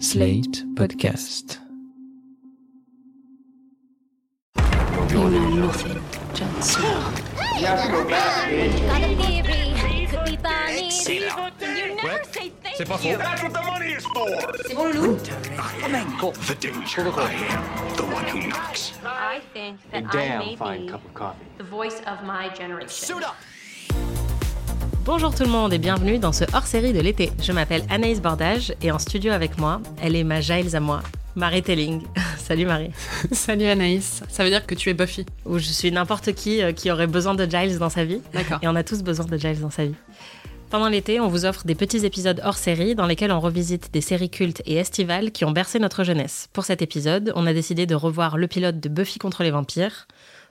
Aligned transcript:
Slate 0.00 0.64
Podcast. 0.74 1.58
You 5.10 5.28
know 5.30 5.50
nothing, 5.66 6.02
Jon 6.34 6.62
Snow. 6.62 7.12
Got 7.60 7.86
a 9.02 9.16
theory. 9.16 10.06
Could 10.06 10.24
be 10.24 10.36
Bonnie. 10.38 10.90
C'est. 10.90 11.16
You 11.16 11.94
never 11.96 12.24
say 12.32 12.50
thank 12.62 12.76
C'est 12.76 12.88
pas 12.88 12.96
faux. 12.96 13.04
you. 13.04 13.18
That's 13.18 13.42
what 13.42 13.52
the 13.52 13.62
money 13.62 13.92
is 13.92 14.04
for. 14.06 14.26
C'est 14.66 14.74
bon, 14.74 14.90
Loulou? 14.90 15.18
The 15.18 16.54
danger. 16.54 17.02
I 17.02 17.32
am 17.50 17.96
the 17.96 18.04
one 18.04 18.24
who 18.28 18.48
knocks. 18.48 18.92
I 19.04 19.40
think 19.52 19.78
that 19.90 20.14
I 20.14 20.38
may 20.38 20.56
be 20.56 20.92
the 21.58 21.64
voice 21.64 22.00
of 22.06 22.24
my 22.24 22.48
generation. 22.48 22.88
Bonjour 25.04 25.34
tout 25.34 25.44
le 25.44 25.48
monde 25.48 25.72
et 25.72 25.78
bienvenue 25.78 26.18
dans 26.18 26.32
ce 26.32 26.44
hors-série 26.52 26.92
de 26.92 27.00
l'été. 27.00 27.32
Je 27.42 27.52
m'appelle 27.52 27.82
Anaïs 27.88 28.20
Bordage 28.20 28.74
et 28.82 28.92
en 28.92 28.98
studio 28.98 29.32
avec 29.32 29.56
moi, 29.56 29.80
elle 30.02 30.14
est 30.14 30.24
ma 30.24 30.42
Giles 30.42 30.76
à 30.76 30.80
moi, 30.80 31.00
Marie 31.34 31.62
Telling. 31.62 32.02
Salut 32.38 32.66
Marie. 32.66 32.90
Salut 33.32 33.64
Anaïs, 33.64 34.22
ça 34.28 34.44
veut 34.44 34.50
dire 34.50 34.66
que 34.66 34.74
tu 34.74 34.90
es 34.90 34.94
Buffy. 34.94 35.24
Ou 35.46 35.58
je 35.58 35.64
suis 35.64 35.90
n'importe 35.90 36.34
qui 36.34 36.62
euh, 36.62 36.72
qui 36.72 36.90
aurait 36.90 37.06
besoin 37.06 37.34
de 37.34 37.46
Giles 37.46 37.78
dans 37.78 37.88
sa 37.88 38.04
vie. 38.04 38.20
D'accord. 38.34 38.58
Et 38.60 38.68
on 38.68 38.76
a 38.76 38.84
tous 38.84 39.02
besoin 39.02 39.24
de 39.24 39.38
Giles 39.38 39.60
dans 39.60 39.70
sa 39.70 39.86
vie. 39.86 39.94
Pendant 40.68 40.88
l'été, 40.88 41.18
on 41.18 41.28
vous 41.28 41.46
offre 41.46 41.64
des 41.64 41.74
petits 41.74 42.04
épisodes 42.04 42.40
hors 42.44 42.58
série 42.58 42.94
dans 42.94 43.06
lesquels 43.06 43.32
on 43.32 43.40
revisite 43.40 43.92
des 43.92 44.02
séries 44.02 44.30
cultes 44.30 44.62
et 44.66 44.76
estivales 44.76 45.32
qui 45.32 45.46
ont 45.46 45.50
bercé 45.50 45.78
notre 45.78 46.04
jeunesse. 46.04 46.48
Pour 46.52 46.64
cet 46.64 46.82
épisode, 46.82 47.32
on 47.34 47.46
a 47.46 47.54
décidé 47.54 47.86
de 47.86 47.94
revoir 47.94 48.36
le 48.36 48.46
pilote 48.46 48.78
de 48.78 48.88
Buffy 48.90 49.18
contre 49.18 49.42
les 49.44 49.50
vampires 49.50 50.06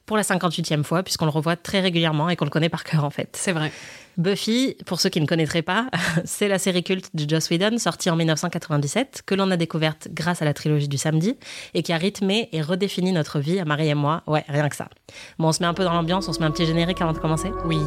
pour 0.05 0.17
la 0.17 0.23
58e 0.23 0.83
fois, 0.83 1.03
puisqu'on 1.03 1.25
le 1.25 1.31
revoit 1.31 1.55
très 1.55 1.81
régulièrement 1.81 2.29
et 2.29 2.35
qu'on 2.35 2.45
le 2.45 2.49
connaît 2.49 2.67
par 2.67 2.83
cœur 2.83 3.03
en 3.03 3.11
fait. 3.11 3.29
C'est 3.33 3.51
vrai. 3.51 3.71
Buffy, 4.19 4.75
pour 4.85 4.99
ceux 4.99 5.07
qui 5.09 5.21
ne 5.21 5.25
connaîtraient 5.25 5.61
pas, 5.61 5.87
c'est 6.25 6.49
la 6.49 6.59
série 6.59 6.83
culte 6.83 7.09
de 7.15 7.27
Joss 7.27 7.49
Whedon 7.49 7.77
sortie 7.77 8.09
en 8.09 8.17
1997 8.17 9.23
que 9.25 9.33
l'on 9.33 9.49
a 9.49 9.55
découverte 9.55 10.09
grâce 10.11 10.41
à 10.41 10.45
la 10.45 10.53
trilogie 10.53 10.89
du 10.89 10.97
samedi 10.97 11.37
et 11.73 11.83
qui 11.83 11.93
a 11.93 11.97
rythmé 11.97 12.49
et 12.51 12.61
redéfini 12.61 13.13
notre 13.13 13.39
vie 13.39 13.59
à 13.59 13.65
Marie 13.65 13.87
et 13.87 13.95
moi. 13.95 14.21
Ouais, 14.27 14.43
rien 14.49 14.67
que 14.67 14.75
ça. 14.75 14.89
Bon, 15.39 15.47
on 15.47 15.51
se 15.53 15.61
met 15.61 15.67
un 15.67 15.73
peu 15.73 15.85
dans 15.85 15.93
l'ambiance, 15.93 16.27
on 16.27 16.33
se 16.33 16.39
met 16.39 16.45
un 16.45 16.51
petit 16.51 16.65
générique 16.65 17.01
avant 17.01 17.13
de 17.13 17.17
commencer? 17.17 17.49
Oui. 17.63 17.77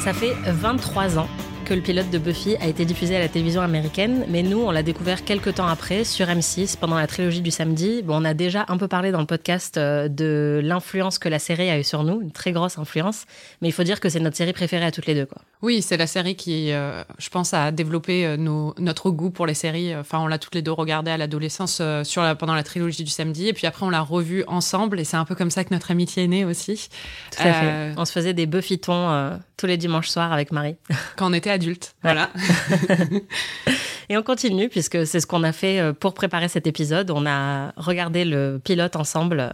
Ça 0.00 0.12
fait 0.12 0.34
23 0.44 1.18
ans 1.18 1.28
que 1.64 1.74
le 1.74 1.80
pilote 1.80 2.10
de 2.10 2.18
Buffy 2.18 2.56
a 2.60 2.66
été 2.66 2.84
diffusé 2.84 3.16
à 3.16 3.18
la 3.20 3.28
télévision 3.28 3.62
américaine, 3.62 4.24
mais 4.28 4.42
nous, 4.42 4.58
on 4.62 4.70
l'a 4.70 4.82
découvert 4.82 5.24
quelques 5.24 5.54
temps 5.54 5.66
après 5.66 6.04
sur 6.04 6.26
M6 6.26 6.76
pendant 6.78 6.96
la 6.96 7.06
trilogie 7.06 7.40
du 7.40 7.50
samedi. 7.50 8.02
Bon, 8.02 8.20
on 8.20 8.24
a 8.24 8.34
déjà 8.34 8.64
un 8.68 8.76
peu 8.76 8.86
parlé 8.86 9.10
dans 9.12 9.20
le 9.20 9.26
podcast 9.26 9.76
euh, 9.78 10.08
de 10.08 10.60
l'influence 10.62 11.18
que 11.18 11.28
la 11.28 11.38
série 11.38 11.70
a 11.70 11.78
eu 11.78 11.84
sur 11.84 12.04
nous, 12.04 12.20
une 12.20 12.32
très 12.32 12.52
grosse 12.52 12.76
influence, 12.78 13.24
mais 13.62 13.68
il 13.68 13.72
faut 13.72 13.82
dire 13.82 14.00
que 14.00 14.08
c'est 14.08 14.20
notre 14.20 14.36
série 14.36 14.52
préférée 14.52 14.84
à 14.84 14.90
toutes 14.92 15.06
les 15.06 15.14
deux. 15.14 15.26
Quoi. 15.26 15.40
Oui, 15.62 15.80
c'est 15.80 15.96
la 15.96 16.06
série 16.06 16.36
qui, 16.36 16.70
euh, 16.72 17.02
je 17.18 17.30
pense, 17.30 17.54
a 17.54 17.70
développé 17.72 18.26
euh, 18.26 18.36
nos- 18.36 18.74
notre 18.78 19.10
goût 19.10 19.30
pour 19.30 19.46
les 19.46 19.54
séries. 19.54 19.96
Enfin, 19.96 20.18
on 20.20 20.26
l'a 20.26 20.38
toutes 20.38 20.54
les 20.54 20.62
deux 20.62 20.72
regardé 20.72 21.10
à 21.10 21.16
l'adolescence 21.16 21.78
euh, 21.80 22.04
sur 22.04 22.22
la, 22.22 22.34
pendant 22.34 22.54
la 22.54 22.62
trilogie 22.62 23.04
du 23.04 23.10
samedi, 23.10 23.48
et 23.48 23.52
puis 23.54 23.66
après, 23.66 23.86
on 23.86 23.90
l'a 23.90 24.02
revue 24.02 24.44
ensemble, 24.48 25.00
et 25.00 25.04
c'est 25.04 25.16
un 25.16 25.24
peu 25.24 25.34
comme 25.34 25.50
ça 25.50 25.64
que 25.64 25.72
notre 25.72 25.90
amitié 25.90 26.24
est 26.24 26.28
née 26.28 26.44
aussi. 26.44 26.88
Tout 27.34 27.42
à 27.42 27.52
fait. 27.52 27.94
On 27.96 28.04
se 28.04 28.12
faisait 28.12 28.34
des 28.34 28.46
Buffytons 28.46 29.38
tous 29.56 29.66
les 29.66 29.76
dimanches 29.76 30.08
soirs 30.08 30.32
avec 30.32 30.50
Marie. 30.52 30.74
Quand 31.16 31.30
on 31.30 31.32
était 31.32 31.50
adulte. 31.54 31.94
Voilà. 32.02 32.30
Et 34.08 34.16
on 34.16 34.22
continue 34.22 34.68
puisque 34.68 35.06
c'est 35.06 35.20
ce 35.20 35.26
qu'on 35.26 35.42
a 35.44 35.52
fait 35.52 35.80
euh, 35.80 35.92
pour 35.92 36.14
préparer 36.14 36.48
cet 36.48 36.66
épisode. 36.66 37.10
On 37.10 37.26
a 37.26 37.72
regardé 37.76 38.24
le 38.24 38.60
pilote 38.62 38.96
ensemble, 38.96 39.40
euh, 39.40 39.50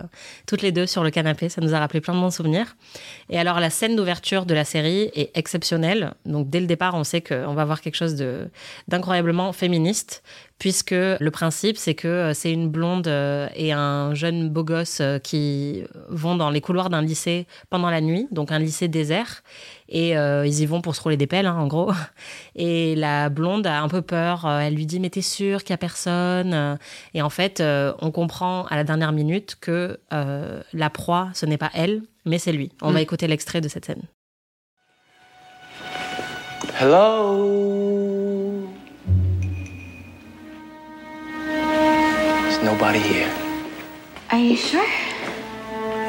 toutes 0.47 0.63
les 0.63 0.73
deux 0.73 0.87
sur 0.87 1.05
le 1.05 1.11
canapé. 1.11 1.49
Ça 1.49 1.61
nous 1.61 1.75
a 1.75 1.79
rappelé 1.79 2.01
plein 2.01 2.15
de 2.15 2.21
bons 2.21 2.35
souvenirs. 2.35 2.77
Et 3.29 3.39
alors 3.39 3.61
la 3.61 3.71
scène 3.71 3.95
d'ouverture 3.95 4.47
de 4.47 4.55
la 4.55 4.65
série 4.65 5.11
est 5.15 5.31
exceptionnelle. 5.35 6.15
Donc 6.27 6.51
dès 6.51 6.61
le 6.61 6.67
départ, 6.67 6.95
on 6.95 7.05
sait 7.05 7.21
qu'on 7.21 7.55
va 7.55 7.65
voir 7.65 7.81
quelque 7.81 7.97
chose 7.97 8.17
d'incroyablement 8.89 9.53
féministe. 9.53 10.23
Puisque 10.61 10.91
le 10.93 11.31
principe, 11.31 11.77
c'est 11.79 11.95
que 11.95 12.07
euh, 12.07 12.35
c'est 12.35 12.53
une 12.53 12.69
blonde 12.69 13.09
euh, 13.09 13.49
et 13.57 13.73
un 13.73 14.15
jeune 14.15 14.51
beau 14.51 14.63
gosse 14.63 14.99
euh, 15.01 15.19
qui 15.19 15.83
vont 16.11 16.37
dans 16.37 16.51
les 16.51 16.61
couloirs 16.61 16.91
d'un 16.91 17.01
lycée 17.01 17.47
pendant 17.71 17.89
la 17.89 18.03
nuit, 18.03 18.29
donc 18.31 18.53
un 18.53 18.59
lycée 18.59 18.87
désert. 18.87 19.43
Et 19.89 20.17
euh, 20.19 20.47
ils 20.47 20.61
y 20.61 20.67
vont 20.67 20.83
pour 20.83 20.95
se 20.95 21.01
rouler 21.03 21.17
des 21.17 21.27
pelles, 21.27 21.47
hein, 21.47 21.57
en 21.57 21.67
gros. 21.67 21.91
Et 22.57 22.95
la 22.95 23.31
blonde 23.31 23.67
a 23.67 23.81
un 23.81 23.89
peu 23.89 24.03
peur. 24.03 24.47
Elle 24.49 24.75
lui 24.75 24.85
dit 24.87 25.01
Mais 25.01 25.09
t'es 25.11 25.23
sûre 25.23 25.65
qu'il 25.65 25.71
y 25.71 25.75
a 25.75 25.79
personne 25.79 26.79
Et 27.15 27.23
en 27.23 27.31
fait, 27.31 27.61
euh, 27.61 27.93
on 28.01 28.11
comprend 28.11 28.67
à 28.67 28.77
la 28.77 28.85
dernière 28.85 29.13
minute 29.13 29.57
que 29.61 29.99
euh, 30.13 30.63
la 30.75 30.91
proie, 30.91 31.31
ce 31.33 31.47
n'est 31.47 31.57
pas 31.59 31.71
elle, 31.75 32.03
mais 32.27 32.39
c'est 32.39 32.53
lui. 32.53 32.71
On 32.83 32.91
Mm. 32.91 32.95
va 32.95 33.01
écouter 33.01 33.27
l'extrait 33.29 33.63
de 33.63 33.69
cette 33.69 33.87
scène. 33.87 34.03
Hello? 36.79 38.30
Nobody 42.71 43.01
here. 43.01 43.29
Are 44.31 44.39
you 44.39 44.57
sure? 44.57 44.87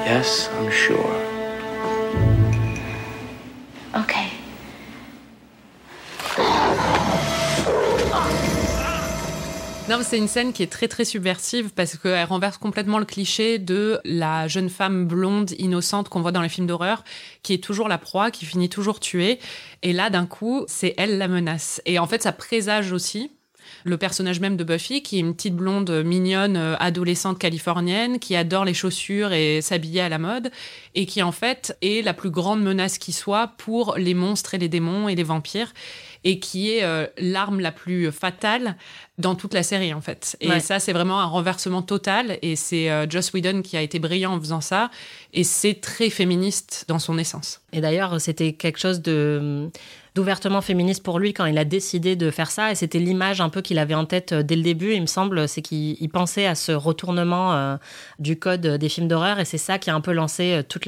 Yes, 0.06 0.50
I'm 0.60 0.70
sure. 0.70 1.16
Okay. 3.96 4.28
Non, 9.90 9.98
mais 9.98 10.04
c'est 10.04 10.18
une 10.18 10.28
scène 10.28 10.54
qui 10.54 10.62
est 10.62 10.72
très 10.72 10.88
très 10.88 11.04
subversive 11.04 11.72
parce 11.72 11.98
qu'elle 11.98 12.24
renverse 12.26 12.58
complètement 12.58 13.00
le 13.00 13.06
cliché 13.06 13.58
de 13.58 14.00
la 14.06 14.48
jeune 14.48 14.70
femme 14.70 15.06
blonde 15.06 15.52
innocente 15.58 16.10
qu'on 16.10 16.22
voit 16.22 16.32
dans 16.32 16.42
les 16.42 16.50
films 16.50 16.68
d'horreur, 16.68 17.04
qui 17.42 17.54
est 17.54 17.64
toujours 17.64 17.90
la 17.90 17.98
proie, 17.98 18.30
qui 18.30 18.46
finit 18.46 18.70
toujours 18.70 19.00
tuée. 19.00 19.40
Et 19.82 19.94
là, 19.94 20.10
d'un 20.10 20.28
coup, 20.28 20.64
c'est 20.68 20.94
elle 20.98 21.18
la 21.18 21.28
menace. 21.28 21.82
Et 21.86 21.98
en 21.98 22.06
fait, 22.06 22.22
ça 22.22 22.32
présage 22.32 22.92
aussi 22.92 23.32
le 23.84 23.98
personnage 23.98 24.40
même 24.40 24.58
de 24.58 24.64
Buffy, 24.64 25.02
qui 25.04 25.18
est 25.18 25.20
une 25.22 25.36
petite 25.36 25.56
blonde 25.56 26.04
mignonne, 26.04 26.58
euh, 26.58 26.76
adolescente 26.80 27.40
californienne, 27.40 28.20
qui 28.20 28.36
adore 28.36 28.66
les 28.66 28.74
chaussures 28.74 29.34
et 29.34 29.62
s'habiller 29.62 30.02
à 30.02 30.10
la 30.10 30.18
mode, 30.18 30.52
et 30.96 31.06
qui 31.06 31.22
en 31.24 31.32
fait 31.32 31.78
est 31.82 32.04
la 32.04 32.14
plus 32.14 32.30
grande 32.30 32.62
menace 32.62 32.98
qui 32.98 33.12
soit 33.12 33.48
pour 33.58 33.96
les 33.98 34.14
monstres 34.14 34.54
et 34.54 34.58
les 34.58 34.70
démons 34.70 35.08
et 35.10 35.16
les 35.16 35.24
vampires, 35.24 35.74
et 36.24 36.40
qui 36.40 36.72
est 36.72 36.84
euh, 36.84 37.08
l'arme 37.18 37.60
la 37.60 37.72
plus 37.72 38.12
fatale 38.12 38.76
dans 39.18 39.34
toute 39.34 39.54
la 39.56 39.64
série 39.64 39.92
en 39.94 40.02
fait. 40.02 40.38
Et 40.40 40.50
Ouais. 40.50 40.60
ça, 40.60 40.80
c'est 40.80 40.94
vraiment 40.94 41.20
un 41.20 41.26
renversement 41.26 41.82
total, 41.82 42.38
et 42.44 42.56
c'est 42.56 42.92
euh, 42.92 43.10
Joss 43.10 43.34
Whedon 43.34 43.62
qui 43.64 43.76
a 43.78 43.82
été 43.82 43.98
brillant 44.00 44.34
en 44.34 44.40
faisant 44.40 44.62
ça, 44.62 44.92
et 45.34 45.44
c'est 45.44 45.76
très 45.82 46.10
féministe 46.12 46.86
dans 46.88 47.00
son 47.00 47.18
essence. 47.18 47.62
Et 47.74 47.82
d'ailleurs, 47.82 48.22
c'était 48.22 48.54
quelque 48.54 48.80
chose 48.80 49.02
de 49.02 49.70
d'ouvertement 50.16 50.62
féministe 50.62 51.04
pour 51.04 51.20
lui 51.20 51.34
quand 51.34 51.46
il 51.46 51.58
a 51.58 51.66
décidé 51.66 52.16
de 52.16 52.32
faire 52.32 52.52
ça. 52.52 52.72
Et 52.72 52.76
c'était 52.76 53.00
l'image 53.00 53.42
un 53.42 53.50
peu 53.50 53.62
qu'il 53.62 53.80
avait 53.80 53.96
en 53.96 54.06
tête 54.06 54.34
euh, 54.34 54.44
dès 54.44 54.56
le 54.56 54.62
début, 54.64 54.94
il 54.94 55.02
me 55.02 55.08
semble. 55.08 55.48
C'est 55.48 55.62
qu'il 55.62 55.96
il 56.02 56.10
pensait 56.10 56.46
à 56.46 56.56
ce 56.56 56.72
retournement 56.72 57.54
euh, 57.54 57.78
du 58.20 58.38
code 58.38 58.62
des 58.62 58.90
films 58.90 59.08
d'horreur. 59.08 59.40
Et 59.40 59.46
c'est 59.46 59.58
ça 59.58 59.78
qui 59.80 59.90
a 59.90 59.96
un 59.96 60.02
peu 60.02 60.12
lancé 60.12 60.54
euh, 60.54 60.64
toute 60.64 60.88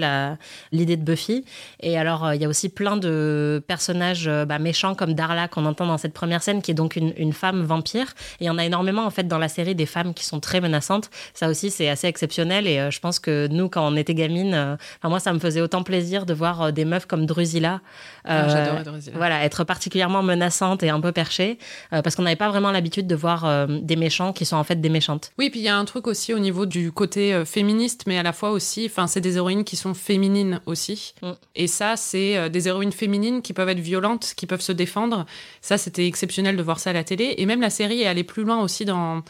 l'idée 0.72 0.98
de 0.98 1.04
Buffy. 1.04 1.46
Et 1.80 1.98
alors, 1.98 2.26
euh, 2.26 2.36
il 2.36 2.42
y 2.42 2.46
a 2.46 2.50
aussi 2.50 2.70
plein 2.70 2.98
de 2.98 3.64
personnages 3.68 4.28
euh, 4.28 4.46
bah, 4.46 4.60
méchants 4.60 4.96
comme 4.96 5.14
Darla 5.14 5.48
qu'on 5.48 5.66
entend 5.66 5.86
dans 5.86 5.98
cette 5.98 6.14
première 6.14 6.44
scène, 6.44 6.62
qui 6.62 6.72
est 6.72 6.76
donc 6.76 6.96
une, 6.96 7.14
une 7.18 7.34
femme 7.34 7.62
vampire. 7.64 8.14
Et 8.40 8.46
il 8.46 8.48
y 8.48 8.50
en 8.50 8.58
a 8.58 8.66
énormément, 8.66 9.06
en 9.06 9.10
fait, 9.10 9.28
dans 9.28 9.38
la 9.38 9.48
série, 9.48 9.76
des 9.76 9.86
femmes 9.86 10.14
qui 10.14 10.26
sont 10.26 10.40
très 10.40 10.60
menaçantes. 10.62 11.10
Ça 11.34 11.48
aussi, 11.50 11.72
c'est 11.72 11.90
assez 11.90 12.08
exceptionnel. 12.08 12.68
Et 12.68 12.80
euh, 12.80 12.92
je 12.92 13.00
pense 13.00 13.20
que 13.20 13.48
nous, 13.48 13.70
quand 13.70 13.88
on 13.88 13.96
était 13.96 14.14
gamine, 14.14 14.54
euh, 14.54 14.76
enfin, 15.00 15.10
moi, 15.10 15.20
ça 15.20 15.32
me 15.34 15.40
faisait 15.40 15.62
autant 15.62 15.84
plaisir 15.84 16.26
de 16.26 16.34
voir 16.34 16.62
euh, 16.62 16.72
des 16.72 16.86
meufs 16.86 17.06
comme 17.06 17.26
Drusilla. 17.26 17.82
Ah, 18.26 18.46
euh, 18.46 18.50
j'adorais 18.50 18.84
Drusilla. 18.84 19.13
Voilà, 19.16 19.44
être 19.44 19.64
particulièrement 19.64 20.24
menaçante 20.24 20.84
et 20.84 20.90
un 20.90 21.00
peu 21.00 21.12
perchée. 21.12 21.58
euh, 21.92 22.02
parce 22.02 22.16
qu'on 22.16 22.24
n'avait 22.24 22.36
pas 22.36 22.50
vraiment 22.50 22.72
l'habitude 22.72 23.08
de 23.08 23.16
voir 23.16 23.46
euh, 23.46 23.68
des 23.82 23.96
méchants 23.96 24.34
qui 24.34 24.46
sont 24.46 24.58
en 24.58 24.64
fait 24.64 24.80
des 24.80 24.90
méchantes. 24.90 25.32
Oui, 25.38 25.50
puis 25.50 25.60
il 25.60 25.64
y 25.64 25.70
a 25.70 25.78
un 25.78 25.86
truc 25.86 26.08
aussi 26.08 26.34
au 26.34 26.40
niveau 26.40 26.66
du 26.66 26.92
côté 26.92 27.34
euh, 27.34 27.46
féministe, 27.46 28.04
mais 28.08 28.18
à 28.18 28.24
la 28.24 28.34
fois 28.34 28.52
aussi, 28.52 28.86
enfin, 28.86 29.08
c'est 29.08 29.22
des 29.22 29.38
héroïnes 29.38 29.64
qui 29.64 29.76
sont 29.76 29.94
féminines 29.94 30.62
aussi. 30.66 31.14
Mm. 31.22 31.32
Et 31.56 31.68
ça, 31.68 31.96
c'est 31.96 32.38
euh, 32.38 32.50
des 32.50 32.68
héroïnes 32.68 32.92
féminines 32.92 33.42
qui 33.42 33.54
peuvent 33.54 33.70
être 33.70 33.80
violentes, 33.80 34.34
qui 34.36 34.46
peuvent 34.46 34.62
se 34.62 34.72
défendre. 34.72 35.26
Ça, 35.62 35.78
c'était 35.78 36.08
exceptionnel 36.08 36.58
de 36.58 36.64
voir 36.64 36.80
ça 36.80 36.92
à 36.92 36.94
la 36.94 37.04
télé. 37.04 37.36
Et 37.38 37.46
même 37.46 37.62
la 37.62 37.70
série 37.70 38.02
est 38.02 38.08
allée 38.08 38.24
plus 38.24 38.44
loin 38.44 38.62
aussi 38.62 38.86
dans 38.86 39.24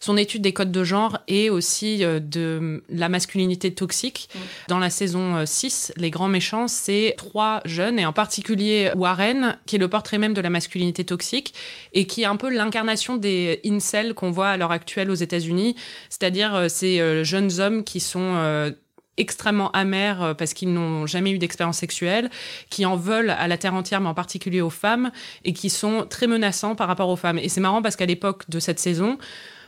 son 0.00 0.16
étude 0.16 0.42
des 0.42 0.52
codes 0.52 0.72
de 0.72 0.82
genre 0.82 1.18
et 1.28 1.50
aussi 1.50 2.04
euh, 2.04 2.18
de 2.20 2.82
la 2.88 3.08
masculinité 3.08 3.72
toxique. 3.72 4.28
Dans 4.68 4.78
la 4.78 4.90
saison 4.90 5.36
euh, 5.36 5.46
6, 5.46 5.92
Les 5.96 6.10
Grands 6.10 6.28
Méchants, 6.28 6.68
c'est 6.68 7.14
trois 7.16 7.60
jeunes, 7.66 7.98
et 7.98 8.06
en 8.06 8.12
particulier 8.12 8.90
Warren, 8.96 9.58
qui 9.66 9.76
est 9.76 9.78
le 9.78 9.88
portrait 9.88 10.18
même 10.18 10.34
de 10.34 10.40
la 10.40 10.50
masculinité 10.50 11.04
toxique, 11.04 11.54
et 11.92 12.06
qui 12.06 12.22
est 12.22 12.26
un 12.26 12.36
peu 12.36 12.50
l'incarnation 12.50 13.16
des 13.16 13.60
incels 13.64 14.14
qu'on 14.14 14.30
voit 14.30 14.48
à 14.48 14.56
l'heure 14.56 14.72
actuelle 14.72 15.10
aux 15.10 15.14
États-Unis, 15.14 15.76
c'est-à-dire 16.08 16.54
euh, 16.54 16.68
ces 16.68 17.00
euh, 17.00 17.22
jeunes 17.22 17.60
hommes 17.60 17.84
qui 17.84 18.00
sont... 18.00 18.34
euh, 18.36 18.70
extrêmement 19.16 19.70
amers 19.72 20.22
euh, 20.22 20.34
parce 20.34 20.54
qu'ils 20.54 20.72
n'ont 20.72 21.06
jamais 21.06 21.30
eu 21.30 21.38
d'expérience 21.38 21.76
sexuelle, 21.76 22.30
qui 22.70 22.86
en 22.86 22.96
veulent 22.96 23.30
à 23.30 23.46
la 23.48 23.58
terre 23.58 23.74
entière, 23.74 24.00
mais 24.00 24.08
en 24.08 24.14
particulier 24.14 24.62
aux 24.62 24.70
femmes, 24.70 25.10
et 25.44 25.52
qui 25.52 25.68
sont 25.68 26.06
très 26.08 26.26
menaçants 26.26 26.74
par 26.74 26.88
rapport 26.88 27.08
aux 27.08 27.16
femmes. 27.16 27.38
Et 27.38 27.48
c'est 27.48 27.60
marrant 27.60 27.82
parce 27.82 27.96
qu'à 27.96 28.06
l'époque 28.06 28.48
de 28.48 28.58
cette 28.58 28.78
saison, 28.78 29.18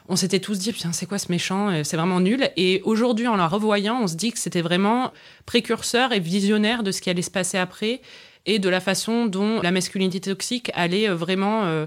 on 0.08 0.16
s'était 0.16 0.40
tous 0.40 0.58
dit, 0.58 0.72
putain, 0.72 0.92
c'est 0.92 1.06
quoi 1.06 1.18
ce 1.18 1.30
méchant 1.30 1.70
Euh, 1.70 1.84
C'est 1.84 1.96
vraiment 1.96 2.20
nul. 2.20 2.48
Et 2.56 2.80
aujourd'hui, 2.84 3.26
en 3.28 3.36
la 3.36 3.46
revoyant, 3.48 4.00
on 4.02 4.06
se 4.08 4.16
dit 4.16 4.32
que 4.32 4.38
c'était 4.38 4.62
vraiment 4.62 5.12
précurseur 5.46 6.12
et 6.12 6.20
visionnaire 6.20 6.82
de 6.82 6.90
ce 6.92 7.00
qui 7.00 7.10
allait 7.10 7.22
se 7.22 7.30
passer 7.30 7.58
après. 7.58 8.00
et 8.44 8.58
de 8.58 8.68
la 8.68 8.80
façon 8.80 9.26
dont 9.26 9.62
la 9.62 9.70
masculinité 9.70 10.18
toxique 10.20 10.72
allait 10.74 11.08
vraiment 11.08 11.86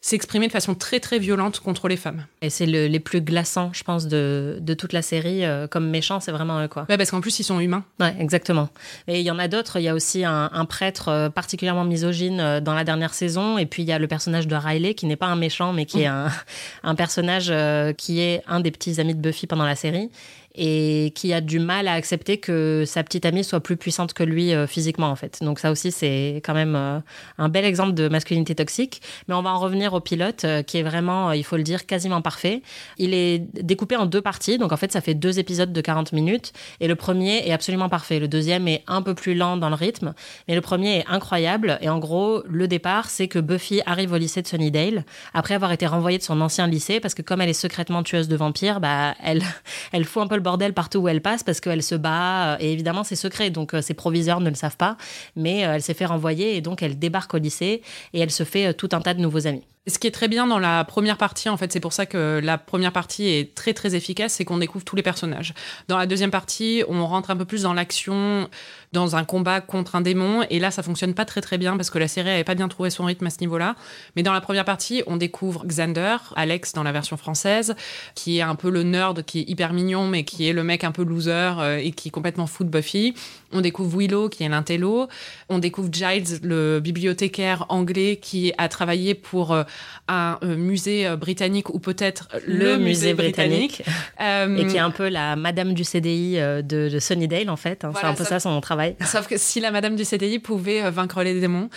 s'exprimer 0.00 0.46
de 0.46 0.52
façon 0.52 0.74
très 0.74 1.00
très 1.00 1.18
violente 1.18 1.60
contre 1.60 1.88
les 1.88 1.96
femmes. 1.96 2.26
Et 2.40 2.50
c'est 2.50 2.66
le, 2.66 2.86
les 2.86 3.00
plus 3.00 3.20
glaçants, 3.20 3.70
je 3.72 3.82
pense, 3.82 4.06
de, 4.06 4.58
de 4.60 4.74
toute 4.74 4.92
la 4.92 5.02
série. 5.02 5.44
Euh, 5.44 5.66
comme 5.66 5.88
méchants, 5.88 6.20
c'est 6.20 6.30
vraiment 6.30 6.62
eux, 6.62 6.68
quoi. 6.68 6.86
Ouais, 6.88 6.96
parce 6.96 7.10
qu'en 7.10 7.20
plus, 7.20 7.38
ils 7.40 7.44
sont 7.44 7.58
humains. 7.60 7.84
Ouais, 7.98 8.14
exactement. 8.18 8.68
Et 9.08 9.20
il 9.20 9.26
y 9.26 9.30
en 9.30 9.38
a 9.38 9.48
d'autres. 9.48 9.78
Il 9.78 9.82
y 9.82 9.88
a 9.88 9.94
aussi 9.94 10.24
un, 10.24 10.50
un, 10.52 10.64
prêtre 10.64 11.08
euh, 11.08 11.28
particulièrement 11.30 11.84
misogyne 11.84 12.40
euh, 12.40 12.60
dans 12.60 12.74
la 12.74 12.84
dernière 12.84 13.14
saison. 13.14 13.58
Et 13.58 13.66
puis, 13.66 13.82
il 13.82 13.88
y 13.88 13.92
a 13.92 13.98
le 13.98 14.06
personnage 14.06 14.46
de 14.46 14.54
Riley, 14.54 14.94
qui 14.94 15.06
n'est 15.06 15.16
pas 15.16 15.26
un 15.26 15.36
méchant, 15.36 15.72
mais 15.72 15.84
qui 15.84 16.02
est 16.02 16.06
un, 16.06 16.30
un 16.84 16.94
personnage 16.94 17.52
qui 17.96 18.20
est 18.20 18.42
un 18.46 18.60
des 18.60 18.70
petits 18.70 19.00
amis 19.00 19.14
de 19.14 19.20
Buffy 19.20 19.46
pendant 19.46 19.64
la 19.64 19.74
série 19.74 20.10
et 20.60 21.12
qui 21.14 21.32
a 21.32 21.40
du 21.40 21.60
mal 21.60 21.86
à 21.86 21.92
accepter 21.92 22.38
que 22.38 22.82
sa 22.84 23.04
petite 23.04 23.24
amie 23.24 23.44
soit 23.44 23.60
plus 23.60 23.76
puissante 23.76 24.12
que 24.12 24.24
lui 24.24 24.52
euh, 24.52 24.66
physiquement 24.66 25.08
en 25.08 25.14
fait. 25.14 25.38
Donc 25.40 25.60
ça 25.60 25.70
aussi 25.70 25.92
c'est 25.92 26.42
quand 26.44 26.52
même 26.52 26.74
euh, 26.74 26.98
un 27.38 27.48
bel 27.48 27.64
exemple 27.64 27.94
de 27.94 28.08
masculinité 28.08 28.56
toxique. 28.56 29.00
Mais 29.28 29.34
on 29.34 29.42
va 29.42 29.50
en 29.50 29.60
revenir 29.60 29.94
au 29.94 30.00
pilote 30.00 30.44
euh, 30.44 30.62
qui 30.62 30.78
est 30.78 30.82
vraiment, 30.82 31.30
il 31.30 31.44
faut 31.44 31.56
le 31.56 31.62
dire, 31.62 31.86
quasiment 31.86 32.22
parfait. 32.22 32.62
Il 32.98 33.14
est 33.14 33.38
découpé 33.62 33.94
en 33.94 34.06
deux 34.06 34.20
parties, 34.20 34.58
donc 34.58 34.72
en 34.72 34.76
fait 34.76 34.90
ça 34.90 35.00
fait 35.00 35.14
deux 35.14 35.38
épisodes 35.38 35.72
de 35.72 35.80
40 35.80 36.12
minutes 36.12 36.52
et 36.80 36.88
le 36.88 36.96
premier 36.96 37.46
est 37.46 37.52
absolument 37.52 37.88
parfait. 37.88 38.18
Le 38.18 38.26
deuxième 38.26 38.66
est 38.66 38.82
un 38.88 39.00
peu 39.00 39.14
plus 39.14 39.34
lent 39.34 39.56
dans 39.56 39.68
le 39.68 39.76
rythme, 39.76 40.12
mais 40.48 40.56
le 40.56 40.60
premier 40.60 40.98
est 40.98 41.04
incroyable. 41.06 41.78
Et 41.82 41.88
en 41.88 42.00
gros, 42.00 42.42
le 42.48 42.66
départ 42.66 43.10
c'est 43.10 43.28
que 43.28 43.38
Buffy 43.38 43.80
arrive 43.86 44.12
au 44.12 44.18
lycée 44.18 44.42
de 44.42 44.48
Sunnydale 44.48 45.04
après 45.34 45.54
avoir 45.54 45.70
été 45.70 45.86
renvoyée 45.86 46.18
de 46.18 46.24
son 46.24 46.40
ancien 46.40 46.66
lycée 46.66 46.98
parce 46.98 47.14
que 47.14 47.22
comme 47.22 47.40
elle 47.40 47.48
est 47.48 47.52
secrètement 47.52 48.02
tueuse 48.02 48.26
de 48.26 48.34
vampires, 48.34 48.80
bah 48.80 49.14
elle 49.22 49.42
elle 49.92 50.04
fout 50.04 50.24
un 50.24 50.26
peu 50.26 50.34
le 50.34 50.47
bordel 50.48 50.72
partout 50.72 51.00
où 51.00 51.08
elle 51.08 51.20
passe 51.20 51.42
parce 51.42 51.60
qu'elle 51.60 51.82
se 51.82 51.94
bat. 51.94 52.54
Euh, 52.54 52.56
et 52.60 52.72
évidemment, 52.72 53.04
c'est 53.04 53.16
secret, 53.16 53.50
donc 53.50 53.74
euh, 53.74 53.82
ses 53.82 53.92
proviseurs 53.92 54.40
ne 54.40 54.48
le 54.48 54.54
savent 54.54 54.78
pas. 54.78 54.96
Mais 55.36 55.66
euh, 55.66 55.74
elle 55.74 55.82
s'est 55.82 55.92
fait 55.92 56.06
renvoyer 56.06 56.56
et 56.56 56.62
donc 56.62 56.82
elle 56.82 56.98
débarque 56.98 57.34
au 57.34 57.38
lycée 57.38 57.82
et 58.14 58.20
elle 58.20 58.30
se 58.30 58.44
fait 58.44 58.72
tout 58.72 58.88
un 58.92 59.00
tas 59.02 59.12
de 59.12 59.20
nouveaux 59.20 59.46
amis. 59.46 59.66
Ce 59.86 59.98
qui 59.98 60.06
est 60.06 60.10
très 60.10 60.28
bien 60.28 60.46
dans 60.46 60.58
la 60.58 60.84
première 60.84 61.16
partie, 61.16 61.48
en 61.48 61.56
fait, 61.56 61.72
c'est 61.72 61.80
pour 61.80 61.94
ça 61.94 62.04
que 62.04 62.40
la 62.42 62.58
première 62.58 62.92
partie 62.92 63.26
est 63.26 63.54
très 63.54 63.72
très 63.72 63.94
efficace, 63.94 64.34
c'est 64.34 64.44
qu'on 64.44 64.58
découvre 64.58 64.84
tous 64.84 64.96
les 64.96 65.02
personnages. 65.02 65.54
Dans 65.88 65.96
la 65.96 66.06
deuxième 66.06 66.30
partie, 66.30 66.82
on 66.88 67.06
rentre 67.06 67.30
un 67.30 67.36
peu 67.36 67.46
plus 67.46 67.62
dans 67.62 67.72
l'action, 67.72 68.50
dans 68.92 69.16
un 69.16 69.24
combat 69.24 69.62
contre 69.62 69.96
un 69.96 70.02
démon, 70.02 70.44
et 70.50 70.58
là, 70.58 70.70
ça 70.70 70.82
fonctionne 70.82 71.14
pas 71.14 71.24
très 71.24 71.40
très 71.40 71.56
bien 71.56 71.76
parce 71.76 71.88
que 71.88 71.98
la 71.98 72.08
série 72.08 72.28
avait 72.28 72.44
pas 72.44 72.54
bien 72.54 72.68
trouvé 72.68 72.90
son 72.90 73.04
rythme 73.06 73.26
à 73.26 73.30
ce 73.30 73.40
niveau-là. 73.40 73.76
Mais 74.14 74.22
dans 74.22 74.34
la 74.34 74.42
première 74.42 74.66
partie, 74.66 75.02
on 75.06 75.16
découvre 75.16 75.64
Xander, 75.66 76.16
Alex 76.36 76.74
dans 76.74 76.82
la 76.82 76.92
version 76.92 77.16
française, 77.16 77.74
qui 78.14 78.38
est 78.38 78.42
un 78.42 78.56
peu 78.56 78.68
le 78.68 78.82
nerd, 78.82 79.22
qui 79.24 79.40
est 79.40 79.48
hyper 79.48 79.72
mignon, 79.72 80.06
mais 80.06 80.24
qui 80.24 80.48
est 80.48 80.52
le 80.52 80.64
mec 80.64 80.84
un 80.84 80.92
peu 80.92 81.02
loser 81.02 81.54
euh, 81.58 81.78
et 81.78 81.92
qui 81.92 82.08
est 82.08 82.12
complètement 82.12 82.46
fou 82.46 82.64
de 82.64 82.68
Buffy. 82.68 83.14
On 83.52 83.62
découvre 83.62 83.98
Willow, 83.98 84.28
qui 84.28 84.44
est 84.44 84.48
l'intello. 84.48 85.08
On 85.48 85.58
découvre 85.58 85.88
Giles, 85.90 86.38
le 86.42 86.80
bibliothécaire 86.80 87.64
anglais, 87.70 88.18
qui 88.20 88.52
a 88.58 88.68
travaillé 88.68 89.14
pour 89.14 89.52
euh, 89.52 89.62
un 90.06 90.38
euh, 90.42 90.54
musée 90.56 91.06
euh, 91.06 91.16
britannique 91.16 91.72
ou 91.72 91.78
peut-être 91.78 92.28
le, 92.46 92.76
musée, 92.76 93.14
britannique. 93.14 93.82
et 94.20 94.66
qui 94.66 94.76
est 94.76 94.80
un 94.80 94.90
peu 94.90 95.08
la 95.08 95.36
madame 95.36 95.72
du 95.72 95.84
CDI 95.84 96.36
de, 96.36 96.62
de 96.62 96.98
Sunnydale, 96.98 97.48
en 97.48 97.56
fait. 97.56 97.84
Hein. 97.84 97.92
c'est 97.98 98.06
un 98.06 98.14
peu 98.14 98.24
ça 98.24 98.38
son 98.38 98.60
travail. 98.60 98.96
Sauf 99.04 99.26
que 99.26 99.38
si 99.38 99.60
la 99.60 99.70
madame 99.70 99.96
du 99.96 100.04
CDI 100.04 100.38
pouvait 100.38 100.90
vaincre 100.90 101.22
les 101.22 101.40
démons 101.40 101.70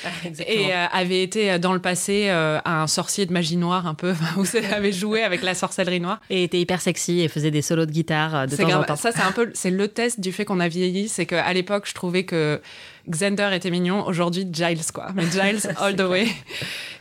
et 0.46 0.74
avait 0.74 1.24
été 1.24 1.58
dans 1.58 1.74
le 1.74 1.80
passé 1.80 2.30
un 2.30 2.88
sorcier 2.88 3.26
de 3.26 3.32
magie 3.32 3.58
noire 3.58 3.88
un 3.88 3.94
peu, 3.94 4.14
où 4.38 4.44
avait 4.74 4.92
joué 4.92 5.24
avec 5.24 5.42
la 5.42 5.56
sorcellerie 5.56 6.02
noire. 6.02 6.20
Et 6.30 6.44
était 6.44 6.60
hyper 6.60 6.82
sexy 6.82 7.22
et 7.22 7.30
faisait 7.30 7.52
des 7.52 7.62
solos 7.62 7.86
de 7.86 7.92
guitare 7.92 8.48
de 8.48 8.56
temps 8.56 8.80
en 8.80 8.84
temps. 8.84 8.96
Ça, 8.98 9.12
c'est 9.12 9.22
un 9.22 9.32
peu, 9.32 9.50
c'est 9.54 9.72
le 9.72 9.88
test 9.88 10.20
du 10.20 10.32
fait 10.32 10.44
qu'on 10.44 10.60
a 10.60 10.68
vieilli, 10.68 11.08
c'est 11.08 11.26
qu'à 11.26 11.54
l'époque, 11.62 11.86
je 11.88 11.94
trouvais 11.94 12.24
que 12.24 12.62
Xander 13.10 13.50
était 13.54 13.72
mignon. 13.72 14.06
Aujourd'hui, 14.06 14.48
Giles, 14.52 14.92
quoi. 14.94 15.10
Mais 15.16 15.26
Giles, 15.26 15.72
all 15.78 15.96
the 15.96 16.02
way. 16.02 16.28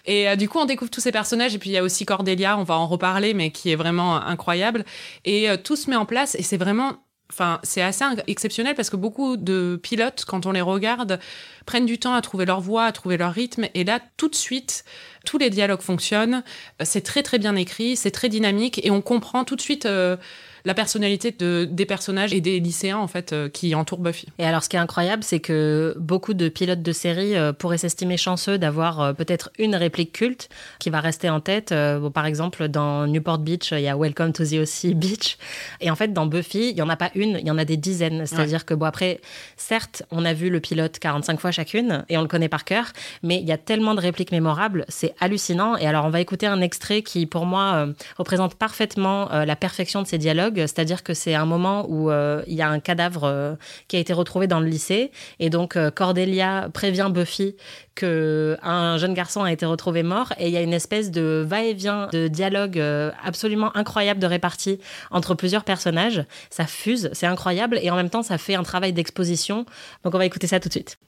Et 0.06 0.28
euh, 0.28 0.36
du 0.36 0.48
coup, 0.48 0.58
on 0.58 0.66
découvre 0.66 0.90
tous 0.90 1.00
ces 1.00 1.12
personnages. 1.12 1.54
Et 1.54 1.58
puis, 1.58 1.70
il 1.70 1.72
y 1.72 1.78
a 1.78 1.82
aussi 1.82 2.04
Cordelia, 2.04 2.58
on 2.58 2.64
va 2.64 2.74
en 2.74 2.86
reparler, 2.86 3.34
mais 3.34 3.50
qui 3.50 3.70
est 3.70 3.76
vraiment 3.76 4.16
incroyable. 4.16 4.84
Et 5.24 5.48
euh, 5.48 5.56
tout 5.56 5.76
se 5.76 5.88
met 5.88 5.96
en 5.96 6.06
place. 6.06 6.34
Et 6.34 6.42
c'est 6.42 6.56
vraiment 6.56 6.98
Enfin, 7.32 7.60
c'est 7.62 7.80
assez 7.80 8.04
exceptionnel 8.26 8.74
parce 8.74 8.90
que 8.90 8.96
beaucoup 8.96 9.36
de 9.36 9.78
pilotes, 9.80 10.24
quand 10.26 10.46
on 10.46 10.52
les 10.52 10.60
regarde, 10.60 11.20
prennent 11.64 11.86
du 11.86 11.96
temps 11.96 12.12
à 12.12 12.20
trouver 12.22 12.44
leur 12.44 12.60
voix, 12.60 12.86
à 12.86 12.92
trouver 12.92 13.16
leur 13.16 13.32
rythme. 13.32 13.68
Et 13.74 13.84
là, 13.84 14.00
tout 14.16 14.28
de 14.28 14.34
suite, 14.34 14.84
tous 15.24 15.38
les 15.38 15.48
dialogues 15.48 15.80
fonctionnent. 15.80 16.42
C'est 16.82 17.02
très 17.02 17.22
très 17.22 17.38
bien 17.38 17.54
écrit, 17.54 17.94
c'est 17.94 18.10
très 18.10 18.28
dynamique 18.28 18.84
et 18.84 18.90
on 18.90 19.00
comprend 19.00 19.44
tout 19.44 19.54
de 19.54 19.60
suite. 19.60 19.86
Euh, 19.86 20.16
la 20.64 20.74
personnalité 20.74 21.30
de, 21.32 21.68
des 21.70 21.86
personnages 21.86 22.32
et 22.32 22.40
des 22.40 22.60
lycéens 22.60 22.98
en 22.98 23.06
fait 23.06 23.32
euh, 23.32 23.48
qui 23.48 23.74
entourent 23.74 23.98
Buffy. 23.98 24.26
Et 24.38 24.44
alors 24.44 24.62
ce 24.62 24.68
qui 24.68 24.76
est 24.76 24.80
incroyable, 24.80 25.22
c'est 25.22 25.40
que 25.40 25.94
beaucoup 25.98 26.34
de 26.34 26.48
pilotes 26.48 26.82
de 26.82 26.92
série 26.92 27.36
euh, 27.36 27.52
pourraient 27.52 27.78
s'estimer 27.78 28.16
chanceux 28.16 28.58
d'avoir 28.58 29.00
euh, 29.00 29.12
peut-être 29.12 29.50
une 29.58 29.74
réplique 29.74 30.12
culte 30.12 30.48
qui 30.78 30.90
va 30.90 31.00
rester 31.00 31.30
en 31.30 31.40
tête. 31.40 31.74
par 32.14 32.26
exemple, 32.26 32.68
dans 32.68 33.06
Newport 33.06 33.38
Beach, 33.38 33.72
il 33.72 33.80
y 33.80 33.88
a 33.88 33.96
Welcome 33.96 34.32
to 34.32 34.44
the 34.44 34.54
Ossie 34.54 34.94
Beach. 35.00 35.38
Et 35.80 35.90
en 35.90 35.96
fait, 35.96 36.12
dans 36.12 36.26
Buffy, 36.26 36.70
il 36.70 36.76
y 36.76 36.82
en 36.82 36.88
a 36.88 36.96
pas 36.96 37.10
une, 37.14 37.38
il 37.40 37.46
y 37.46 37.50
en 37.50 37.58
a 37.58 37.64
des 37.64 37.76
dizaines. 37.76 38.26
C'est-à-dire 38.26 38.64
que 38.64 38.74
bon 38.74 38.86
après, 38.86 39.20
certes, 39.56 40.02
on 40.10 40.24
a 40.24 40.32
vu 40.32 40.50
le 40.50 40.60
pilote 40.60 40.98
45 40.98 41.40
fois 41.40 41.50
chacune 41.50 42.04
et 42.08 42.16
on 42.16 42.22
le 42.22 42.28
connaît 42.28 42.48
par 42.48 42.64
cœur, 42.64 42.92
mais 43.22 43.36
il 43.36 43.46
y 43.46 43.52
a 43.52 43.58
tellement 43.58 43.94
de 43.94 44.00
répliques 44.00 44.32
mémorables, 44.32 44.84
c'est 44.88 45.14
hallucinant. 45.20 45.76
Et 45.76 45.86
alors 45.86 46.04
on 46.04 46.10
va 46.10 46.20
écouter 46.20 46.46
un 46.46 46.60
extrait 46.60 47.02
qui, 47.02 47.26
pour 47.26 47.46
moi, 47.46 47.88
représente 48.16 48.54
parfaitement 48.54 49.28
la 49.30 49.56
perfection 49.56 50.02
de 50.02 50.06
ces 50.06 50.18
dialogues 50.18 50.49
c'est-à-dire 50.56 51.02
que 51.02 51.14
c'est 51.14 51.34
un 51.34 51.46
moment 51.46 51.86
où 51.88 52.10
euh, 52.10 52.42
il 52.46 52.54
y 52.54 52.62
a 52.62 52.68
un 52.68 52.80
cadavre 52.80 53.24
euh, 53.24 53.54
qui 53.88 53.96
a 53.96 53.98
été 53.98 54.12
retrouvé 54.12 54.46
dans 54.46 54.60
le 54.60 54.66
lycée, 54.66 55.10
et 55.38 55.50
donc 55.50 55.76
euh, 55.76 55.90
Cordelia 55.90 56.68
prévient 56.72 57.10
Buffy 57.12 57.56
que 57.94 58.56
un 58.62 58.96
jeune 58.98 59.14
garçon 59.14 59.42
a 59.42 59.52
été 59.52 59.66
retrouvé 59.66 60.02
mort, 60.02 60.32
et 60.38 60.48
il 60.48 60.52
y 60.52 60.56
a 60.56 60.62
une 60.62 60.72
espèce 60.72 61.10
de 61.10 61.44
va-et-vient 61.46 62.08
de 62.12 62.28
dialogue 62.28 62.82
absolument 63.24 63.76
incroyable 63.76 64.20
de 64.20 64.26
répartie 64.26 64.80
entre 65.10 65.34
plusieurs 65.34 65.64
personnages. 65.64 66.24
Ça 66.48 66.66
fuse, 66.66 67.10
c'est 67.12 67.26
incroyable, 67.26 67.78
et 67.82 67.90
en 67.90 67.96
même 67.96 68.10
temps 68.10 68.22
ça 68.22 68.38
fait 68.38 68.54
un 68.54 68.62
travail 68.62 68.92
d'exposition. 68.92 69.66
Donc 70.04 70.14
on 70.14 70.18
va 70.18 70.24
écouter 70.24 70.46
ça 70.46 70.60
tout 70.60 70.68
de 70.68 70.74
suite. 70.74 70.98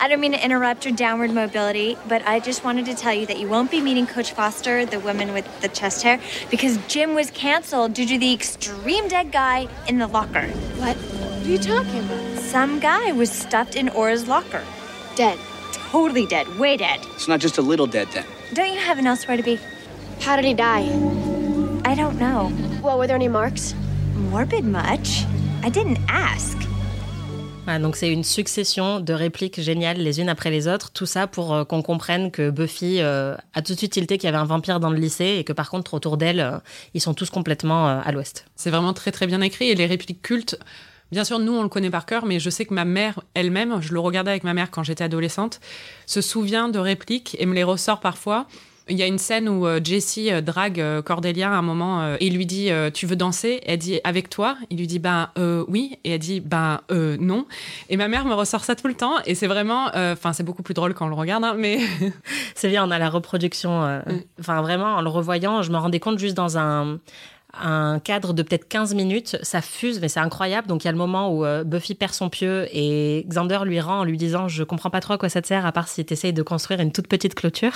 I 0.00 0.08
don't 0.08 0.20
mean 0.20 0.32
to 0.32 0.44
interrupt 0.44 0.84
your 0.84 0.94
downward 0.94 1.30
mobility, 1.30 1.96
but 2.08 2.26
I 2.26 2.40
just 2.40 2.64
wanted 2.64 2.86
to 2.86 2.94
tell 2.94 3.12
you 3.12 3.26
that 3.26 3.38
you 3.38 3.48
won't 3.48 3.70
be 3.70 3.80
meeting 3.80 4.06
Coach 4.06 4.32
Foster, 4.32 4.84
the 4.84 4.98
woman 4.98 5.32
with 5.32 5.46
the 5.60 5.68
chest 5.68 6.02
hair, 6.02 6.20
because 6.50 6.76
Jim 6.88 7.14
was 7.14 7.30
canceled 7.30 7.94
due 7.94 8.06
to 8.06 8.18
the 8.18 8.32
extreme 8.32 9.08
dead 9.08 9.30
guy 9.30 9.68
in 9.86 9.98
the 9.98 10.08
locker. 10.08 10.46
What? 10.78 10.96
What 10.96 11.46
are 11.46 11.50
you 11.50 11.58
talking 11.58 12.00
about? 12.00 12.38
Some 12.40 12.78
guy 12.80 13.12
was 13.12 13.30
stuffed 13.30 13.76
in 13.76 13.88
Aura's 13.90 14.28
locker. 14.28 14.64
Dead. 15.14 15.38
Totally 15.72 16.26
dead. 16.26 16.46
Way 16.58 16.76
dead. 16.76 17.00
It's 17.14 17.28
not 17.28 17.40
just 17.40 17.58
a 17.58 17.62
little 17.62 17.86
dead 17.86 18.08
then. 18.12 18.24
Don't 18.54 18.72
you 18.72 18.80
have 18.80 18.98
an 18.98 19.06
elsewhere 19.06 19.36
to 19.36 19.42
be? 19.42 19.58
How 20.20 20.36
did 20.36 20.44
he 20.44 20.54
die? 20.54 20.82
I 21.84 21.94
don't 21.94 22.18
know. 22.18 22.52
Well, 22.82 22.98
were 22.98 23.06
there 23.06 23.16
any 23.16 23.28
marks? 23.28 23.74
Morbid 24.14 24.64
much? 24.64 25.24
I 25.62 25.68
didn't 25.68 25.98
ask. 26.08 26.56
Donc 27.66 27.96
c'est 27.96 28.12
une 28.12 28.24
succession 28.24 29.00
de 29.00 29.12
répliques 29.12 29.60
géniales 29.60 29.98
les 29.98 30.20
unes 30.20 30.28
après 30.28 30.50
les 30.50 30.66
autres, 30.66 30.90
tout 30.90 31.06
ça 31.06 31.26
pour 31.26 31.54
euh, 31.54 31.64
qu'on 31.64 31.82
comprenne 31.82 32.30
que 32.30 32.50
Buffy 32.50 33.00
euh, 33.00 33.36
a 33.54 33.62
tout 33.62 33.72
de 33.72 33.78
suite 33.78 33.92
tilté 33.92 34.18
qu'il 34.18 34.26
y 34.26 34.28
avait 34.28 34.38
un 34.38 34.44
vampire 34.44 34.80
dans 34.80 34.90
le 34.90 34.98
lycée 34.98 35.36
et 35.38 35.44
que 35.44 35.52
par 35.52 35.70
contre 35.70 35.94
autour 35.94 36.16
d'elle, 36.16 36.40
euh, 36.40 36.58
ils 36.94 37.00
sont 37.00 37.14
tous 37.14 37.30
complètement 37.30 37.86
à 37.86 38.12
l'ouest. 38.12 38.46
C'est 38.56 38.70
vraiment 38.70 38.92
très 38.92 39.12
très 39.12 39.26
bien 39.26 39.40
écrit 39.40 39.68
et 39.68 39.74
les 39.74 39.86
répliques 39.86 40.22
cultes. 40.22 40.58
Bien 41.12 41.24
sûr, 41.24 41.38
nous, 41.38 41.52
on 41.52 41.62
le 41.62 41.68
connaît 41.68 41.90
par 41.90 42.06
cœur, 42.06 42.24
mais 42.24 42.40
je 42.40 42.48
sais 42.48 42.64
que 42.64 42.72
ma 42.72 42.86
mère 42.86 43.20
elle-même, 43.34 43.80
je 43.80 43.92
le 43.92 44.00
regardais 44.00 44.30
avec 44.30 44.44
ma 44.44 44.54
mère 44.54 44.70
quand 44.70 44.82
j'étais 44.82 45.04
adolescente, 45.04 45.60
se 46.06 46.20
souvient 46.20 46.68
de 46.68 46.78
répliques 46.78 47.36
et 47.38 47.46
me 47.46 47.54
les 47.54 47.64
ressort 47.64 48.00
parfois. 48.00 48.46
Il 48.88 48.98
y 48.98 49.02
a 49.02 49.06
une 49.06 49.18
scène 49.18 49.48
où 49.48 49.66
euh, 49.66 49.80
Jessie 49.82 50.32
euh, 50.32 50.40
drague 50.40 50.80
euh, 50.80 51.02
Cordelia 51.02 51.48
à 51.48 51.54
un 51.54 51.62
moment 51.62 52.16
et 52.18 52.30
lui 52.30 52.46
dit 52.46 52.70
Tu 52.94 53.06
veux 53.06 53.16
danser? 53.16 53.60
Elle 53.64 53.78
dit 53.78 54.00
Avec 54.04 54.28
toi? 54.28 54.56
Il 54.70 54.78
lui 54.78 54.86
dit 54.86 54.98
Ben 54.98 55.30
oui. 55.68 55.98
Et 56.04 56.12
elle 56.12 56.18
dit 56.18 56.40
Ben 56.40 56.80
non. 56.90 57.46
Et 57.88 57.96
ma 57.96 58.08
mère 58.08 58.24
me 58.24 58.34
ressort 58.34 58.64
ça 58.64 58.74
tout 58.74 58.88
le 58.88 58.94
temps 58.94 59.14
et 59.26 59.34
c'est 59.34 59.46
vraiment. 59.46 59.90
Enfin, 59.94 60.32
c'est 60.32 60.42
beaucoup 60.42 60.62
plus 60.62 60.74
drôle 60.74 60.94
quand 60.94 61.06
on 61.06 61.08
le 61.08 61.14
regarde, 61.14 61.44
hein, 61.44 61.54
mais. 61.56 61.78
c'est 62.54 62.68
bien, 62.68 62.86
on 62.86 62.90
a 62.90 62.98
la 62.98 63.08
reproduction. 63.08 63.82
Mm. 63.82 64.22
Enfin, 64.40 64.60
vraiment, 64.62 64.96
en 64.96 65.02
le 65.02 65.08
revoyant, 65.08 65.62
je 65.62 65.70
me 65.70 65.76
rendais 65.76 66.00
compte 66.00 66.18
juste 66.18 66.36
dans 66.36 66.58
un 66.58 66.98
un 67.60 67.98
cadre 67.98 68.32
de 68.32 68.42
peut-être 68.42 68.66
15 68.66 68.94
minutes, 68.94 69.36
ça 69.42 69.60
fuse, 69.60 70.00
mais 70.00 70.08
c'est 70.08 70.20
incroyable. 70.20 70.68
Donc 70.68 70.84
il 70.84 70.86
y 70.86 70.88
a 70.88 70.92
le 70.92 70.98
moment 70.98 71.30
où 71.30 71.44
euh, 71.44 71.64
Buffy 71.64 71.94
perd 71.94 72.14
son 72.14 72.30
pieu 72.30 72.66
et 72.72 73.26
Xander 73.28 73.60
lui 73.64 73.78
rend 73.80 74.00
en 74.00 74.04
lui 74.04 74.16
disant 74.16 74.48
Je 74.48 74.64
comprends 74.64 74.88
pas 74.88 75.00
trop 75.00 75.14
à 75.14 75.18
quoi 75.18 75.28
ça 75.28 75.42
te 75.42 75.46
sert, 75.46 75.66
à 75.66 75.72
part 75.72 75.88
si 75.88 76.04
tu 76.04 76.14
essayes 76.14 76.32
de 76.32 76.42
construire 76.42 76.80
une 76.80 76.92
toute 76.92 77.08
petite 77.08 77.34
clôture. 77.34 77.72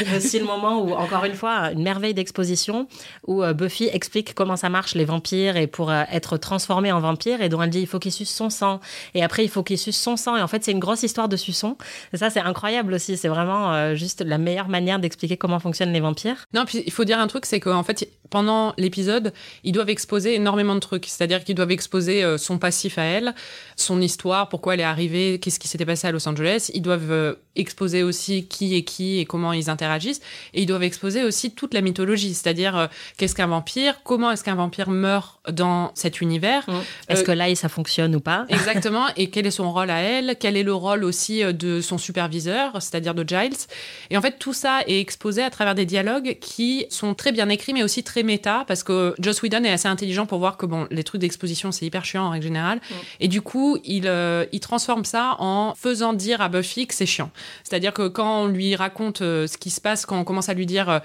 il 0.00 0.10
y 0.10 0.14
a 0.14 0.16
aussi 0.16 0.38
le 0.38 0.44
moment 0.44 0.82
où, 0.82 0.92
encore 0.94 1.24
une 1.24 1.34
fois, 1.34 1.70
une 1.70 1.82
merveille 1.82 2.14
d'exposition, 2.14 2.88
où 3.26 3.44
euh, 3.44 3.52
Buffy 3.52 3.88
explique 3.92 4.34
comment 4.34 4.56
ça 4.56 4.68
marche 4.68 4.94
les 4.94 5.04
vampires 5.04 5.56
et 5.56 5.68
pour 5.68 5.90
euh, 5.90 6.02
être 6.10 6.36
transformé 6.36 6.90
en 6.90 7.00
vampire, 7.00 7.40
et 7.40 7.48
dont 7.48 7.62
elle 7.62 7.70
dit 7.70 7.80
Il 7.80 7.86
faut 7.86 8.00
qu'il 8.00 8.12
suce 8.12 8.34
son 8.34 8.50
sang, 8.50 8.80
et 9.14 9.22
après 9.22 9.44
il 9.44 9.48
faut 9.48 9.62
qu'il 9.62 9.78
suce 9.78 9.98
son 9.98 10.16
sang. 10.16 10.36
Et 10.36 10.42
en 10.42 10.48
fait, 10.48 10.64
c'est 10.64 10.72
une 10.72 10.80
grosse 10.80 11.04
histoire 11.04 11.28
de 11.28 11.36
suçon. 11.36 11.76
Et 12.12 12.16
ça, 12.16 12.30
c'est 12.30 12.40
incroyable 12.40 12.94
aussi. 12.94 13.16
C'est 13.16 13.28
vraiment 13.28 13.94
juste 13.94 14.22
la 14.22 14.38
meilleure 14.38 14.68
manière 14.68 14.98
d'expliquer 14.98 15.36
comment 15.36 15.60
fonctionnent 15.60 15.92
les 15.92 16.00
vampires. 16.00 16.46
Non, 16.52 16.64
puis 16.64 16.82
il 16.84 16.92
faut 16.92 17.04
dire 17.04 17.18
un 17.18 17.26
truc 17.26 17.46
c'est 17.46 17.60
qu'en 17.60 17.82
fait, 17.82 18.08
pendant 18.30 18.74
l'épisode, 18.78 19.03
épisodes, 19.04 19.32
ils 19.64 19.72
doivent 19.72 19.90
exposer 19.90 20.34
énormément 20.34 20.74
de 20.74 20.80
trucs. 20.80 21.06
C'est-à-dire 21.06 21.44
qu'ils 21.44 21.54
doivent 21.54 21.70
exposer 21.70 22.24
euh, 22.24 22.38
son 22.38 22.58
passif 22.58 22.98
à 22.98 23.02
elle, 23.02 23.34
son 23.76 24.00
histoire, 24.00 24.48
pourquoi 24.48 24.74
elle 24.74 24.80
est 24.80 24.84
arrivée, 24.84 25.38
qu'est-ce 25.40 25.58
qui 25.58 25.68
s'était 25.68 25.84
passé 25.84 26.06
à 26.06 26.12
Los 26.12 26.26
Angeles. 26.28 26.70
Ils 26.74 26.82
doivent 26.82 27.10
euh, 27.10 27.34
exposer 27.56 28.02
aussi 28.02 28.46
qui 28.46 28.76
est 28.76 28.82
qui 28.82 29.18
et 29.18 29.24
comment 29.24 29.52
ils 29.52 29.68
interagissent. 29.70 30.20
Et 30.54 30.62
ils 30.62 30.66
doivent 30.66 30.82
exposer 30.82 31.22
aussi 31.22 31.52
toute 31.52 31.74
la 31.74 31.80
mythologie. 31.80 32.34
C'est-à-dire 32.34 32.76
euh, 32.76 32.86
qu'est-ce 33.18 33.34
qu'un 33.34 33.46
vampire, 33.46 34.00
comment 34.04 34.30
est-ce 34.30 34.44
qu'un 34.44 34.54
vampire 34.54 34.90
meurt 34.90 35.40
dans 35.50 35.92
cet 35.94 36.20
univers. 36.20 36.64
Mmh. 36.68 36.72
Est-ce 37.10 37.22
que 37.22 37.32
là, 37.32 37.54
ça 37.54 37.68
fonctionne 37.68 38.16
ou 38.16 38.20
pas? 38.20 38.46
Exactement. 38.48 39.06
Et 39.16 39.28
quel 39.28 39.46
est 39.46 39.50
son 39.50 39.70
rôle 39.72 39.90
à 39.90 40.00
elle? 40.00 40.36
Quel 40.40 40.56
est 40.56 40.62
le 40.62 40.72
rôle 40.72 41.04
aussi 41.04 41.44
de 41.44 41.82
son 41.82 41.98
superviseur, 41.98 42.80
c'est-à-dire 42.80 43.14
de 43.14 43.28
Giles? 43.28 43.66
Et 44.10 44.16
en 44.16 44.22
fait, 44.22 44.38
tout 44.38 44.54
ça 44.54 44.80
est 44.86 45.00
exposé 45.00 45.42
à 45.42 45.50
travers 45.50 45.74
des 45.74 45.84
dialogues 45.84 46.38
qui 46.40 46.86
sont 46.88 47.14
très 47.14 47.32
bien 47.32 47.48
écrits, 47.50 47.74
mais 47.74 47.82
aussi 47.82 48.02
très 48.02 48.22
méta, 48.22 48.64
parce 48.66 48.82
que 48.82 48.92
Joss 49.18 49.42
Whedon 49.42 49.64
est 49.64 49.70
assez 49.70 49.88
intelligent 49.88 50.26
pour 50.26 50.38
voir 50.38 50.56
que 50.56 50.66
bon, 50.66 50.86
les 50.90 51.04
trucs 51.04 51.20
d'exposition, 51.20 51.72
c'est 51.72 51.86
hyper 51.86 52.04
chiant 52.04 52.24
en 52.24 52.30
règle 52.30 52.44
générale. 52.44 52.78
Mm. 52.78 52.94
Et 53.20 53.28
du 53.28 53.42
coup, 53.42 53.78
il, 53.84 54.06
euh, 54.06 54.46
il 54.52 54.60
transforme 54.60 55.04
ça 55.04 55.36
en 55.38 55.74
faisant 55.74 56.12
dire 56.12 56.40
à 56.40 56.48
Buffy 56.48 56.86
que 56.86 56.94
c'est 56.94 57.06
chiant. 57.06 57.30
C'est-à-dire 57.62 57.92
que 57.92 58.08
quand 58.08 58.42
on 58.42 58.46
lui 58.46 58.76
raconte 58.76 59.22
euh, 59.22 59.46
ce 59.46 59.58
qui 59.58 59.70
se 59.70 59.80
passe, 59.80 60.06
quand 60.06 60.18
on 60.18 60.24
commence 60.24 60.48
à 60.48 60.54
lui 60.54 60.66
dire 60.66 60.88
euh, 60.88 60.98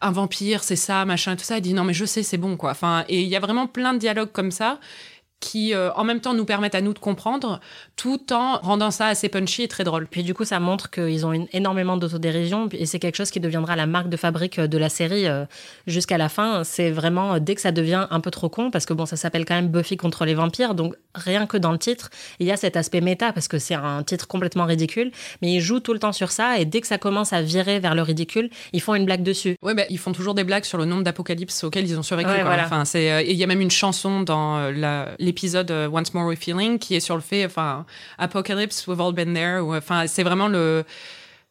un 0.00 0.10
vampire, 0.10 0.62
c'est 0.62 0.76
ça, 0.76 1.04
machin, 1.04 1.36
tout 1.36 1.44
ça, 1.44 1.58
il 1.58 1.62
dit 1.62 1.74
non, 1.74 1.84
mais 1.84 1.94
je 1.94 2.04
sais, 2.04 2.22
c'est 2.22 2.38
bon, 2.38 2.56
quoi. 2.56 2.70
Enfin, 2.70 3.04
et 3.08 3.22
il 3.22 3.28
y 3.28 3.36
a 3.36 3.40
vraiment 3.40 3.66
plein 3.66 3.94
de 3.94 3.98
dialogues 3.98 4.32
comme 4.32 4.50
ça 4.50 4.78
qui 5.44 5.74
euh, 5.74 5.92
en 5.92 6.04
même 6.04 6.20
temps 6.20 6.32
nous 6.32 6.46
permettent 6.46 6.74
à 6.74 6.80
nous 6.80 6.94
de 6.94 6.98
comprendre 6.98 7.60
tout 7.96 8.32
en 8.32 8.56
rendant 8.60 8.90
ça 8.90 9.08
assez 9.08 9.28
punchy 9.28 9.62
et 9.64 9.68
très 9.68 9.84
drôle. 9.84 10.06
Puis 10.06 10.22
du 10.22 10.32
coup, 10.32 10.46
ça 10.46 10.58
montre 10.58 10.90
qu'ils 10.90 11.26
ont 11.26 11.34
une, 11.34 11.46
énormément 11.52 11.98
d'autodérision 11.98 12.70
et 12.72 12.86
c'est 12.86 12.98
quelque 12.98 13.16
chose 13.16 13.30
qui 13.30 13.40
deviendra 13.40 13.76
la 13.76 13.84
marque 13.84 14.08
de 14.08 14.16
fabrique 14.16 14.58
de 14.58 14.78
la 14.78 14.88
série 14.88 15.26
euh, 15.26 15.44
jusqu'à 15.86 16.16
la 16.16 16.30
fin. 16.30 16.64
C'est 16.64 16.90
vraiment 16.90 17.34
euh, 17.34 17.38
dès 17.40 17.54
que 17.54 17.60
ça 17.60 17.72
devient 17.72 18.06
un 18.10 18.20
peu 18.20 18.30
trop 18.30 18.48
con, 18.48 18.70
parce 18.70 18.86
que 18.86 18.94
bon, 18.94 19.04
ça 19.04 19.16
s'appelle 19.16 19.44
quand 19.44 19.54
même 19.54 19.68
Buffy 19.68 19.98
contre 19.98 20.24
les 20.24 20.32
vampires, 20.32 20.74
donc 20.74 20.94
rien 21.14 21.46
que 21.46 21.58
dans 21.58 21.72
le 21.72 21.78
titre, 21.78 22.08
il 22.38 22.46
y 22.46 22.50
a 22.50 22.56
cet 22.56 22.78
aspect 22.78 23.02
méta 23.02 23.34
parce 23.34 23.46
que 23.46 23.58
c'est 23.58 23.74
un 23.74 24.02
titre 24.02 24.26
complètement 24.26 24.64
ridicule, 24.64 25.10
mais 25.42 25.52
ils 25.52 25.60
jouent 25.60 25.80
tout 25.80 25.92
le 25.92 25.98
temps 25.98 26.12
sur 26.12 26.30
ça 26.30 26.58
et 26.58 26.64
dès 26.64 26.80
que 26.80 26.86
ça 26.86 26.96
commence 26.96 27.34
à 27.34 27.42
virer 27.42 27.80
vers 27.80 27.94
le 27.94 28.00
ridicule, 28.00 28.48
ils 28.72 28.80
font 28.80 28.94
une 28.94 29.04
blague 29.04 29.22
dessus. 29.22 29.56
Ouais, 29.60 29.74
bah, 29.74 29.82
ils 29.90 29.98
font 29.98 30.12
toujours 30.12 30.34
des 30.34 30.44
blagues 30.44 30.64
sur 30.64 30.78
le 30.78 30.86
nombre 30.86 31.02
d'apocalypses 31.02 31.64
auxquels 31.64 31.86
ils 31.86 31.98
ont 31.98 32.02
survécu. 32.02 32.30
Enfin, 32.64 32.86
c'est, 32.86 33.26
il 33.28 33.36
y 33.36 33.44
a 33.44 33.46
même 33.46 33.60
une 33.60 33.70
chanson 33.70 34.22
dans 34.22 34.70
la, 34.70 35.08
l'épisode 35.34 35.70
euh, 35.72 35.88
Once 35.88 36.14
More 36.14 36.32
Feeling 36.34 36.78
qui 36.78 36.94
est 36.94 37.00
sur 37.00 37.16
le 37.16 37.20
fait, 37.20 37.44
enfin, 37.44 37.84
Apocalypse, 38.18 38.86
we've 38.86 39.00
all 39.00 39.12
been 39.12 39.34
there. 39.34 39.60
Enfin, 39.60 40.06
c'est 40.06 40.22
vraiment 40.22 40.46
le 40.46 40.84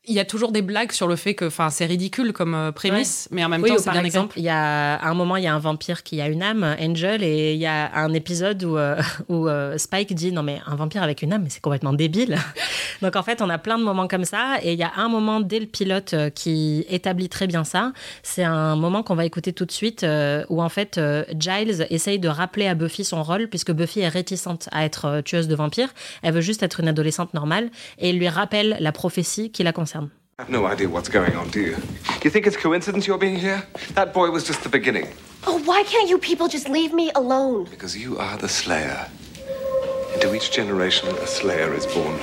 il 0.06 0.14
y 0.14 0.20
a 0.20 0.26
toujours 0.26 0.52
des 0.52 0.62
blagues 0.62 0.92
sur 0.92 1.08
le 1.08 1.16
fait 1.16 1.34
que, 1.34 1.46
enfin, 1.46 1.70
c'est 1.70 1.86
ridicule 1.86 2.34
comme 2.34 2.56
euh, 2.56 2.72
prémisse, 2.74 3.30
mais 3.32 3.46
en 3.46 3.48
même 3.48 3.64
temps, 3.64 3.76
c'est 3.78 3.86
par 3.86 3.98
exemple, 4.04 4.38
il 4.38 4.44
y 4.44 4.50
a 4.50 4.96
à 4.96 5.08
un 5.08 5.14
moment, 5.14 5.38
il 5.38 5.46
y 5.46 5.48
a 5.48 5.56
un 5.56 5.60
vampire 5.60 6.04
qui 6.04 6.20
a 6.20 6.28
une 6.28 6.44
âme, 6.44 6.76
Angel, 6.78 7.24
et 7.24 7.54
il 7.54 7.60
y 7.60 7.66
a 7.66 7.90
un 7.96 8.14
épisode 8.14 8.62
où, 8.66 8.78
euh, 8.78 9.02
où 9.30 9.48
euh, 9.48 9.78
Spike 9.78 10.14
dit 10.14 10.34
non 10.34 10.44
mais 10.44 10.60
un 10.66 10.76
vampire 10.76 11.04
avec 11.04 11.22
une 11.22 11.32
âme, 11.32 11.44
mais 11.44 11.50
c'est 11.50 11.62
complètement 11.62 11.94
débile. 11.94 12.38
Donc 13.02 13.16
en 13.16 13.24
fait, 13.24 13.42
on 13.42 13.50
a 13.50 13.58
plein 13.58 13.78
de 13.78 13.84
moments 13.84 14.10
comme 14.10 14.26
ça, 14.26 14.58
et 14.62 14.74
il 14.74 14.80
y 14.80 14.84
a 14.84 14.92
un 14.98 15.08
moment 15.08 15.40
dès 15.40 15.60
le 15.60 15.68
pilote 15.68 16.16
qui 16.36 16.86
établit 16.90 17.30
très 17.30 17.48
bien 17.48 17.64
ça. 17.64 17.94
C'est 18.24 18.44
un 18.44 18.76
moment 18.76 19.04
qu'on 19.04 19.16
va 19.16 19.26
écouter 19.26 19.54
tout 19.54 19.66
de 19.66 19.72
suite, 19.72 20.06
où 20.50 20.62
en 20.62 20.70
fait 20.70 21.00
Giles 21.38 21.88
essaye 21.90 22.20
de 22.20 22.28
rappeler 22.28 22.68
à 22.68 22.76
Buffy 22.76 23.04
son 23.04 23.24
rôle, 23.24 23.48
puisque 23.48 23.72
Buffy 23.72 24.02
est 24.02 24.10
réticente 24.10 24.70
à 24.72 24.86
être 24.86 25.22
tueuse 25.22 25.48
de 25.48 25.56
vampires. 25.56 25.90
Elle 26.22 26.34
veut 26.34 26.42
juste 26.42 26.64
être 26.64 26.80
une 26.80 26.88
adolescente 26.88 27.34
normale, 27.34 27.70
et 28.00 28.10
il 28.10 28.20
lui 28.20 28.30
rappelle 28.30 28.78
la 28.80 28.92
prophétie 28.92 29.52
qui 29.52 29.64
la 29.64 29.72
concerne. 29.74 29.93
I 30.40 30.42
have 30.42 30.50
no 30.50 30.66
idea 30.66 30.90
what's 30.90 31.10
going 31.10 31.36
on, 31.36 31.50
do 31.50 31.62
you? 31.62 31.78
You 32.24 32.32
think 32.32 32.48
it's 32.48 32.58
coincidence 32.58 33.06
you're 33.06 33.20
being 33.20 33.36
here? 33.36 33.62
That 33.94 34.16
boy 34.16 34.32
was 34.32 34.44
just 34.44 34.64
the 34.64 34.70
beginning. 34.70 35.08
Oh, 35.46 35.62
why 35.64 35.84
can't 35.84 36.10
you 36.10 36.18
people 36.18 36.48
just 36.48 36.68
leave 36.68 36.92
me 36.92 37.12
alone? 37.14 37.66
Because 37.66 37.96
you 37.96 38.18
are 38.18 38.36
the 38.38 38.50
Slayer. 38.50 39.08
Into 40.16 40.34
each 40.34 40.52
generation, 40.52 41.10
a 41.10 41.28
Slayer 41.28 41.72
is 41.76 41.86
born. 41.86 42.18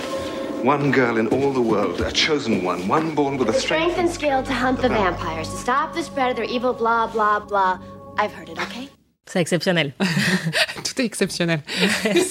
One 0.65 0.91
girl 0.91 1.19
in 1.19 1.29
all 1.29 1.53
the 1.53 1.63
world, 1.63 2.01
a 2.01 2.11
chosen 2.11 2.65
one, 2.65 2.89
one 2.89 3.15
born 3.15 3.37
with 3.37 3.49
a 3.49 3.53
strength, 3.53 3.93
strength 3.93 3.99
and 4.01 4.11
skill 4.11 4.43
to 4.43 4.53
hunt 4.53 4.83
the 4.83 4.89
vampires, 4.89 5.49
to 5.49 5.57
stop 5.57 5.95
the 5.95 6.03
spread 6.03 6.31
of 6.31 6.37
their 6.37 6.47
evil, 6.47 6.73
blah, 6.73 7.07
blah, 7.07 7.39
blah. 7.39 7.79
I've 8.19 8.33
heard 8.33 8.49
it, 8.49 8.61
okay? 8.61 8.89
C'est 9.31 9.39
exceptionnel. 9.39 9.93
Tout 10.85 11.01
est 11.01 11.05
exceptionnel. 11.05 11.61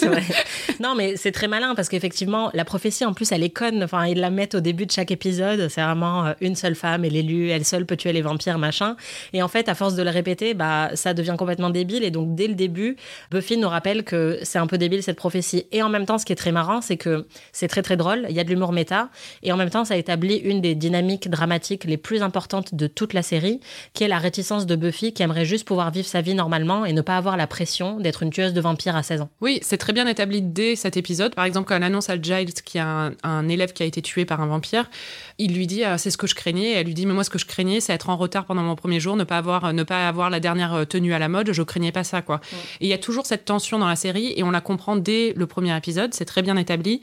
vrai. 0.07 0.23
Non, 0.81 0.95
mais 0.95 1.17
c'est 1.17 1.31
très 1.33 1.47
malin 1.49 1.75
parce 1.75 1.89
qu'effectivement, 1.89 2.51
la 2.53 2.63
prophétie, 2.63 3.03
en 3.03 3.13
plus, 3.13 3.33
elle 3.33 3.43
est 3.43 3.49
conne. 3.49 3.83
Enfin, 3.83 4.05
ils 4.05 4.19
la 4.19 4.29
mettent 4.29 4.55
au 4.55 4.59
début 4.61 4.85
de 4.85 4.91
chaque 4.91 5.11
épisode. 5.11 5.67
C'est 5.69 5.81
vraiment 5.81 6.25
euh, 6.25 6.33
une 6.39 6.55
seule 6.55 6.75
femme 6.75 7.03
et 7.03 7.09
l'élu, 7.09 7.49
elle 7.49 7.65
seule 7.65 7.85
peut 7.85 7.97
tuer 7.97 8.13
les 8.13 8.21
vampires, 8.21 8.57
machin. 8.57 8.95
Et 9.33 9.41
en 9.41 9.49
fait, 9.49 9.67
à 9.67 9.75
force 9.75 9.95
de 9.95 10.03
le 10.03 10.09
répéter, 10.09 10.53
bah, 10.53 10.91
ça 10.93 11.13
devient 11.13 11.35
complètement 11.37 11.69
débile. 11.69 12.03
Et 12.03 12.11
donc, 12.11 12.35
dès 12.35 12.47
le 12.47 12.53
début, 12.53 12.95
Buffy 13.31 13.57
nous 13.57 13.67
rappelle 13.67 14.03
que 14.03 14.39
c'est 14.43 14.59
un 14.59 14.67
peu 14.67 14.77
débile 14.77 15.03
cette 15.03 15.17
prophétie. 15.17 15.67
Et 15.71 15.83
en 15.83 15.89
même 15.89 16.05
temps, 16.05 16.17
ce 16.17 16.25
qui 16.25 16.33
est 16.33 16.37
très 16.37 16.53
marrant, 16.53 16.81
c'est 16.81 16.97
que 16.97 17.27
c'est 17.51 17.67
très 17.67 17.81
très 17.81 17.97
drôle. 17.97 18.25
Il 18.29 18.35
y 18.35 18.39
a 18.39 18.43
de 18.45 18.49
l'humour 18.49 18.71
méta. 18.71 19.09
Et 19.43 19.51
en 19.51 19.57
même 19.57 19.69
temps, 19.69 19.85
ça 19.85 19.97
établit 19.97 20.35
une 20.35 20.61
des 20.61 20.75
dynamiques 20.75 21.29
dramatiques 21.29 21.83
les 21.85 21.97
plus 21.97 22.21
importantes 22.21 22.75
de 22.75 22.87
toute 22.87 23.13
la 23.13 23.21
série, 23.21 23.59
qui 23.93 24.03
est 24.05 24.09
la 24.09 24.19
réticence 24.19 24.65
de 24.65 24.75
Buffy 24.75 25.13
qui 25.13 25.23
aimerait 25.23 25.45
juste 25.45 25.67
pouvoir 25.67 25.91
vivre 25.91 26.07
sa 26.07 26.21
vie 26.21 26.35
normalement 26.35 26.85
et 26.89 26.93
ne 26.93 27.01
pas 27.01 27.17
avoir 27.17 27.37
la 27.37 27.45
pression 27.45 27.99
d'être 27.99 28.23
une 28.23 28.31
tueuse 28.31 28.51
de 28.51 28.59
vampires 28.61 28.95
à 28.95 29.03
16 29.03 29.21
ans. 29.21 29.29
Oui, 29.41 29.59
c'est 29.61 29.77
très 29.77 29.93
bien 29.93 30.07
établi 30.07 30.41
dès 30.41 30.75
cet 30.75 30.97
épisode. 30.97 31.35
Par 31.35 31.45
exemple, 31.45 31.67
quand 31.67 31.75
elle 31.75 31.83
annonce 31.83 32.09
à 32.09 32.19
Giles 32.19 32.51
qu'il 32.51 32.79
y 32.79 32.81
a 32.81 33.11
un, 33.21 33.47
élève 33.47 33.73
qui 33.73 33.83
a 33.83 33.85
été 33.85 34.01
tué 34.01 34.25
par 34.25 34.41
un 34.41 34.47
vampire, 34.47 34.89
il 35.37 35.53
lui 35.53 35.67
dit 35.67 35.83
ah, 35.83 35.99
c'est 35.99 36.09
ce 36.09 36.17
que 36.17 36.25
je 36.25 36.33
craignais. 36.33 36.71
elle 36.71 36.87
lui 36.87 36.95
dit 36.95 37.05
mais 37.05 37.13
moi 37.13 37.23
ce 37.23 37.29
que 37.29 37.37
je 37.37 37.45
craignais 37.45 37.79
c'est 37.79 37.93
être 37.93 38.09
en 38.09 38.17
retard 38.17 38.45
pendant 38.45 38.63
mon 38.63 38.75
premier 38.75 38.99
jour, 38.99 39.15
ne 39.15 39.23
pas 39.23 39.37
avoir 39.37 39.71
ne 39.71 39.83
pas 39.83 40.07
avoir 40.07 40.31
la 40.31 40.39
dernière 40.39 40.73
euh, 40.73 40.85
tenue 40.85 41.13
à 41.13 41.19
la 41.19 41.29
mode. 41.29 41.53
Je 41.53 41.61
craignais 41.61 41.91
pas 41.91 42.03
ça 42.03 42.23
quoi. 42.23 42.41
Et 42.81 42.87
il 42.87 42.89
y 42.89 42.93
a 42.93 42.97
toujours 42.97 43.27
cette 43.27 43.45
tension 43.45 43.77
dans 43.77 43.87
la 43.87 43.95
série 43.95 44.33
et 44.35 44.41
on 44.41 44.49
la 44.49 44.61
comprend 44.61 44.95
dès 44.95 45.33
le 45.33 45.45
premier 45.45 45.77
épisode. 45.77 46.15
C'est 46.15 46.25
très 46.25 46.41
bien 46.41 46.57
établi. 46.57 47.01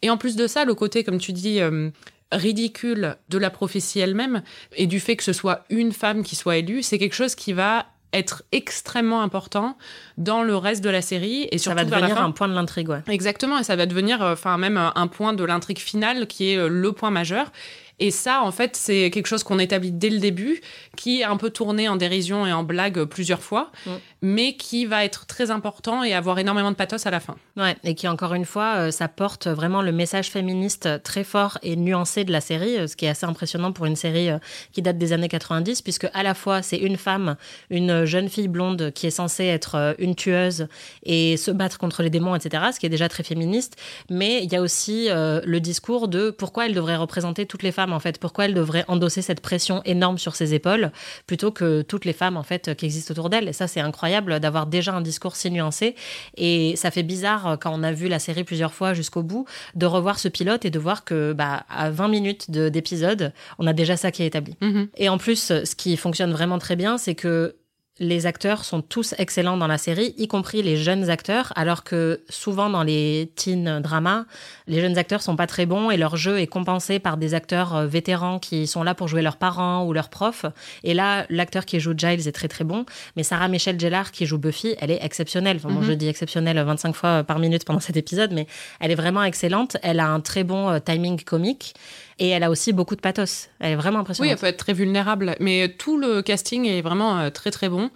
Et 0.00 0.08
en 0.08 0.16
plus 0.16 0.36
de 0.36 0.46
ça, 0.46 0.64
le 0.64 0.74
côté 0.74 1.04
comme 1.04 1.18
tu 1.18 1.34
dis 1.34 1.60
euh, 1.60 1.90
ridicule 2.32 3.16
de 3.28 3.36
la 3.36 3.50
prophétie 3.50 4.00
elle-même 4.00 4.42
et 4.76 4.86
du 4.86 4.98
fait 4.98 5.16
que 5.16 5.24
ce 5.24 5.34
soit 5.34 5.66
une 5.68 5.92
femme 5.92 6.22
qui 6.22 6.36
soit 6.36 6.56
élue, 6.56 6.82
c'est 6.82 6.98
quelque 6.98 7.14
chose 7.14 7.34
qui 7.34 7.52
va 7.52 7.86
être 8.18 8.42
extrêmement 8.52 9.22
important 9.22 9.76
dans 10.18 10.42
le 10.42 10.56
reste 10.56 10.82
de 10.82 10.90
la 10.90 11.02
série 11.02 11.48
et 11.50 11.58
surtout 11.58 11.78
ça 11.78 11.84
va 11.84 11.90
devenir 11.90 12.22
un 12.22 12.30
point 12.30 12.48
de 12.48 12.54
l'intrigue 12.54 12.88
ouais. 12.88 13.02
exactement 13.08 13.58
et 13.58 13.64
ça 13.64 13.76
va 13.76 13.86
devenir 13.86 14.22
euh, 14.22 14.32
enfin 14.32 14.58
même 14.58 14.76
un 14.76 15.06
point 15.06 15.32
de 15.32 15.44
l'intrigue 15.44 15.78
finale 15.78 16.26
qui 16.26 16.52
est 16.52 16.56
euh, 16.56 16.68
le 16.68 16.92
point 16.92 17.10
majeur 17.10 17.52
et 17.98 18.10
ça, 18.10 18.42
en 18.42 18.52
fait, 18.52 18.76
c'est 18.76 19.10
quelque 19.10 19.26
chose 19.26 19.42
qu'on 19.42 19.58
établit 19.58 19.90
dès 19.90 20.10
le 20.10 20.18
début, 20.18 20.60
qui 20.96 21.22
est 21.22 21.24
un 21.24 21.38
peu 21.38 21.48
tourné 21.48 21.88
en 21.88 21.96
dérision 21.96 22.46
et 22.46 22.52
en 22.52 22.62
blague 22.62 23.04
plusieurs 23.04 23.42
fois, 23.42 23.72
mm. 23.86 23.90
mais 24.20 24.56
qui 24.56 24.84
va 24.84 25.04
être 25.04 25.24
très 25.24 25.50
important 25.50 26.02
et 26.02 26.12
avoir 26.12 26.38
énormément 26.38 26.70
de 26.70 26.76
pathos 26.76 27.06
à 27.06 27.10
la 27.10 27.20
fin. 27.20 27.36
Ouais, 27.56 27.74
et 27.84 27.94
qui, 27.94 28.06
encore 28.06 28.34
une 28.34 28.44
fois, 28.44 28.74
euh, 28.76 28.90
ça 28.90 29.08
porte 29.08 29.46
vraiment 29.46 29.80
le 29.80 29.92
message 29.92 30.28
féministe 30.28 31.02
très 31.04 31.24
fort 31.24 31.56
et 31.62 31.74
nuancé 31.74 32.24
de 32.24 32.32
la 32.32 32.42
série, 32.42 32.76
euh, 32.76 32.86
ce 32.86 32.96
qui 32.96 33.06
est 33.06 33.08
assez 33.08 33.24
impressionnant 33.24 33.72
pour 33.72 33.86
une 33.86 33.96
série 33.96 34.28
euh, 34.28 34.38
qui 34.72 34.82
date 34.82 34.98
des 34.98 35.14
années 35.14 35.28
90, 35.28 35.80
puisque 35.80 36.08
à 36.12 36.22
la 36.22 36.34
fois, 36.34 36.60
c'est 36.60 36.76
une 36.76 36.98
femme, 36.98 37.36
une 37.70 38.04
jeune 38.04 38.28
fille 38.28 38.48
blonde 38.48 38.90
qui 38.94 39.06
est 39.06 39.10
censée 39.10 39.44
être 39.44 39.94
une 39.98 40.14
tueuse 40.14 40.68
et 41.02 41.38
se 41.38 41.50
battre 41.50 41.78
contre 41.78 42.02
les 42.02 42.10
démons, 42.10 42.34
etc., 42.34 42.64
ce 42.74 42.78
qui 42.78 42.84
est 42.84 42.90
déjà 42.90 43.08
très 43.08 43.22
féministe, 43.22 43.76
mais 44.10 44.42
il 44.42 44.52
y 44.52 44.56
a 44.56 44.60
aussi 44.60 45.08
le 45.10 45.58
discours 45.58 46.08
de 46.08 46.30
pourquoi 46.30 46.66
elle 46.66 46.74
devrait 46.74 46.96
représenter 46.96 47.46
toutes 47.46 47.62
les 47.62 47.72
femmes 47.72 47.85
en 47.92 48.00
fait 48.00 48.18
Pourquoi 48.18 48.46
elle 48.46 48.54
devrait 48.54 48.84
endosser 48.88 49.22
cette 49.22 49.40
pression 49.40 49.82
énorme 49.84 50.18
sur 50.18 50.34
ses 50.34 50.54
épaules 50.54 50.90
plutôt 51.26 51.50
que 51.50 51.82
toutes 51.82 52.04
les 52.04 52.12
femmes 52.12 52.36
en 52.36 52.42
fait 52.42 52.74
qui 52.76 52.84
existent 52.84 53.12
autour 53.12 53.30
d'elle 53.30 53.48
Et 53.48 53.52
ça, 53.52 53.66
c'est 53.66 53.80
incroyable 53.80 54.40
d'avoir 54.40 54.66
déjà 54.66 54.92
un 54.92 55.00
discours 55.00 55.36
si 55.36 55.50
nuancé. 55.50 55.94
Et 56.36 56.74
ça 56.76 56.90
fait 56.90 57.02
bizarre 57.02 57.46
euh, 57.46 57.56
quand 57.56 57.72
on 57.74 57.82
a 57.82 57.92
vu 57.92 58.08
la 58.08 58.18
série 58.18 58.44
plusieurs 58.44 58.72
fois 58.72 58.94
jusqu'au 58.94 59.22
bout 59.22 59.46
de 59.74 59.86
revoir 59.86 60.18
ce 60.18 60.28
pilote 60.28 60.64
et 60.64 60.70
de 60.70 60.78
voir 60.78 61.04
que 61.04 61.32
bah, 61.32 61.64
à 61.68 61.90
20 61.90 62.08
minutes 62.08 62.50
d'épisode, 62.50 63.32
on 63.58 63.66
a 63.66 63.72
déjà 63.72 63.96
ça 63.96 64.10
qui 64.10 64.22
est 64.22 64.26
établi. 64.26 64.56
Mm-hmm. 64.60 64.88
Et 64.96 65.08
en 65.08 65.18
plus, 65.18 65.38
ce 65.64 65.74
qui 65.74 65.96
fonctionne 65.96 66.32
vraiment 66.32 66.58
très 66.58 66.76
bien, 66.76 66.98
c'est 66.98 67.14
que 67.14 67.56
les 67.98 68.26
acteurs 68.26 68.64
sont 68.64 68.82
tous 68.82 69.14
excellents 69.18 69.56
dans 69.56 69.66
la 69.66 69.78
série, 69.78 70.14
y 70.18 70.28
compris 70.28 70.62
les 70.62 70.76
jeunes 70.76 71.08
acteurs, 71.08 71.52
alors 71.56 71.82
que 71.82 72.20
souvent 72.28 72.68
dans 72.68 72.82
les 72.82 73.32
teen 73.36 73.80
dramas, 73.80 74.26
les 74.66 74.80
jeunes 74.80 74.98
acteurs 74.98 75.22
sont 75.22 75.34
pas 75.34 75.46
très 75.46 75.64
bons 75.64 75.90
et 75.90 75.96
leur 75.96 76.16
jeu 76.16 76.38
est 76.38 76.46
compensé 76.46 76.98
par 76.98 77.16
des 77.16 77.32
acteurs 77.32 77.74
euh, 77.74 77.86
vétérans 77.86 78.38
qui 78.38 78.66
sont 78.66 78.82
là 78.82 78.94
pour 78.94 79.08
jouer 79.08 79.22
leurs 79.22 79.38
parents 79.38 79.86
ou 79.86 79.94
leurs 79.94 80.10
profs. 80.10 80.44
Et 80.84 80.92
là, 80.92 81.24
l'acteur 81.30 81.64
qui 81.64 81.80
joue 81.80 81.94
Giles 81.96 82.28
est 82.28 82.32
très 82.32 82.48
très 82.48 82.64
bon, 82.64 82.84
mais 83.16 83.22
Sarah 83.22 83.48
Michelle 83.48 83.80
Gellar 83.80 84.12
qui 84.12 84.26
joue 84.26 84.38
Buffy, 84.38 84.74
elle 84.78 84.90
est 84.90 85.02
exceptionnelle. 85.02 85.58
Enfin, 85.64 85.80
je 85.82 85.92
dis 85.92 86.08
exceptionnelle 86.08 86.62
25 86.62 86.94
fois 86.94 87.24
par 87.24 87.38
minute 87.38 87.64
pendant 87.64 87.80
cet 87.86 87.96
épisode, 87.96 88.32
mais 88.32 88.46
elle 88.78 88.90
est 88.90 88.96
vraiment 88.96 89.22
excellente. 89.22 89.78
Elle 89.82 90.00
a 90.00 90.08
un 90.08 90.20
très 90.20 90.44
bon 90.44 90.68
euh, 90.68 90.78
timing 90.80 91.22
comique. 91.22 91.74
Et 92.18 92.28
elle 92.28 92.42
a 92.42 92.50
aussi 92.50 92.72
beaucoup 92.72 92.96
de 92.96 93.00
pathos. 93.00 93.48
Elle 93.60 93.72
est 93.72 93.76
vraiment 93.76 94.00
impressionnante. 94.00 94.28
Oui, 94.28 94.32
elle 94.32 94.38
peut 94.38 94.46
être 94.46 94.56
très 94.56 94.72
vulnérable. 94.72 95.36
Mais 95.40 95.68
tout 95.68 95.98
le 95.98 96.22
casting 96.22 96.64
est 96.64 96.80
vraiment 96.80 97.18
euh, 97.18 97.30
très 97.30 97.50
très 97.50 97.68
bon. 97.68 97.90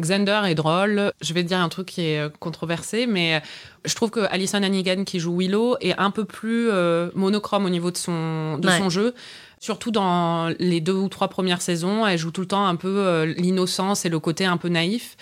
Xander 0.00 0.42
est 0.46 0.54
drôle. 0.54 1.12
Je 1.20 1.34
vais 1.34 1.42
te 1.42 1.48
dire 1.48 1.58
un 1.58 1.68
truc 1.68 1.86
qui 1.86 2.02
est 2.02 2.36
controversé, 2.38 3.06
mais 3.06 3.40
je 3.84 3.94
trouve 3.94 4.10
que 4.10 4.20
Alison 4.30 4.62
Hannigan 4.62 5.04
qui 5.04 5.20
joue 5.20 5.36
Willow 5.38 5.76
est 5.80 5.96
un 5.98 6.10
peu 6.10 6.24
plus 6.24 6.68
monochrome 7.14 7.64
au 7.64 7.70
niveau 7.70 7.92
de 7.92 7.96
son, 7.96 8.58
de 8.58 8.68
son 8.70 8.90
jeu. 8.90 9.14
Surtout 9.60 9.92
dans 9.92 10.52
les 10.58 10.80
deux 10.80 10.94
ou 10.94 11.08
trois 11.08 11.28
premières 11.28 11.62
saisons, 11.62 12.04
elle 12.04 12.18
joue 12.18 12.32
tout 12.32 12.40
le 12.40 12.48
temps 12.48 12.66
un 12.66 12.74
peu 12.74 13.22
l'innocence 13.38 14.04
et 14.04 14.08
le 14.08 14.18
côté 14.18 14.44
un 14.44 14.56
peu 14.56 14.68
naïf 14.68 15.16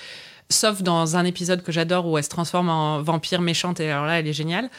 sauf 0.53 0.83
dans 0.83 1.17
un 1.17 1.25
épisode 1.25 1.63
que 1.63 1.73
j'adore 1.73 2.07
où 2.07 2.17
elle 2.19 2.25
se 2.25 2.29
transforme 2.29 2.69
en 2.69 3.03
vampire 3.03 3.41
méchante 3.41 3.81
et 3.81 3.91
alors 3.91 4.07
là 4.07 4.21
elle 4.21 4.29
est 4.29 4.33
géniale. 4.33 4.71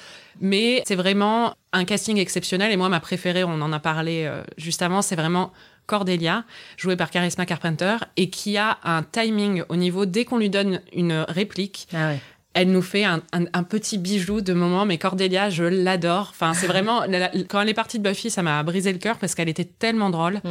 Mais 0.42 0.84
c'est 0.86 0.96
vraiment 0.96 1.56
un 1.72 1.86
casting 1.86 2.18
exceptionnel 2.18 2.72
et 2.72 2.78
moi 2.78 2.90
ma 2.90 3.00
préférée, 3.00 3.44
on 3.44 3.62
en 3.62 3.74
a 3.74 3.80
parlé 3.80 4.26
euh, 4.26 4.44
juste 4.58 4.82
avant, 4.82 5.02
c'est 5.02 5.16
vraiment 5.16 5.52
Cordelia, 5.86 6.46
jouée 6.78 6.96
par 6.96 7.12
Charisma 7.12 7.46
Carpenter 7.46 7.98
et 8.16 8.30
qui 8.30 8.58
a 8.58 8.78
un 8.84 9.04
timing 9.04 9.64
au 9.70 9.76
niveau 9.76 10.06
dès 10.06 10.24
qu'on 10.26 10.38
lui 10.38 10.50
donne 10.50 10.82
une 10.94 11.26
réplique. 11.28 11.88
Ah 11.94 12.14
elle 12.54 12.72
nous 12.72 12.84
fait 12.84 13.04
un, 13.04 13.20
petit 13.64 13.98
bijou 13.98 14.42
de 14.42 14.54
moment, 14.54 14.86
mais 14.86 15.00
Cordelia, 15.00 15.50
je 15.50 15.64
l'adore. 15.64 16.28
Enfin, 16.30 16.54
c'est 16.54 16.68
vraiment 16.68 17.02
quand 17.50 17.62
elle 17.62 17.70
est 17.70 17.74
partie 17.74 17.98
de 17.98 18.08
Buffy, 18.08 18.30
ça 18.30 18.44
m'a 18.44 18.62
brisé 18.62 18.94
le 18.94 19.00
cœur 19.00 19.18
parce 19.18 19.34
qu'elle 19.34 19.50
était 19.50 19.66
tellement 19.66 20.12
drôle. 20.12 20.36
Mm. 20.44 20.50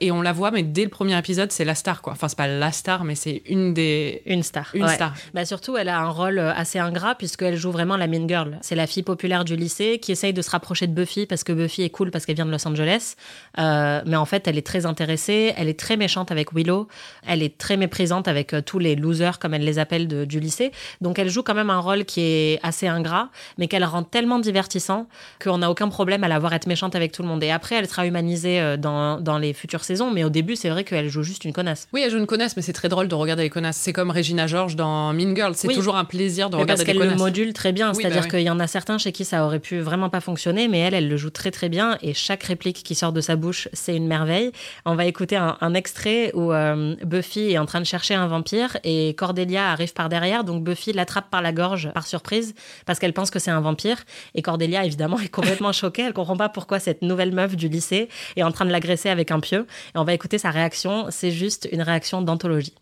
Et 0.00 0.10
on 0.10 0.22
la 0.22 0.32
voit, 0.32 0.50
mais 0.50 0.64
dès 0.64 0.82
le 0.82 0.88
premier 0.88 1.16
épisode, 1.16 1.52
c'est 1.52 1.64
la 1.64 1.76
star, 1.76 2.02
quoi. 2.02 2.14
Enfin, 2.14 2.26
c'est 2.26 2.36
pas 2.36 2.48
la 2.48 2.72
star, 2.72 3.04
mais 3.04 3.14
c'est 3.14 3.42
une 3.46 3.72
des. 3.74 4.22
Une 4.26 4.42
star. 4.42 4.70
Une 4.74 4.88
star. 4.88 5.14
Bah, 5.34 5.44
surtout, 5.44 5.76
elle 5.76 5.88
a 5.88 6.00
un 6.00 6.08
rôle 6.08 6.40
euh, 6.40 6.52
assez 6.52 6.80
ingrat, 6.80 7.14
puisqu'elle 7.14 7.56
joue 7.56 7.70
vraiment 7.70 7.96
la 7.96 8.08
mean 8.08 8.28
girl. 8.28 8.58
C'est 8.60 8.74
la 8.74 8.88
fille 8.88 9.04
populaire 9.04 9.44
du 9.44 9.54
lycée 9.54 10.00
qui 10.00 10.10
essaye 10.10 10.32
de 10.32 10.42
se 10.42 10.50
rapprocher 10.50 10.88
de 10.88 10.92
Buffy, 10.92 11.26
parce 11.26 11.44
que 11.44 11.52
Buffy 11.52 11.82
est 11.82 11.90
cool, 11.90 12.10
parce 12.10 12.26
qu'elle 12.26 12.34
vient 12.34 12.44
de 12.44 12.50
Los 12.50 12.66
Angeles. 12.66 13.14
Euh, 13.60 14.02
mais 14.04 14.16
en 14.16 14.24
fait, 14.24 14.48
elle 14.48 14.58
est 14.58 14.66
très 14.66 14.84
intéressée, 14.84 15.54
elle 15.56 15.68
est 15.68 15.78
très 15.78 15.96
méchante 15.96 16.32
avec 16.32 16.52
Willow, 16.52 16.88
elle 17.28 17.44
est 17.44 17.56
très 17.56 17.76
méprisante 17.76 18.26
avec 18.26 18.52
euh, 18.52 18.62
tous 18.62 18.80
les 18.80 18.96
losers, 18.96 19.38
comme 19.38 19.54
elle 19.54 19.64
les 19.64 19.78
appelle, 19.78 20.08
de, 20.08 20.24
du 20.24 20.40
lycée. 20.40 20.72
Donc, 21.02 21.20
elle 21.20 21.28
joue 21.28 21.44
quand 21.44 21.54
même 21.54 21.70
un 21.70 21.78
rôle 21.78 22.04
qui 22.04 22.20
est 22.20 22.58
assez 22.64 22.88
ingrat, 22.88 23.28
mais 23.58 23.68
qu'elle 23.68 23.84
rend 23.84 24.02
tellement 24.02 24.40
divertissant 24.40 25.06
qu'on 25.42 25.58
n'a 25.58 25.70
aucun 25.70 25.88
problème 25.88 26.24
à 26.24 26.28
la 26.28 26.40
voir 26.40 26.52
être 26.52 26.66
méchante 26.66 26.96
avec 26.96 27.12
tout 27.12 27.22
le 27.22 27.28
monde. 27.28 27.44
Et 27.44 27.52
après, 27.52 27.76
elle 27.76 27.88
sera 27.88 28.06
humanisée 28.08 28.76
dans, 28.76 29.20
dans 29.20 29.38
les 29.38 29.52
futures 29.52 29.84
saisons, 29.84 29.93
mais 30.12 30.24
au 30.24 30.30
début, 30.30 30.56
c'est 30.56 30.68
vrai 30.68 30.84
qu'elle 30.84 31.08
joue 31.08 31.22
juste 31.22 31.44
une 31.44 31.52
connasse. 31.52 31.88
Oui, 31.92 32.02
elle 32.04 32.10
joue 32.10 32.18
une 32.18 32.26
connasse, 32.26 32.56
mais 32.56 32.62
c'est 32.62 32.72
très 32.72 32.88
drôle 32.88 33.08
de 33.08 33.14
regarder 33.14 33.42
les 33.42 33.50
connasses. 33.50 33.76
C'est 33.76 33.92
comme 33.92 34.10
Regina 34.10 34.46
George 34.46 34.76
dans 34.76 35.12
Mean 35.12 35.34
Girls. 35.34 35.54
C'est 35.56 35.68
toujours 35.68 35.96
un 35.96 36.04
plaisir 36.04 36.50
de 36.50 36.56
regarder 36.56 36.84
les 36.84 36.92
connasses. 36.92 36.98
Parce 36.98 37.08
qu'elle 37.08 37.18
le 37.18 37.22
module 37.22 37.52
très 37.52 37.72
bien. 37.72 37.94
C'est-à-dire 37.94 38.22
bah 38.22 38.28
qu'il 38.28 38.40
y 38.40 38.50
en 38.50 38.60
a 38.60 38.66
certains 38.66 38.98
chez 38.98 39.12
qui 39.12 39.24
ça 39.24 39.44
aurait 39.44 39.60
pu 39.60 39.80
vraiment 39.80 40.10
pas 40.10 40.20
fonctionner, 40.20 40.68
mais 40.68 40.80
elle, 40.80 40.94
elle 40.94 41.08
le 41.08 41.16
joue 41.16 41.30
très 41.30 41.50
très 41.50 41.68
bien. 41.68 41.98
Et 42.02 42.14
chaque 42.14 42.42
réplique 42.42 42.82
qui 42.82 42.94
sort 42.94 43.12
de 43.12 43.20
sa 43.20 43.36
bouche, 43.36 43.68
c'est 43.72 43.96
une 43.96 44.06
merveille. 44.06 44.52
On 44.84 44.94
va 44.94 45.06
écouter 45.06 45.36
un, 45.36 45.74
extrait 45.74 46.30
où 46.34 46.52
euh, 46.52 46.94
Buffy 47.04 47.52
est 47.52 47.58
en 47.58 47.66
train 47.66 47.80
de 47.80 47.86
chercher 47.86 48.14
un 48.14 48.28
vampire 48.28 48.76
et 48.84 49.14
Cordelia 49.14 49.70
arrive 49.70 49.92
par 49.92 50.08
derrière. 50.08 50.44
Donc 50.44 50.62
Buffy 50.62 50.92
l'attrape 50.92 51.30
par 51.30 51.42
la 51.42 51.52
gorge 51.52 51.90
par 51.92 52.06
surprise 52.06 52.54
parce 52.86 52.98
qu'elle 52.98 53.12
pense 53.12 53.30
que 53.30 53.38
c'est 53.38 53.50
un 53.50 53.60
vampire. 53.60 54.04
Et 54.34 54.42
Cordelia, 54.42 54.84
évidemment, 54.84 55.18
est 55.24 55.28
complètement 55.28 55.72
choquée. 55.72 56.02
Elle 56.02 56.12
comprend 56.12 56.36
pas 56.36 56.48
pourquoi 56.48 56.78
cette 56.78 57.02
nouvelle 57.02 57.32
meuf 57.32 57.56
du 57.56 57.68
lycée 57.68 58.08
est 58.36 58.42
en 58.42 58.52
train 58.52 58.64
de 58.64 58.70
l'agresser 58.70 59.08
avec 59.08 59.30
un 59.30 59.40
pieu. 59.40 59.66
Et 59.94 59.98
on 59.98 60.04
va 60.04 60.12
écouter 60.12 60.38
sa 60.38 60.50
réaction 60.50 61.06
c'est 61.10 61.30
juste 61.30 61.68
une 61.72 61.82
réaction 61.82 62.22
d'anthologie. 62.22 62.74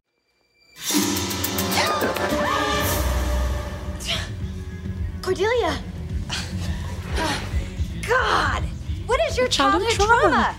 Cordelia! 5.22 5.74
God! 8.06 8.64
What 9.06 9.20
is 9.28 9.38
your 9.38 9.48
childhood, 9.48 9.88
trauma? 9.90 10.54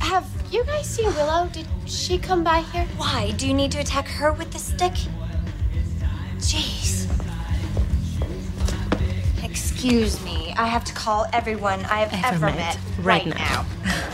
Have 0.00 0.24
you 0.50 0.64
guys 0.64 0.86
seen 0.86 1.06
Willow? 1.14 1.48
Did 1.52 1.66
she 1.86 2.18
come 2.18 2.42
by 2.42 2.62
here? 2.72 2.86
Why? 2.96 3.32
Do 3.36 3.46
you 3.46 3.54
need 3.54 3.70
to 3.72 3.78
attack 3.78 4.08
her 4.08 4.32
with 4.32 4.50
the 4.50 4.58
stick? 4.58 4.94
Jeez. 6.38 7.06
Excuse 9.44 10.22
me. 10.24 10.52
I 10.56 10.66
have 10.66 10.84
to 10.84 10.92
call 10.92 11.26
everyone 11.32 11.84
I 11.84 12.00
have 12.04 12.34
ever, 12.34 12.46
met, 12.46 12.76
right, 13.02 13.26
now. 13.26 13.64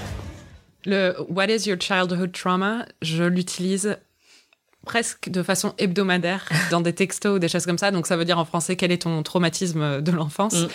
Le 0.87 1.17
What 1.29 1.47
is 1.47 1.69
your 1.69 1.79
childhood 1.79 2.33
trauma 2.33 2.87
Je 3.03 3.25
l'utilise 3.25 3.99
presque 4.87 5.29
de 5.29 5.43
façon 5.43 5.75
hebdomadaire 5.79 6.49
dans 6.71 6.81
des 6.81 6.95
textos 6.95 7.37
ou 7.37 7.39
des 7.39 7.49
choses 7.49 7.67
comme 7.67 7.77
ça. 7.77 7.91
Donc 7.91 8.07
ça 8.07 8.17
veut 8.17 8.25
dire 8.25 8.39
en 8.39 8.45
français 8.45 8.77
quel 8.77 8.93
est 8.93 9.03
ton 9.03 9.23
traumatisme 9.23 10.01
de 10.01 10.13
l'enfance? 10.13 10.55
Mm. 10.55 10.69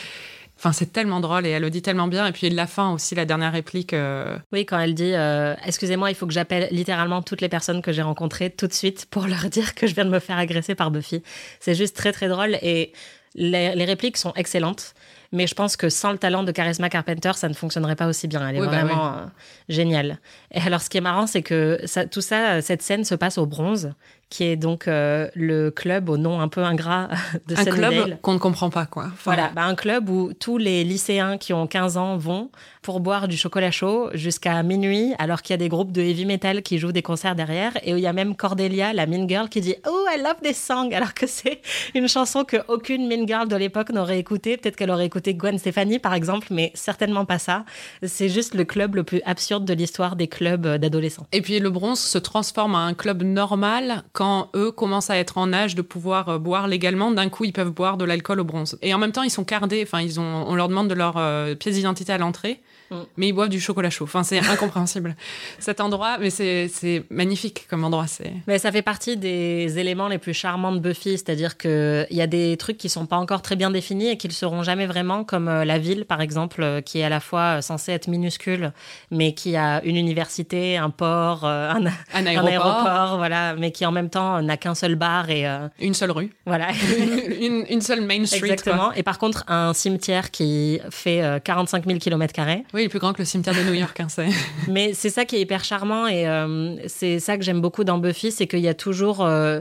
Enfin, 0.58 0.74
c'est 0.74 0.94
tellement 0.94 1.22
drôle 1.22 1.48
et 1.48 1.50
elle 1.50 1.63
le 1.63 1.72
dit 1.72 1.82
tellement 1.82 2.08
bien. 2.08 2.27
Et 2.27 2.32
puis 2.32 2.48
la 2.51 2.68
fin 2.68 2.91
aussi, 2.91 3.15
la 3.15 3.25
dernière 3.25 3.53
réplique. 3.53 3.94
Euh, 3.94 4.38
oui, 4.51 4.65
quand 4.65 4.77
elle 4.77 4.94
dit 4.94 5.13
euh, 5.13 5.56
Excusez-moi, 5.65 6.12
il 6.12 6.15
faut 6.15 6.27
que 6.27 6.34
j'appelle 6.34 6.68
littéralement 6.72 7.24
toutes 7.24 7.41
les 7.41 7.50
personnes 7.50 7.81
que 7.81 7.92
j'ai 7.92 8.03
rencontrées 8.03 8.51
tout 8.51 8.68
de 8.68 8.74
suite 8.74 9.07
pour 9.09 9.25
leur 9.25 9.46
dire 9.46 9.74
que 9.74 9.88
je 9.88 9.96
viens 9.96 10.05
de 10.05 10.12
me 10.12 10.20
faire 10.20 10.38
agresser 10.38 10.75
par 10.75 10.92
Buffy. 10.92 11.24
C'est 11.59 11.74
juste 11.74 11.96
très 11.96 12.12
très 12.12 12.27
drôle 12.27 12.59
et 12.62 12.92
les 13.33 13.85
répliques 13.85 14.18
sont 14.18 14.33
excellentes. 14.35 14.94
Mais 15.31 15.48
je 15.48 15.55
pense 15.55 15.77
que 15.77 15.89
sans 15.89 16.11
le 16.11 16.17
talent 16.17 16.44
de 16.44 16.51
Charisma 16.51 16.89
Carpenter, 16.89 17.31
ça 17.35 17.48
ne 17.48 17.53
fonctionnerait 17.53 17.96
pas 17.96 18.07
aussi 18.07 18.27
bien. 18.27 18.48
Elle 18.48 18.57
est 18.57 18.59
bah 18.59 18.67
vraiment 18.67 19.07
euh, 19.07 19.25
géniale. 19.70 20.20
Et 20.51 20.59
alors, 20.59 20.81
ce 20.81 20.89
qui 20.89 20.98
est 20.98 21.01
marrant, 21.01 21.25
c'est 21.25 21.41
que 21.41 21.79
ça, 21.85 22.05
tout 22.05 22.22
ça, 22.22 22.61
cette 22.61 22.81
scène 22.81 23.05
se 23.05 23.15
passe 23.15 23.37
au 23.37 23.46
bronze 23.46 23.94
qui 24.31 24.46
est 24.46 24.55
donc 24.55 24.87
euh, 24.87 25.27
le 25.35 25.70
club 25.70 26.09
au 26.09 26.17
nom 26.17 26.39
un 26.39 26.48
peu 26.48 26.63
ingrat 26.63 27.09
de 27.48 27.55
Un 27.55 27.65
club 27.65 28.20
qu'on 28.22 28.33
ne 28.33 28.39
comprend 28.39 28.72
pas, 28.72 28.87
quoi. 28.87 29.09
voilà, 29.24 29.51
bah, 29.53 29.63
un 29.65 29.75
club 29.75 30.09
où 30.09 30.31
tous 30.33 30.57
les 30.57 30.83
lycéens 30.83 31.37
qui 31.37 31.53
ont 31.53 31.67
15 31.67 31.98
ans 31.98 32.17
vont 32.17 32.50
pour 32.81 33.00
boire 33.00 33.27
du 33.27 33.37
chocolat 33.37 33.70
chaud 33.70 34.09
jusqu'à 34.13 34.63
minuit, 34.63 35.13
alors 35.20 35.41
qu'il 35.41 35.53
y 35.53 35.55
a 35.55 35.57
des 35.57 35.70
groupes 35.70 35.91
de 35.91 36.01
heavy 36.01 36.25
metal 36.25 36.63
qui 36.63 36.79
jouent 36.79 36.94
des 36.94 37.03
concerts 37.03 37.35
derrière, 37.35 37.74
et 37.83 37.94
où 37.94 37.98
il 37.98 38.01
y 38.01 38.07
a 38.07 38.13
même 38.13 38.35
Cordelia, 38.35 38.94
la 38.94 39.05
mean 39.05 39.27
girl, 39.27 39.50
qui 39.50 39.61
dit 39.61 39.75
«Oh, 39.87 40.05
I 40.09 40.20
love 40.20 40.37
this 40.41 40.57
song!» 40.57 40.91
alors 40.96 41.13
que 41.13 41.27
c'est 41.27 41.61
une 41.94 42.07
chanson 42.07 42.44
que 42.44 42.57
aucune 42.70 43.07
mean 43.07 43.27
girl 43.27 43.48
de 43.48 43.55
l'époque 43.55 43.91
n'aurait 43.91 44.17
écouté. 44.17 44.57
Peut-être 44.57 44.77
qu'elle 44.77 44.89
aurait 44.89 45.05
écouté 45.05 45.35
Gwen 45.35 45.59
Stefani, 45.59 46.00
par 46.00 46.13
exemple, 46.13 46.48
mais 46.50 46.72
certainement 46.74 47.25
pas 47.25 47.37
ça. 47.37 47.65
C'est 48.03 48.29
juste 48.29 48.55
le 48.55 48.63
club 48.63 48.96
le 48.96 49.03
plus 49.03 49.22
absurde 49.25 49.65
de 49.65 49.74
l'histoire 49.74 50.15
des 50.15 50.27
clubs 50.27 50.65
d'adolescents. 50.77 51.27
Et 51.33 51.41
puis 51.41 51.59
le 51.59 51.70
bronze 51.70 52.00
se 52.00 52.17
transforme 52.17 52.75
en 52.75 52.85
un 52.85 52.94
club 52.94 53.24
normal 53.24 54.03
quand 54.22 54.50
eux 54.55 54.72
commencent 54.72 55.10
à 55.10 55.18
être 55.18 55.40
en 55.40 55.51
âge 55.51 55.74
de 55.74 55.81
pouvoir 55.81 56.29
euh, 56.29 56.38
boire 56.38 56.68
légalement, 56.68 57.10
d'un 57.10 57.27
coup, 57.27 57.44
ils 57.44 57.53
peuvent 57.53 57.72
boire 57.72 57.98
de 57.98 58.05
l'alcool 58.05 58.40
au 58.40 58.44
bronze. 58.44 58.77
Et 58.84 58.94
en 58.94 59.00
même 59.00 59.12
temps, 59.12 59.24
ils 59.24 59.31
sont 59.31 59.44
cardés. 59.44 59.81
Enfin, 59.81 60.00
ils 60.00 60.20
ont, 60.20 60.46
on 60.48 60.53
leur 60.53 60.68
demande 60.68 60.88
de 60.88 60.94
leur 60.94 61.16
euh, 61.18 61.55
pièce 61.55 61.74
d'identité 61.74 62.14
à 62.14 62.20
l'entrée. 62.20 62.62
Mm. 62.92 62.96
mais 63.16 63.27
ils 63.30 63.34
boivent 63.34 63.50
du 63.50 63.62
chocolat 63.62 63.90
chaud. 63.90 64.04
Enfin, 64.04 64.24
c'est 64.24 64.40
incompréhensible 64.50 65.16
cet 65.60 65.80
endroit, 65.80 66.18
mais 66.20 66.30
c'est 66.30 67.04
magnifique 67.10 67.68
comme 67.70 67.84
endroit. 67.84 68.06
Mais 68.48 68.60
ça 68.60 68.72
fait 68.72 68.82
partie 68.82 69.18
des 69.18 69.80
éléments 69.80 70.08
les 70.08 70.18
plus 70.18 70.34
charmants 70.34 70.72
de 70.72 70.80
Buffy, 70.80 71.12
c'est-à-dire 71.12 71.58
qu'il 71.58 72.08
y 72.10 72.22
a 72.22 72.27
des 72.27 72.58
trucs 72.58 72.77
qui 72.77 72.90
sont 72.90 73.06
pas 73.06 73.18
encore 73.18 73.42
très 73.42 73.56
bien 73.56 73.72
définis 73.72 74.10
et 74.10 74.18
qui 74.18 74.27
le 74.27 74.34
seront 74.34 74.64
jamais 74.64 74.86
vraiment, 74.86 75.24
comme 75.24 75.48
euh, 75.48 75.66
la 75.66 75.77
ville 75.77 76.06
par 76.06 76.22
exemple, 76.22 76.62
euh, 76.64 76.82
qui 76.82 77.00
est 77.00 77.04
à 77.04 77.10
la 77.10 77.20
fois 77.20 77.58
euh, 77.58 77.62
censée 77.62 77.92
être 77.92 78.08
minuscule, 78.08 78.74
mais 79.10 79.34
qui 79.34 79.56
a 79.56 79.82
une 79.84 79.96
université, 79.96 80.77
un 80.77 80.90
port, 80.90 81.46
un, 81.46 81.86
aéroport. 82.14 83.18
voilà, 83.18 83.56
mais 83.56 83.72
qui 83.72 83.86
en 83.86 83.92
même 83.92 84.10
temps 84.10 84.42
n'a 84.42 84.58
qu'un 84.58 84.75
seul 84.75 84.96
bar 84.96 85.30
et 85.30 85.46
une 85.80 85.94
seule 85.94 86.12
rue. 86.12 86.32
Voilà, 86.46 86.70
une, 87.40 87.82
seule 87.82 88.01
main 88.01 88.25
street. 88.25 88.40
Exactement. 88.40 88.92
Et 88.94 89.04
par 89.04 89.20
contre, 89.20 89.44
un 89.48 89.74
cimetière 89.74 90.32
qui 90.32 90.80
fait 90.90 91.42
45 91.44 91.86
000 91.86 92.00
km 92.00 92.34
carrés. 92.34 92.64
Oui, 92.74 92.80
il 92.81 92.85
est 92.85 92.89
plus 92.89 93.00
grand 93.00 93.13
que 93.13 93.20
le 93.20 93.25
cimetière 93.25 93.55
de 93.55 93.61
New 93.61 93.74
York, 93.74 94.00
hein, 94.00 94.07
Mais 94.67 94.94
c'est 94.94 95.09
ça 95.09 95.25
qui 95.25 95.35
est 95.35 95.41
hyper 95.41 95.63
charmant 95.63 96.07
et 96.07 96.27
euh, 96.27 96.75
c'est 96.87 97.20
ça 97.20 97.37
que 97.37 97.44
j'aime 97.44 97.61
beaucoup 97.61 97.83
dans 97.83 97.98
Buffy, 97.98 98.31
c'est 98.31 98.48
qu'il 98.48 98.59
y 98.59 98.67
a 98.67 98.74
toujours, 98.74 99.24
euh, 99.24 99.59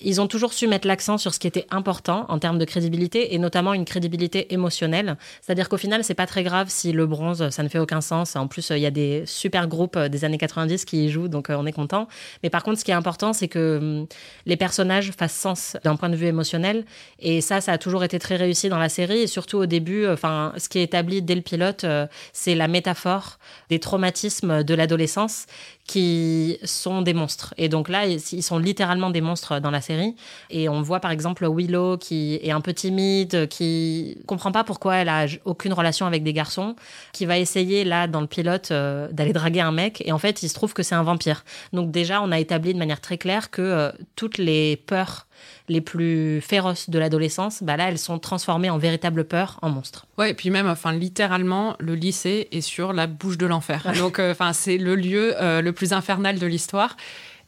ils 0.00 0.20
ont 0.20 0.26
toujours 0.26 0.52
su 0.52 0.66
mettre 0.66 0.88
l'accent 0.88 1.18
sur 1.18 1.34
ce 1.34 1.38
qui 1.38 1.46
était 1.46 1.66
important 1.70 2.26
en 2.28 2.38
termes 2.38 2.58
de 2.58 2.64
crédibilité 2.64 3.34
et 3.34 3.38
notamment 3.38 3.74
une 3.74 3.84
crédibilité 3.84 4.52
émotionnelle. 4.52 5.16
C'est-à-dire 5.40 5.68
qu'au 5.68 5.76
final, 5.76 6.04
c'est 6.04 6.14
pas 6.14 6.26
très 6.26 6.42
grave 6.42 6.68
si 6.70 6.92
le 6.92 7.06
bronze, 7.06 7.50
ça 7.50 7.62
ne 7.62 7.68
fait 7.68 7.78
aucun 7.78 8.00
sens. 8.00 8.36
En 8.36 8.46
plus, 8.48 8.70
il 8.70 8.78
y 8.78 8.86
a 8.86 8.90
des 8.90 9.24
super 9.26 9.68
groupes 9.68 9.98
des 9.98 10.24
années 10.24 10.38
90 10.38 10.84
qui 10.84 11.04
y 11.04 11.10
jouent, 11.10 11.28
donc 11.28 11.50
euh, 11.50 11.56
on 11.58 11.66
est 11.66 11.72
content. 11.72 12.08
Mais 12.42 12.50
par 12.50 12.62
contre, 12.62 12.78
ce 12.78 12.84
qui 12.84 12.90
est 12.90 12.94
important, 12.94 13.32
c'est 13.32 13.48
que 13.48 13.78
hum, 13.80 14.06
les 14.46 14.56
personnages 14.56 15.12
fassent 15.12 15.34
sens 15.34 15.76
d'un 15.84 15.96
point 15.96 16.08
de 16.08 16.16
vue 16.16 16.26
émotionnel. 16.26 16.84
Et 17.18 17.40
ça, 17.40 17.60
ça 17.60 17.72
a 17.72 17.78
toujours 17.78 18.04
été 18.04 18.18
très 18.18 18.36
réussi 18.36 18.68
dans 18.68 18.78
la 18.78 18.88
série 18.88 19.20
et 19.20 19.26
surtout 19.26 19.58
au 19.58 19.66
début, 19.66 20.06
enfin, 20.06 20.52
ce 20.56 20.68
qui 20.68 20.78
est 20.78 20.84
établi 20.84 21.22
dès 21.22 21.34
le 21.34 21.42
pilote, 21.42 21.84
c'est 22.32 22.54
la 22.62 22.68
métaphore 22.68 23.38
des 23.70 23.80
traumatismes 23.80 24.62
de 24.62 24.74
l'adolescence 24.74 25.46
qui 25.84 26.58
sont 26.62 27.02
des 27.02 27.12
monstres. 27.12 27.54
Et 27.58 27.68
donc 27.68 27.88
là, 27.88 28.06
ils 28.06 28.42
sont 28.42 28.58
littéralement 28.58 29.10
des 29.10 29.20
monstres 29.20 29.58
dans 29.58 29.72
la 29.72 29.80
série. 29.80 30.14
Et 30.48 30.68
on 30.68 30.80
voit 30.80 31.00
par 31.00 31.10
exemple 31.10 31.44
Willow 31.44 31.98
qui 31.98 32.38
est 32.40 32.52
un 32.52 32.60
peu 32.60 32.72
timide, 32.72 33.48
qui 33.48 34.18
comprend 34.26 34.52
pas 34.52 34.62
pourquoi 34.62 34.94
elle 34.98 35.08
a 35.08 35.26
aucune 35.44 35.72
relation 35.72 36.06
avec 36.06 36.22
des 36.22 36.32
garçons, 36.32 36.76
qui 37.12 37.26
va 37.26 37.36
essayer 37.36 37.82
là 37.82 38.06
dans 38.06 38.20
le 38.20 38.28
pilote 38.28 38.70
euh, 38.70 39.08
d'aller 39.10 39.32
draguer 39.32 39.60
un 39.60 39.72
mec. 39.72 40.00
Et 40.06 40.12
en 40.12 40.18
fait, 40.18 40.44
il 40.44 40.48
se 40.48 40.54
trouve 40.54 40.72
que 40.72 40.84
c'est 40.84 40.94
un 40.94 41.02
vampire. 41.02 41.44
Donc 41.72 41.90
déjà, 41.90 42.22
on 42.22 42.30
a 42.30 42.38
établi 42.38 42.74
de 42.74 42.78
manière 42.78 43.00
très 43.00 43.18
claire 43.18 43.50
que 43.50 43.62
euh, 43.62 43.90
toutes 44.14 44.38
les 44.38 44.76
peurs 44.76 45.26
les 45.68 45.80
plus 45.80 46.40
féroces 46.40 46.90
de 46.90 46.98
l'adolescence, 46.98 47.62
bah 47.62 47.76
là, 47.76 47.88
elles 47.88 47.98
sont 47.98 48.18
transformées 48.18 48.70
en 48.70 48.78
véritables 48.78 49.24
peurs, 49.24 49.58
en 49.62 49.70
monstres. 49.70 50.06
Ouais, 50.18 50.30
et 50.30 50.34
puis 50.34 50.50
même, 50.50 50.66
enfin, 50.66 50.92
littéralement, 50.92 51.76
le 51.78 51.94
lycée 51.94 52.48
est 52.52 52.60
sur 52.60 52.92
la 52.92 53.06
bouche 53.06 53.38
de 53.38 53.46
l'enfer. 53.46 53.92
Donc, 53.98 54.18
euh, 54.18 54.32
enfin, 54.32 54.52
c'est 54.52 54.78
le 54.78 54.94
lieu 54.94 55.34
le 55.40 55.70
plus 55.70 55.92
infernal 55.92 56.38
de 56.38 56.46
l'histoire. 56.46 56.96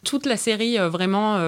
Toute 0.04 0.26
la 0.26 0.36
série, 0.36 0.78
euh, 0.78 0.88
vraiment 0.88 1.38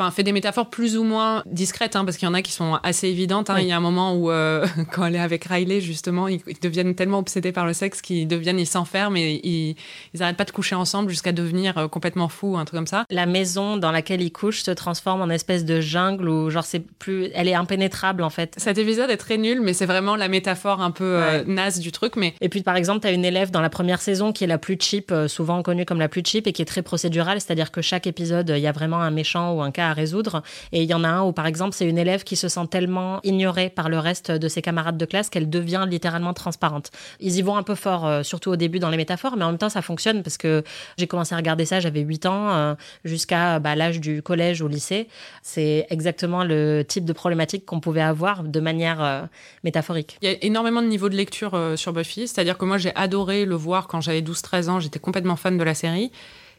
enfin, 0.00 0.10
fait 0.10 0.22
des 0.22 0.32
métaphores 0.32 0.70
plus 0.70 0.96
ou 0.96 1.04
moins 1.04 1.42
discrètes, 1.46 1.96
hein, 1.96 2.04
parce 2.04 2.16
qu'il 2.16 2.26
y 2.26 2.30
en 2.30 2.34
a 2.34 2.42
qui 2.42 2.52
sont 2.52 2.78
assez 2.82 3.08
évidentes. 3.08 3.50
Hein. 3.50 3.58
Il 3.60 3.66
y 3.66 3.72
a 3.72 3.76
un 3.76 3.80
moment 3.80 4.14
où, 4.14 4.30
euh, 4.30 4.66
quand 4.92 5.04
elle 5.04 5.16
est 5.16 5.20
avec 5.20 5.44
Riley, 5.44 5.80
justement, 5.80 6.28
ils, 6.28 6.40
deviennent 6.62 6.94
tellement 6.94 7.18
obsédés 7.18 7.52
par 7.52 7.66
le 7.66 7.72
sexe 7.72 8.00
qu'ils 8.00 8.26
deviennent, 8.26 8.58
ils 8.58 8.66
s'enferment 8.66 9.16
et 9.16 9.40
ils, 9.44 9.76
ils 10.14 10.22
arrêtent 10.22 10.36
pas 10.36 10.44
de 10.44 10.50
coucher 10.50 10.74
ensemble 10.74 11.10
jusqu'à 11.10 11.32
devenir 11.32 11.76
euh, 11.78 11.88
complètement 11.88 12.28
fous, 12.28 12.56
un 12.56 12.64
truc 12.64 12.78
comme 12.78 12.86
ça. 12.86 13.04
La 13.10 13.26
maison 13.26 13.76
dans 13.76 13.90
laquelle 13.90 14.22
ils 14.22 14.32
couchent 14.32 14.62
se 14.62 14.70
transforme 14.70 15.20
en 15.20 15.28
espèce 15.28 15.64
de 15.64 15.80
jungle 15.80 16.28
où, 16.28 16.50
genre, 16.50 16.64
c'est 16.64 16.80
plus, 16.80 17.28
elle 17.34 17.48
est 17.48 17.54
impénétrable 17.54 18.22
en 18.22 18.30
fait. 18.30 18.54
Cet 18.56 18.78
épisode 18.78 19.10
est 19.10 19.16
très 19.16 19.36
nul, 19.36 19.60
mais 19.60 19.72
c'est 19.72 19.86
vraiment 19.86 20.16
la 20.16 20.28
métaphore 20.28 20.80
un 20.80 20.90
peu 20.90 21.04
euh, 21.04 21.44
naze 21.46 21.78
du 21.78 21.92
truc. 21.92 22.16
Mais 22.16 22.34
et 22.40 22.48
puis 22.48 22.62
par 22.62 22.76
exemple, 22.76 23.00
tu 23.00 23.06
as 23.06 23.12
une 23.12 23.24
élève 23.24 23.50
dans 23.50 23.60
la 23.60 23.70
première 23.70 24.00
saison 24.00 24.32
qui 24.32 24.44
est 24.44 24.48
la 24.48 24.58
plus 24.58 24.78
cheap, 24.80 25.12
souvent 25.26 25.62
connue 25.62 25.84
comme 25.84 25.98
la 25.98 26.08
plus 26.08 26.22
cheap 26.24 26.46
et 26.46 26.52
qui 26.52 26.62
est 26.62 26.66
très 26.66 26.82
procédurale, 26.82 27.40
c'est-à-dire 27.40 27.70
que 27.70 27.82
chaque 27.82 28.06
épisode, 28.06 28.52
il 28.56 28.62
y 28.62 28.66
a 28.66 28.72
vraiment 28.72 29.00
un 29.00 29.10
méchant 29.10 29.52
ou 29.52 29.62
un 29.62 29.70
cas 29.70 29.89
à 29.90 29.92
résoudre. 29.92 30.42
Et 30.72 30.82
il 30.82 30.88
y 30.88 30.94
en 30.94 31.04
a 31.04 31.08
un 31.08 31.22
où, 31.22 31.32
par 31.32 31.46
exemple, 31.46 31.74
c'est 31.74 31.86
une 31.86 31.98
élève 31.98 32.24
qui 32.24 32.36
se 32.36 32.48
sent 32.48 32.66
tellement 32.70 33.20
ignorée 33.22 33.68
par 33.68 33.88
le 33.88 33.98
reste 33.98 34.30
de 34.30 34.48
ses 34.48 34.62
camarades 34.62 34.96
de 34.96 35.04
classe 35.04 35.28
qu'elle 35.28 35.50
devient 35.50 35.86
littéralement 35.88 36.32
transparente. 36.32 36.90
Ils 37.20 37.36
y 37.36 37.42
vont 37.42 37.56
un 37.56 37.62
peu 37.62 37.74
fort, 37.74 38.06
euh, 38.06 38.22
surtout 38.22 38.50
au 38.50 38.56
début 38.56 38.78
dans 38.78 38.90
les 38.90 38.96
métaphores, 38.96 39.36
mais 39.36 39.44
en 39.44 39.50
même 39.50 39.58
temps, 39.58 39.68
ça 39.68 39.82
fonctionne 39.82 40.22
parce 40.22 40.38
que 40.38 40.62
j'ai 40.96 41.06
commencé 41.06 41.34
à 41.34 41.36
regarder 41.36 41.64
ça, 41.64 41.80
j'avais 41.80 42.00
8 42.00 42.26
ans, 42.26 42.50
euh, 42.50 42.74
jusqu'à 43.04 43.58
bah, 43.58 43.74
l'âge 43.74 44.00
du 44.00 44.22
collège 44.22 44.62
ou 44.62 44.68
lycée. 44.68 45.08
C'est 45.42 45.86
exactement 45.90 46.44
le 46.44 46.82
type 46.86 47.04
de 47.04 47.12
problématique 47.12 47.66
qu'on 47.66 47.80
pouvait 47.80 48.00
avoir 48.00 48.44
de 48.44 48.60
manière 48.60 49.02
euh, 49.02 49.22
métaphorique. 49.64 50.18
Il 50.22 50.30
y 50.30 50.32
a 50.32 50.36
énormément 50.42 50.82
de 50.82 50.86
niveaux 50.86 51.08
de 51.08 51.16
lecture 51.16 51.58
sur 51.76 51.92
Buffy, 51.92 52.28
c'est-à-dire 52.28 52.58
que 52.58 52.64
moi, 52.64 52.78
j'ai 52.78 52.94
adoré 52.94 53.44
le 53.44 53.54
voir 53.54 53.88
quand 53.88 54.00
j'avais 54.00 54.22
12-13 54.22 54.68
ans, 54.68 54.80
j'étais 54.80 54.98
complètement 54.98 55.36
fan 55.36 55.58
de 55.58 55.64
la 55.64 55.74
série. 55.74 56.12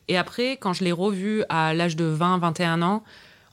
Et 0.08 0.18
après, 0.18 0.58
quand 0.58 0.74
je 0.74 0.84
l'ai 0.84 0.92
revu 0.92 1.44
à 1.50 1.74
l'âge 1.74 1.96
de 1.96 2.06
20-21 2.14 2.82
ans, 2.82 3.04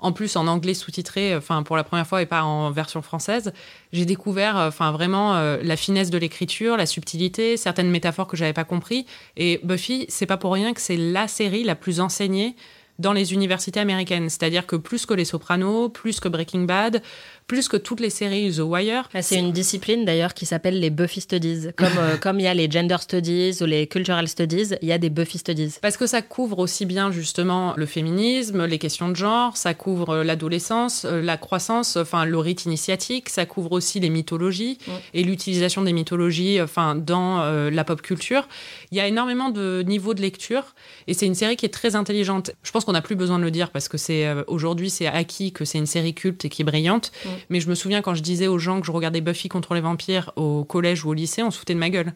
en 0.01 0.13
plus 0.13 0.37
en 0.37 0.47
anglais 0.47 0.75
sous-titré, 0.75 1.35
enfin 1.37 1.63
pour 1.63 1.77
la 1.77 1.85
première 1.85 2.07
fois 2.07 2.23
et 2.23 2.27
pas 2.27 2.45
en 2.45 2.71
version 2.71 3.03
française, 3.03 3.53
j'ai 3.93 4.05
découvert, 4.05 4.57
enfin 4.57 4.93
vraiment 4.93 5.35
euh, 5.35 5.59
la 5.63 5.77
finesse 5.77 6.11
de 6.11 6.19
l'écriture, 6.19 6.77
la 6.77 6.87
subtilité, 6.87 7.57
certaines 7.57 7.91
métaphores 7.91 8.29
que 8.29 8.37
j'avais 8.37 8.53
pas 8.53 8.65
compris. 8.65 9.07
Et 9.37 9.61
Buffy, 9.65 10.07
c'est 10.09 10.27
pas 10.27 10.37
pour 10.37 10.53
rien 10.53 10.73
que 10.73 10.81
c'est 10.81 10.97
la 10.97 11.27
série 11.27 11.65
la 11.65 11.75
plus 11.75 12.01
enseignée 12.01 12.55
dans 12.99 13.13
les 13.13 13.33
universités 13.33 13.81
américaines. 13.81 14.29
C'est-à-dire 14.29 14.67
que 14.67 14.77
plus 14.77 15.07
que 15.07 15.15
Les 15.15 15.25
Sopranos, 15.25 15.89
plus 15.89 16.21
que 16.21 16.29
Breaking 16.29 16.63
Bad, 16.63 17.03
plus 17.49 17.69
que 17.69 17.79
toutes 17.79 18.01
les 18.01 18.11
séries 18.11 18.53
The 18.55 18.61
Wire. 18.61 19.09
Ah, 19.15 19.23
c'est 19.23 19.39
une 19.39 19.53
discipline 19.53 20.05
d'ailleurs 20.05 20.35
qui 20.35 20.45
s'appelle 20.45 20.79
les 20.79 20.91
Buffy 20.91 21.23
Studies. 21.23 21.69
Comme, 21.77 21.99
euh, 21.99 22.17
comme 22.21 22.39
il 22.39 22.43
y 22.43 22.47
a 22.47 22.53
les 22.53 22.71
Gender 22.71 22.99
Studies 23.01 23.57
ou 23.63 23.65
les 23.65 23.87
Cultural 23.87 24.29
Studies, 24.29 24.75
il 24.83 24.89
y 24.89 24.93
a 24.93 24.99
des 24.99 25.09
Buffy 25.09 25.39
Studies. 25.39 25.77
Parce 25.81 25.97
que 25.97 26.07
ça 26.07 26.21
couvre 26.21 26.59
aussi 26.59 26.85
bien 26.85 27.11
justement 27.11 27.73
le 27.77 27.87
féminisme, 27.87 28.67
les 28.67 28.79
questions 28.79 29.09
de 29.09 29.17
genre, 29.17 29.57
ça 29.57 29.73
couvre 29.73 30.11
euh, 30.11 30.25
l'adolescence, 30.25 31.07
euh, 31.07 31.23
la 31.23 31.39
croissance, 31.39 31.97
enfin 31.97 32.27
le 32.27 32.39
rite 32.39 32.67
initiatique, 32.67 33.31
ça 33.31 33.47
couvre 33.47 33.73
aussi 33.73 33.99
les 33.99 34.11
mythologies 34.11 34.77
mm. 34.87 34.91
et 35.15 35.25
l'utilisation 35.25 35.81
des 35.81 35.95
mythologies 35.95 36.61
enfin, 36.61 36.95
dans 36.95 37.39
la 37.71 37.85
pop 37.85 38.03
culture. 38.03 38.47
Il 38.91 38.99
y 38.99 39.01
a 39.01 39.07
énormément 39.07 39.49
de 39.49 39.83
niveaux 39.87 40.13
de 40.13 40.21
lecture 40.21 40.75
et 41.07 41.15
c'est 41.15 41.27
une 41.27 41.35
série 41.35 41.57
qui 41.57 41.65
est 41.65 41.71
très 41.71 41.97
intelligente. 41.97 42.51
Je 42.63 42.71
pense 42.73 42.85
qu'on 42.85 42.93
n'a 42.93 43.01
plus 43.01 43.17
besoin 43.17 43.39
de 43.39 43.45
le 43.45 43.51
dire 43.51 43.71
parce 43.71 43.89
que 43.89 43.97
c'est 43.97 44.27
aujourd'hui 44.47 44.91
c'est 44.91 45.07
acquis 45.07 45.53
que 45.53 45.65
c'est 45.65 45.79
une 45.79 45.87
série 45.87 46.15
culte 46.15 46.45
et 46.45 46.49
qui 46.49 46.63
est 46.63 46.65
brillante. 46.65 47.11
Mm. 47.25 47.29
Mais 47.51 47.61
je 47.61 47.69
me 47.69 47.75
souviens 47.75 48.03
quand 48.03 48.15
je 48.15 48.23
disais 48.23 48.47
aux 48.47 48.59
gens 48.59 48.81
que 48.81 48.87
je 48.87 48.93
regardais 48.93 49.21
Buffy 49.21 49.49
contre 49.49 49.75
les 49.75 49.81
vampires 49.81 50.33
au 50.37 50.65
collège 50.65 51.05
ou 51.05 51.11
au 51.11 51.15
lycée, 51.15 51.43
on 51.43 51.51
se 51.51 51.59
foutait 51.59 51.75
de 51.75 51.79
ma 51.79 51.91
gueule. 51.91 52.13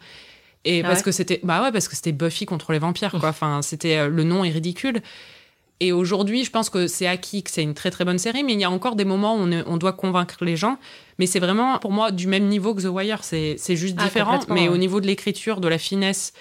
Et 0.64 0.82
ah 0.84 0.88
parce 0.88 1.02
que 1.02 1.10
c'était 1.10 1.40
bah 1.42 1.62
ouais 1.62 1.72
parce 1.72 1.88
que 1.88 1.96
c'était 1.96 2.12
Buffy 2.12 2.46
contre 2.46 2.72
les 2.72 2.78
vampires 2.78 3.12
quoi. 3.18 3.28
Enfin, 3.30 3.62
c'était 3.62 3.98
euh, 3.98 4.08
le 4.08 4.24
nom 4.24 4.44
est 4.44 4.50
ridicule. 4.50 5.02
Et 5.80 5.90
aujourd'hui, 5.90 6.44
je 6.44 6.50
pense 6.50 6.70
que 6.70 6.86
c'est 6.86 7.08
acquis 7.08 7.42
que 7.42 7.50
c'est 7.50 7.64
une 7.64 7.74
très 7.74 7.90
très 7.90 8.04
bonne 8.04 8.18
série, 8.18 8.44
mais 8.44 8.52
il 8.52 8.60
y 8.60 8.64
a 8.64 8.70
encore 8.70 8.94
des 8.94 9.04
moments 9.04 9.34
où 9.34 9.50
on, 9.66 9.76
doit 9.78 9.92
convaincre 9.92 10.44
les 10.44 10.56
gens. 10.56 10.78
Mais 11.18 11.26
c'est 11.26 11.40
vraiment, 11.40 11.76
pour 11.80 11.90
moi, 11.90 12.12
du 12.12 12.28
même 12.28 12.46
niveau 12.46 12.72
que 12.72 12.82
The 12.82 12.86
Wire. 12.86 13.24
C'est 13.24 13.56
juste 13.74 13.96
ah, 13.98 14.04
différent, 14.04 14.38
mais 14.48 14.68
au 14.68 14.76
niveau 14.76 15.00
de 15.00 15.08
l'écriture, 15.08 15.60
de 15.60 15.66
la 15.66 15.78
finesse 15.78 16.34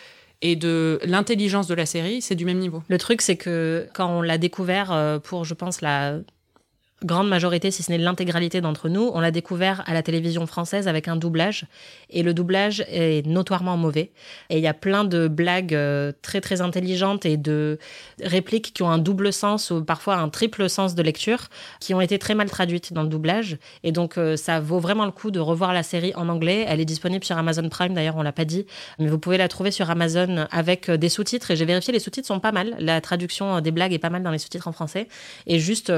et 0.43 0.55
de 0.55 0.99
l'intelligence 1.05 1.65
de 1.65 1.73
la 1.73 1.87
série, 1.87 2.21
c'est 2.21 2.35
du 2.35 2.45
même 2.45 2.59
niveau. 2.59 2.83
Le 2.87 2.99
truc, 2.99 3.23
c'est 3.23 3.35
que 3.35 3.87
quand 3.95 4.15
on 4.15 4.21
l'a 4.21 4.37
découvert 4.37 4.91
euh, 4.91 5.17
pour, 5.17 5.43
je 5.43 5.55
pense, 5.55 5.81
la 5.81 6.19
grande 7.03 7.27
majorité, 7.27 7.71
si 7.71 7.83
ce 7.83 7.91
n'est 7.91 7.97
l'intégralité 7.97 8.61
d'entre 8.61 8.87
nous, 8.87 9.09
on 9.13 9.19
l'a 9.19 9.31
découvert 9.31 9.83
à 9.87 9.93
la 9.93 10.03
télévision 10.03 10.45
française 10.45 10.87
avec 10.87 11.07
un 11.07 11.15
doublage. 11.15 11.65
Et 12.09 12.23
le 12.23 12.33
doublage 12.33 12.85
est 12.87 13.25
notoirement 13.25 13.77
mauvais. 13.77 14.11
Et 14.49 14.57
il 14.57 14.63
y 14.63 14.67
a 14.67 14.73
plein 14.73 15.03
de 15.03 15.27
blagues 15.27 15.73
euh, 15.73 16.11
très 16.21 16.41
très 16.41 16.61
intelligentes 16.61 17.25
et 17.25 17.37
de 17.37 17.79
répliques 18.23 18.73
qui 18.73 18.83
ont 18.83 18.89
un 18.89 18.99
double 18.99 19.33
sens 19.33 19.71
ou 19.71 19.83
parfois 19.83 20.17
un 20.17 20.29
triple 20.29 20.69
sens 20.69 20.93
de 20.93 21.01
lecture 21.01 21.47
qui 21.79 21.93
ont 21.93 22.01
été 22.01 22.19
très 22.19 22.35
mal 22.35 22.49
traduites 22.49 22.93
dans 22.93 23.03
le 23.03 23.09
doublage. 23.09 23.57
Et 23.83 23.91
donc 23.91 24.17
euh, 24.17 24.35
ça 24.35 24.59
vaut 24.59 24.79
vraiment 24.79 25.05
le 25.05 25.11
coup 25.11 25.31
de 25.31 25.39
revoir 25.39 25.73
la 25.73 25.83
série 25.83 26.13
en 26.15 26.29
anglais. 26.29 26.65
Elle 26.67 26.79
est 26.79 26.85
disponible 26.85 27.25
sur 27.25 27.37
Amazon 27.37 27.67
Prime 27.69 27.93
d'ailleurs, 27.93 28.17
on 28.17 28.23
l'a 28.23 28.31
pas 28.31 28.45
dit, 28.45 28.65
mais 28.99 29.07
vous 29.07 29.19
pouvez 29.19 29.37
la 29.37 29.47
trouver 29.47 29.71
sur 29.71 29.89
Amazon 29.89 30.45
avec 30.51 30.89
euh, 30.89 30.97
des 30.97 31.09
sous-titres. 31.09 31.51
Et 31.51 31.55
j'ai 31.55 31.65
vérifié, 31.65 31.93
les 31.93 31.99
sous-titres 31.99 32.27
sont 32.27 32.39
pas 32.39 32.51
mal. 32.51 32.75
La 32.79 33.01
traduction 33.01 33.59
des 33.61 33.71
blagues 33.71 33.93
est 33.93 33.99
pas 33.99 34.09
mal 34.09 34.21
dans 34.21 34.31
les 34.31 34.37
sous-titres 34.37 34.67
en 34.67 34.71
français. 34.71 35.07
Et 35.47 35.59
juste, 35.59 35.91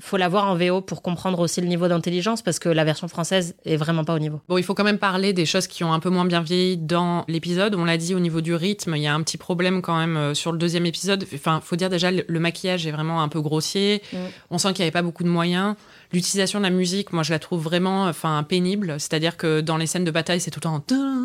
faut 0.00 0.16
la 0.16 0.28
voir 0.28 0.47
en 0.48 0.56
VO 0.56 0.80
pour 0.80 1.02
comprendre 1.02 1.38
aussi 1.40 1.60
le 1.60 1.66
niveau 1.66 1.88
d'intelligence 1.88 2.42
parce 2.42 2.58
que 2.58 2.68
la 2.68 2.84
version 2.84 3.08
française 3.08 3.54
est 3.64 3.76
vraiment 3.76 4.04
pas 4.04 4.14
au 4.14 4.18
niveau. 4.18 4.40
Bon, 4.48 4.58
il 4.58 4.64
faut 4.64 4.74
quand 4.74 4.84
même 4.84 4.98
parler 4.98 5.32
des 5.32 5.46
choses 5.46 5.66
qui 5.66 5.84
ont 5.84 5.92
un 5.92 6.00
peu 6.00 6.10
moins 6.10 6.24
bien 6.24 6.40
vieilli 6.40 6.76
dans 6.76 7.24
l'épisode. 7.28 7.74
On 7.74 7.84
l'a 7.84 7.96
dit 7.96 8.14
au 8.14 8.20
niveau 8.20 8.40
du 8.40 8.54
rythme, 8.54 8.94
il 8.96 9.02
y 9.02 9.06
a 9.06 9.14
un 9.14 9.22
petit 9.22 9.36
problème 9.36 9.82
quand 9.82 9.96
même 9.96 10.16
euh, 10.16 10.34
sur 10.34 10.52
le 10.52 10.58
deuxième 10.58 10.86
épisode. 10.86 11.26
Enfin, 11.34 11.60
faut 11.62 11.76
dire 11.76 11.88
déjà 11.88 12.10
le 12.10 12.40
maquillage 12.40 12.86
est 12.86 12.92
vraiment 12.92 13.22
un 13.22 13.28
peu 13.28 13.40
grossier. 13.40 14.02
Mm. 14.12 14.16
On 14.50 14.58
sent 14.58 14.68
qu'il 14.72 14.82
n'y 14.82 14.84
avait 14.84 14.92
pas 14.92 15.02
beaucoup 15.02 15.24
de 15.24 15.28
moyens. 15.28 15.74
L'utilisation 16.12 16.58
de 16.58 16.64
la 16.64 16.70
musique, 16.70 17.12
moi, 17.12 17.22
je 17.22 17.32
la 17.32 17.38
trouve 17.38 17.62
vraiment, 17.62 18.06
enfin, 18.06 18.42
pénible. 18.42 18.94
C'est-à-dire 18.98 19.36
que 19.36 19.60
dans 19.60 19.76
les 19.76 19.86
scènes 19.86 20.04
de 20.04 20.10
bataille, 20.10 20.40
c'est 20.40 20.50
tout 20.50 20.60
le 20.60 20.62
temps 20.62 20.74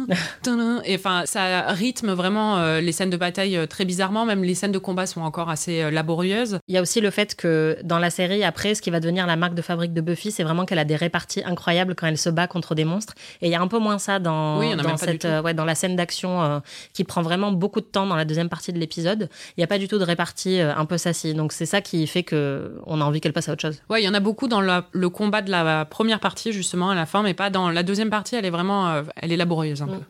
et 0.85 0.95
enfin, 0.95 1.23
ça 1.25 1.67
rythme 1.69 2.11
vraiment 2.11 2.57
euh, 2.57 2.81
les 2.81 2.91
scènes 2.91 3.09
de 3.09 3.17
bataille 3.17 3.57
euh, 3.57 3.65
très 3.65 3.85
bizarrement. 3.85 4.25
Même 4.25 4.43
les 4.43 4.55
scènes 4.55 4.71
de 4.71 4.79
combat 4.79 5.05
sont 5.05 5.21
encore 5.21 5.49
assez 5.49 5.89
laborieuses. 5.91 6.59
Il 6.67 6.75
y 6.75 6.77
a 6.77 6.81
aussi 6.81 7.01
le 7.01 7.09
fait 7.09 7.35
que 7.35 7.77
dans 7.83 7.99
la 7.99 8.09
série, 8.09 8.43
après, 8.43 8.75
ce 8.75 8.81
qui 8.81 8.89
va 8.89 8.99
devenir 8.99 9.27
la 9.27 9.35
marque 9.35 9.55
de 9.55 9.61
fabrique 9.61 9.93
de 9.93 10.01
Buffy, 10.01 10.31
c'est 10.31 10.43
vraiment 10.43 10.65
qu'elle 10.65 10.79
a 10.79 10.85
des 10.85 10.95
réparties 10.95 11.43
incroyables 11.43 11.95
quand 11.95 12.07
elle 12.07 12.17
se 12.17 12.29
bat 12.29 12.47
contre 12.47 12.75
des 12.75 12.85
monstres. 12.85 13.13
Et 13.41 13.47
il 13.47 13.51
y 13.51 13.55
a 13.55 13.61
un 13.61 13.67
peu 13.67 13.79
moins 13.79 13.99
ça 13.99 14.19
dans, 14.19 14.59
dans, 14.75 14.97
cette, 14.97 15.25
euh, 15.25 15.41
ouais, 15.41 15.53
dans 15.53 15.65
la 15.65 15.75
scène 15.75 15.95
d'action 15.95 16.41
euh, 16.41 16.59
qui 16.93 17.03
prend 17.03 17.21
vraiment 17.21 17.51
beaucoup 17.51 17.81
de 17.81 17.85
temps 17.85 18.05
dans 18.05 18.15
la 18.15 18.25
deuxième 18.25 18.49
partie 18.49 18.73
de 18.73 18.79
l'épisode. 18.79 19.29
Il 19.57 19.59
n'y 19.59 19.63
a 19.63 19.67
pas 19.67 19.77
du 19.77 19.87
tout 19.87 19.97
de 19.97 20.03
répartie 20.03 20.59
euh, 20.59 20.75
un 20.75 20.85
peu 20.85 20.97
sassy. 20.97 21.33
Donc 21.33 21.53
c'est 21.53 21.65
ça 21.65 21.81
qui 21.81 22.05
fait 22.07 22.23
que 22.23 22.79
on 22.85 23.01
a 23.01 23.03
envie 23.03 23.21
qu'elle 23.21 23.33
passe 23.33 23.49
à 23.49 23.53
autre 23.53 23.61
chose. 23.61 23.81
Ouais, 23.89 24.01
il 24.01 24.05
y 24.05 24.09
en 24.09 24.13
a 24.13 24.19
beaucoup 24.19 24.47
dans 24.47 24.61
le 24.61 25.09
combat 25.09 25.41
de 25.41 25.51
la 25.51 25.85
première 25.85 26.19
partie 26.19 26.51
justement 26.51 26.89
à 26.89 26.95
la 26.95 27.05
fin, 27.05 27.23
mais 27.23 27.33
pas 27.33 27.49
dans 27.49 27.69
la 27.69 27.83
deuxième 27.83 28.09
partie. 28.09 28.35
Elle 28.35 28.45
est 28.45 28.49
vraiment, 28.49 29.03
elle 29.15 29.31
est 29.31 29.37
laborieuse 29.37 29.81
mm. 29.81 29.92
Peu. 29.95 30.03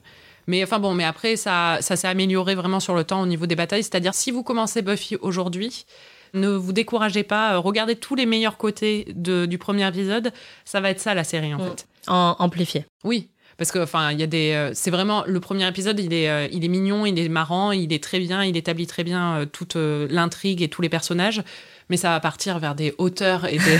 Mais 0.47 0.63
enfin 0.63 0.79
bon, 0.79 0.93
mais 0.93 1.05
après 1.05 1.35
ça, 1.35 1.77
ça 1.81 1.95
s'est 1.95 2.07
amélioré 2.07 2.55
vraiment 2.55 2.79
sur 2.79 2.95
le 2.95 3.03
temps 3.03 3.21
au 3.21 3.25
niveau 3.25 3.45
des 3.45 3.55
batailles. 3.55 3.83
C'est-à-dire 3.83 4.13
si 4.13 4.31
vous 4.31 4.43
commencez 4.43 4.81
Buffy 4.81 5.15
aujourd'hui, 5.21 5.85
ne 6.33 6.49
vous 6.49 6.73
découragez 6.73 7.23
pas, 7.23 7.53
euh, 7.53 7.59
regardez 7.59 7.95
tous 7.95 8.15
les 8.15 8.25
meilleurs 8.25 8.57
côtés 8.57 9.07
du 9.15 9.57
premier 9.57 9.87
épisode. 9.87 10.31
Ça 10.65 10.81
va 10.81 10.89
être 10.89 10.99
ça 10.99 11.13
la 11.13 11.23
série 11.23 11.53
en 11.53 11.59
mm. 11.59 11.69
fait. 11.69 11.87
En 12.07 12.35
amplifié. 12.39 12.85
Oui, 13.05 13.29
parce 13.57 13.71
que 13.71 13.79
enfin 13.79 14.11
il 14.11 14.19
y 14.19 14.23
a 14.23 14.27
des 14.27 14.51
euh, 14.51 14.71
c'est 14.73 14.91
vraiment 14.91 15.23
le 15.25 15.39
premier 15.39 15.67
épisode 15.67 15.99
il 15.99 16.13
est 16.13 16.29
euh, 16.29 16.47
il 16.51 16.65
est 16.65 16.69
mignon 16.69 17.05
il 17.05 17.17
est 17.17 17.29
marrant 17.29 17.71
il 17.71 17.93
est 17.93 18.03
très 18.03 18.19
bien 18.19 18.43
il 18.43 18.57
établit 18.57 18.87
très 18.87 19.05
bien 19.05 19.45
toute 19.51 19.75
l'intrigue 19.75 20.61
et 20.61 20.67
tous 20.67 20.81
les 20.81 20.89
personnages 20.89 21.43
mais 21.89 21.95
ça 21.95 22.09
va 22.09 22.19
partir 22.19 22.59
vers 22.59 22.75
des 22.75 22.93
hauteurs 22.97 23.45
et 23.45 23.57
des 23.57 23.79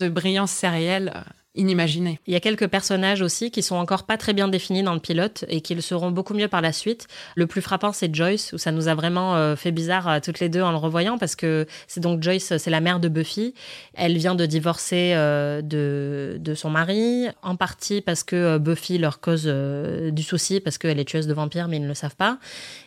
de 0.00 0.08
brillance 0.08 0.50
sérielle 0.50 1.24
inimaginé. 1.56 2.20
Il 2.26 2.32
y 2.32 2.36
a 2.36 2.40
quelques 2.40 2.68
personnages 2.68 3.22
aussi 3.22 3.50
qui 3.50 3.62
sont 3.62 3.76
encore 3.76 4.04
pas 4.04 4.16
très 4.16 4.32
bien 4.32 4.48
définis 4.48 4.82
dans 4.82 4.94
le 4.94 5.00
pilote 5.00 5.44
et 5.48 5.60
qui 5.60 5.74
le 5.74 5.80
seront 5.80 6.10
beaucoup 6.10 6.34
mieux 6.34 6.48
par 6.48 6.60
la 6.60 6.72
suite. 6.72 7.08
Le 7.34 7.46
plus 7.46 7.62
frappant, 7.62 7.92
c'est 7.92 8.14
Joyce, 8.14 8.52
où 8.52 8.58
ça 8.58 8.72
nous 8.72 8.88
a 8.88 8.94
vraiment 8.94 9.36
euh, 9.36 9.56
fait 9.56 9.72
bizarre 9.72 10.08
à 10.08 10.20
toutes 10.20 10.40
les 10.40 10.48
deux 10.48 10.62
en 10.62 10.70
le 10.70 10.76
revoyant, 10.76 11.18
parce 11.18 11.36
que 11.36 11.66
c'est 11.88 12.00
donc 12.00 12.22
Joyce, 12.22 12.56
c'est 12.58 12.70
la 12.70 12.80
mère 12.80 13.00
de 13.00 13.08
Buffy. 13.08 13.54
Elle 13.94 14.16
vient 14.16 14.34
de 14.34 14.46
divorcer 14.46 15.12
euh, 15.14 15.62
de, 15.62 16.36
de 16.38 16.54
son 16.54 16.70
mari, 16.70 17.28
en 17.42 17.56
partie 17.56 18.00
parce 18.00 18.22
que 18.22 18.36
euh, 18.36 18.58
Buffy 18.58 18.98
leur 18.98 19.20
cause 19.20 19.46
du 19.46 20.22
souci, 20.22 20.60
parce 20.60 20.78
qu'elle 20.78 20.98
est 20.98 21.04
tueuse 21.04 21.26
de 21.26 21.34
vampires, 21.34 21.68
mais 21.68 21.76
ils 21.76 21.82
ne 21.82 21.88
le 21.88 21.94
savent 21.94 22.16
pas. 22.16 22.38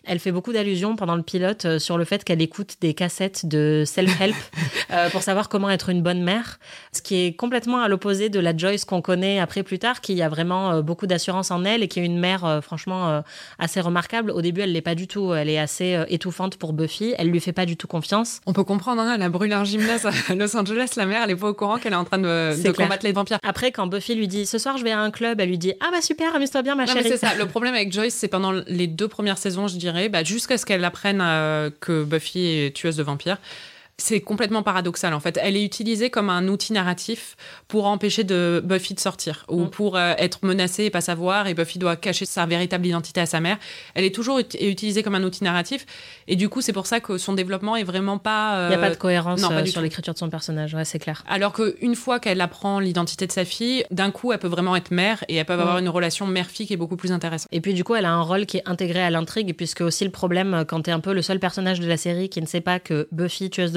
Elle 0.05 0.19
fait 0.19 0.31
beaucoup 0.31 0.53
d'allusions 0.53 0.95
pendant 0.95 1.15
le 1.15 1.23
pilote 1.23 1.79
sur 1.79 1.97
le 1.97 2.05
fait 2.05 2.23
qu'elle 2.23 2.41
écoute 2.41 2.75
des 2.81 2.93
cassettes 2.93 3.45
de 3.45 3.83
self-help 3.85 4.35
pour 5.11 5.21
savoir 5.21 5.49
comment 5.49 5.69
être 5.69 5.89
une 5.89 6.01
bonne 6.01 6.21
mère, 6.21 6.59
ce 6.91 7.01
qui 7.01 7.25
est 7.25 7.33
complètement 7.33 7.81
à 7.81 7.87
l'opposé 7.87 8.29
de 8.29 8.39
la 8.39 8.53
Joyce 8.59 8.85
qu'on 8.85 9.01
connaît 9.01 9.39
après 9.39 9.63
plus 9.63 9.79
tard, 9.79 10.01
qui 10.01 10.21
a 10.21 10.29
vraiment 10.29 10.71
euh, 10.71 10.81
beaucoup 10.81 11.07
d'assurance 11.07 11.51
en 11.51 11.63
elle 11.63 11.83
et 11.83 11.87
qui 11.87 11.99
est 11.99 12.05
une 12.05 12.19
mère 12.19 12.45
euh, 12.45 12.61
franchement 12.61 13.09
euh, 13.09 13.21
assez 13.57 13.81
remarquable. 13.81 14.31
Au 14.31 14.41
début, 14.41 14.61
elle 14.61 14.73
l'est 14.73 14.81
pas 14.81 14.95
du 14.95 15.07
tout. 15.07 15.33
Elle 15.33 15.49
est 15.49 15.57
assez 15.57 16.03
étouffante 16.09 16.57
pour 16.57 16.73
Buffy. 16.73 17.15
Elle 17.17 17.29
lui 17.29 17.39
fait 17.39 17.53
pas 17.53 17.65
du 17.65 17.77
tout 17.77 17.87
confiance. 17.87 18.41
On 18.45 18.53
peut 18.53 18.63
comprendre, 18.63 19.01
hein, 19.01 19.13
elle 19.15 19.21
a 19.21 19.29
brûlé 19.29 19.53
un 19.53 19.63
gymnase 19.63 20.05
à 20.05 20.11
Los 20.35 20.55
Angeles. 20.55 20.91
La 20.97 21.05
mère, 21.05 21.23
elle 21.23 21.31
est 21.31 21.35
pas 21.35 21.49
au 21.49 21.53
courant 21.53 21.77
qu'elle 21.77 21.93
est 21.93 21.97
en 21.97 22.05
train 22.05 22.19
de, 22.19 22.71
combattre 22.71 23.05
les 23.05 23.13
vampires. 23.13 23.39
Après, 23.43 23.71
quand 23.71 23.87
Buffy 23.87 24.15
lui 24.15 24.27
dit 24.27 24.45
ce 24.45 24.57
soir 24.57 24.77
je 24.77 24.83
vais 24.83 24.91
à 24.91 24.99
un 24.99 25.11
club, 25.11 25.39
elle 25.39 25.49
lui 25.49 25.57
dit 25.57 25.73
ah 25.79 25.89
bah 25.91 26.01
super, 26.01 26.35
amuse-toi 26.35 26.61
bien 26.61 26.75
ma 26.75 26.85
chérie. 26.85 27.03
C'est 27.07 27.17
ça. 27.17 27.35
Le 27.35 27.45
problème 27.45 27.73
avec 27.73 27.91
Joyce, 27.91 28.13
c'est 28.13 28.27
pendant 28.27 28.51
les 28.51 28.87
deux 28.87 29.07
premières 29.07 29.37
saisons, 29.37 29.67
je 29.67 29.77
dirais, 29.77 30.09
bah, 30.09 30.23
jusqu'à 30.23 30.57
ce 30.57 30.65
qu'elle 30.65 30.83
apprenne 30.83 31.19
que 31.79 32.03
Buffy 32.03 32.45
est 32.45 32.75
tueuse 32.75 32.97
de 32.97 33.03
vampires 33.03 33.37
c'est 34.01 34.21
complètement 34.21 34.63
paradoxal 34.63 35.13
en 35.13 35.19
fait. 35.19 35.39
Elle 35.41 35.55
est 35.55 35.63
utilisée 35.63 36.09
comme 36.09 36.29
un 36.29 36.47
outil 36.47 36.73
narratif 36.73 37.35
pour 37.67 37.85
empêcher 37.85 38.23
de 38.23 38.61
Buffy 38.63 38.93
de 38.93 38.99
sortir 38.99 39.45
ou 39.49 39.65
mm. 39.65 39.69
pour 39.69 39.97
euh, 39.97 40.13
être 40.17 40.39
menacée 40.43 40.85
et 40.85 40.89
pas 40.89 41.01
savoir 41.01 41.47
et 41.47 41.53
Buffy 41.53 41.79
doit 41.79 41.95
cacher 41.95 42.25
sa 42.25 42.45
véritable 42.45 42.85
identité 42.85 43.21
à 43.21 43.25
sa 43.25 43.39
mère. 43.39 43.57
Elle 43.95 44.05
est 44.05 44.13
toujours 44.13 44.39
utilisée 44.39 45.03
comme 45.03 45.15
un 45.15 45.23
outil 45.23 45.43
narratif 45.43 45.85
et 46.27 46.35
du 46.35 46.49
coup 46.49 46.61
c'est 46.61 46.73
pour 46.73 46.87
ça 46.87 46.99
que 46.99 47.17
son 47.17 47.33
développement 47.33 47.75
est 47.75 47.83
vraiment 47.83 48.17
pas. 48.17 48.65
Il 48.65 48.69
n'y 48.69 48.75
a 48.75 48.77
pas 48.77 48.89
de 48.89 48.95
cohérence 48.95 49.41
euh, 49.43 49.65
sur 49.65 49.81
l'écriture 49.81 50.13
de 50.13 50.19
son 50.19 50.29
personnage, 50.29 50.73
ouais, 50.73 50.85
c'est 50.85 50.99
clair. 50.99 51.23
Alors 51.27 51.53
qu'une 51.53 51.95
fois 51.95 52.19
qu'elle 52.19 52.41
apprend 52.41 52.79
l'identité 52.79 53.27
de 53.27 53.31
sa 53.31 53.45
fille, 53.45 53.85
d'un 53.91 54.11
coup 54.11 54.31
elle 54.31 54.39
peut 54.39 54.47
vraiment 54.47 54.75
être 54.75 54.91
mère 54.91 55.23
et 55.27 55.35
elle 55.35 55.45
peut 55.45 55.53
avoir 55.53 55.75
mm. 55.75 55.79
une 55.79 55.89
relation 55.89 56.27
mère-fille 56.27 56.67
qui 56.67 56.73
est 56.73 56.77
beaucoup 56.77 56.97
plus 56.97 57.11
intéressante. 57.11 57.49
Et 57.51 57.61
puis 57.61 57.73
du 57.73 57.83
coup 57.83 57.95
elle 57.95 58.05
a 58.05 58.11
un 58.11 58.21
rôle 58.21 58.45
qui 58.45 58.57
est 58.57 58.63
intégré 58.65 59.01
à 59.01 59.09
l'intrigue 59.09 59.55
puisque 59.55 59.81
aussi 59.81 60.03
le 60.03 60.11
problème 60.11 60.53
euh, 60.53 60.63
quand 60.63 60.83
tu 60.83 60.89
es 60.89 60.93
un 60.93 60.99
peu 60.99 61.13
le 61.13 61.21
seul 61.21 61.39
personnage 61.39 61.79
de 61.79 61.87
la 61.87 61.97
série 61.97 62.29
qui 62.29 62.41
ne 62.41 62.47
sait 62.47 62.61
pas 62.61 62.79
que 62.79 63.07
Buffy 63.11 63.49
tueuse 63.49 63.71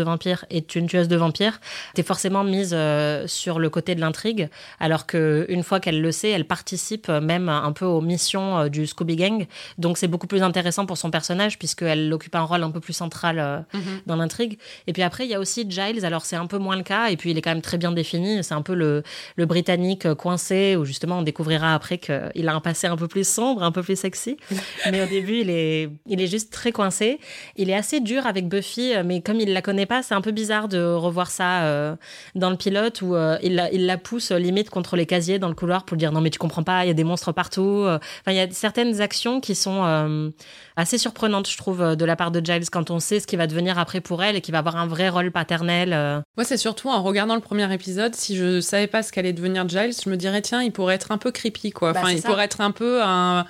est 0.51 0.75
une 0.75 0.87
tueuse 0.87 1.09
de 1.09 1.16
vampires, 1.16 1.61
t'es 1.94 2.03
forcément 2.03 2.44
mise 2.44 2.72
euh, 2.72 3.27
sur 3.27 3.59
le 3.59 3.70
côté 3.70 3.94
de 3.94 4.01
l'intrigue, 4.01 4.48
alors 4.81 5.07
que 5.07 5.46
une 5.48 5.62
fois 5.62 5.81
qu'elle 5.81 6.01
le 6.01 6.12
sait, 6.12 6.31
elle 6.31 6.46
participe 6.46 7.09
même 7.09 7.48
un 7.48 7.72
peu 7.72 7.85
aux 7.85 8.01
missions 8.01 8.59
euh, 8.59 8.68
du 8.68 8.87
Scooby 8.87 9.16
Gang. 9.16 9.46
Donc 9.79 9.98
c'est 9.98 10.09
beaucoup 10.09 10.27
plus 10.27 10.42
intéressant 10.42 10.87
pour 10.87 10.98
son 10.98 11.11
personnage 11.11 11.59
puisqu'elle 11.59 12.12
occupe 12.12 12.35
un 12.35 12.42
rôle 12.42 12.62
un 12.62 12.70
peu 12.70 12.81
plus 12.81 12.92
central 12.92 13.38
euh, 13.38 13.59
mhm. 13.72 14.03
dans 14.07 14.16
l'intrigue. 14.16 14.59
Et 14.87 14.92
puis 14.92 15.03
après, 15.03 15.25
il 15.25 15.31
y 15.31 15.35
a 15.35 15.40
aussi 15.40 15.66
Giles. 15.68 16.05
Alors 16.05 16.25
c'est 16.25 16.37
un 16.37 16.46
peu 16.46 16.59
moins 16.59 16.77
le 16.77 16.83
cas, 16.83 17.09
et 17.09 17.16
puis 17.16 17.31
il 17.31 17.38
est 17.38 17.42
quand 17.42 17.51
même 17.51 17.62
très 17.62 17.79
bien 17.79 17.92
défini. 17.92 18.42
C'est 18.42 18.55
un 18.55 18.62
peu 18.62 18.75
le, 18.75 19.03
le 19.37 19.46
britannique 19.46 20.12
coincé, 20.14 20.77
où 20.77 20.85
justement 20.85 21.18
on 21.18 21.22
découvrira 21.22 21.75
après 21.75 21.98
qu'il 21.98 22.48
a 22.48 22.55
un 22.55 22.61
passé 22.61 22.87
un 22.87 22.96
peu 22.96 23.09
plus 23.09 23.27
sombre, 23.27 23.62
un 23.62 23.72
peu 23.72 23.83
plus 23.83 23.98
sexy. 23.98 24.37
mais 24.90 25.03
au 25.03 25.07
début, 25.07 25.40
il 25.40 25.51
est, 25.51 25.90
il 26.07 26.20
est 26.20 26.27
juste 26.27 26.53
très 26.53 26.72
coincé. 26.72 27.18
Il 27.57 27.70
est 27.70 27.75
assez 27.75 28.01
dur 28.01 28.27
avec 28.27 28.48
Buffy, 28.48 28.92
mais 29.05 29.20
comme 29.20 29.40
il 29.40 29.53
la 29.53 29.62
connaît 29.62 29.87
pas, 29.87 30.01
c'est 30.02 30.14
un 30.14 30.20
peu 30.20 30.30
bizarre 30.32 30.68
de 30.68 30.82
revoir 30.82 31.30
ça 31.30 31.62
euh, 31.62 31.96
dans 32.34 32.50
le 32.50 32.56
pilote 32.56 33.02
où 33.02 33.14
euh, 33.14 33.38
il, 33.42 33.54
la, 33.56 33.72
il, 33.72 33.86
la, 33.86 33.96
pousse 33.96 34.30
euh, 34.30 34.38
limite 34.38 34.70
contre 34.70 34.96
les 34.96 35.06
casiers 35.06 35.38
dans 35.38 35.48
le 35.48 35.54
couloir 35.54 35.84
pour 35.84 35.94
lui 35.94 35.98
dire 35.98 36.12
non 36.12 36.20
mais 36.20 36.30
tu 36.30 36.38
comprends 36.38 36.62
pas, 36.62 36.84
il 36.84 36.88
y 36.88 36.90
a 36.90 36.94
des 36.94 37.04
monstres 37.04 37.32
partout. 37.32 37.84
Enfin, 37.86 38.00
il 38.28 38.34
y 38.34 38.40
a 38.40 38.50
certaines 38.50 39.00
actions 39.00 39.40
qui 39.40 39.54
sont 39.54 40.32
assez 40.76 40.98
surprenantes, 40.98 41.48
je 41.48 41.56
trouve, 41.56 41.96
de 41.96 42.04
la 42.04 42.16
part 42.16 42.30
de 42.30 42.44
Giles 42.44 42.70
quand 42.70 42.90
on 42.90 42.98
sait 42.98 43.20
ce 43.20 43.26
qui 43.26 43.36
va 43.36 43.46
devenir 43.46 43.78
après 43.78 44.00
pour 44.00 44.22
elle 44.22 44.36
et 44.36 44.40
qui 44.40 44.52
va 44.52 44.58
avoir 44.58 44.76
un 44.76 44.86
vrai 44.86 45.08
rôle 45.08 45.30
paternel. 45.30 45.90
Moi, 46.36 46.44
c'est 46.44 46.56
surtout 46.56 46.88
en 46.88 47.02
regardant 47.02 47.34
le 47.34 47.40
premier 47.40 47.72
épisode, 47.72 48.14
si 48.14 48.36
je 48.36 48.60
savais 48.60 48.86
pas 48.86 49.02
ce 49.02 49.12
qu'allait 49.12 49.32
devenir 49.32 49.68
Giles, 49.68 49.94
je 50.04 50.10
me 50.10 50.16
dirais 50.16 50.42
tiens, 50.42 50.62
il 50.62 50.72
pourrait 50.72 50.94
être 50.94 51.12
un 51.12 51.18
peu 51.18 51.30
creepy 51.30 51.70
quoi. 51.70 51.92
Bah, 51.92 52.00
enfin, 52.02 52.12
il 52.12 52.22
pourrait 52.22 52.44
être 52.44 52.60
un 52.60 52.70
peu 52.70 53.02
un 53.02 53.46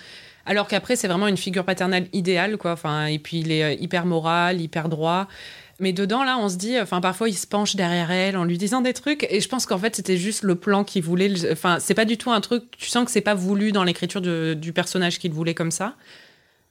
alors 0.46 0.66
qu'après, 0.66 0.96
c'est 0.96 1.08
vraiment 1.08 1.28
une 1.28 1.36
figure 1.36 1.64
paternelle 1.64 2.08
idéale, 2.12 2.56
quoi. 2.56 2.72
Enfin, 2.72 3.06
et 3.06 3.18
puis 3.18 3.38
il 3.38 3.52
est 3.52 3.76
hyper 3.76 4.06
moral, 4.06 4.60
hyper 4.60 4.88
droit. 4.88 5.28
Mais 5.82 5.92
dedans, 5.92 6.22
là, 6.22 6.38
on 6.38 6.48
se 6.48 6.56
dit, 6.56 6.78
enfin, 6.78 7.00
parfois, 7.00 7.28
il 7.28 7.34
se 7.34 7.44
penche 7.44 7.74
derrière 7.74 8.12
elle 8.12 8.36
en 8.36 8.44
lui 8.44 8.56
disant 8.56 8.82
des 8.82 8.92
trucs. 8.92 9.26
Et 9.28 9.40
je 9.40 9.48
pense 9.48 9.66
qu'en 9.66 9.78
fait, 9.78 9.96
c'était 9.96 10.16
juste 10.16 10.44
le 10.44 10.54
plan 10.54 10.84
qu'il 10.84 11.02
voulait. 11.02 11.50
Enfin, 11.50 11.80
c'est 11.80 11.94
pas 11.94 12.04
du 12.04 12.16
tout 12.16 12.30
un 12.30 12.40
truc. 12.40 12.62
Tu 12.78 12.88
sens 12.88 13.04
que 13.04 13.10
c'est 13.10 13.20
pas 13.20 13.34
voulu 13.34 13.72
dans 13.72 13.82
l'écriture 13.82 14.20
du 14.20 14.72
personnage 14.72 15.18
qu'il 15.18 15.32
voulait 15.32 15.54
comme 15.54 15.72
ça. 15.72 15.96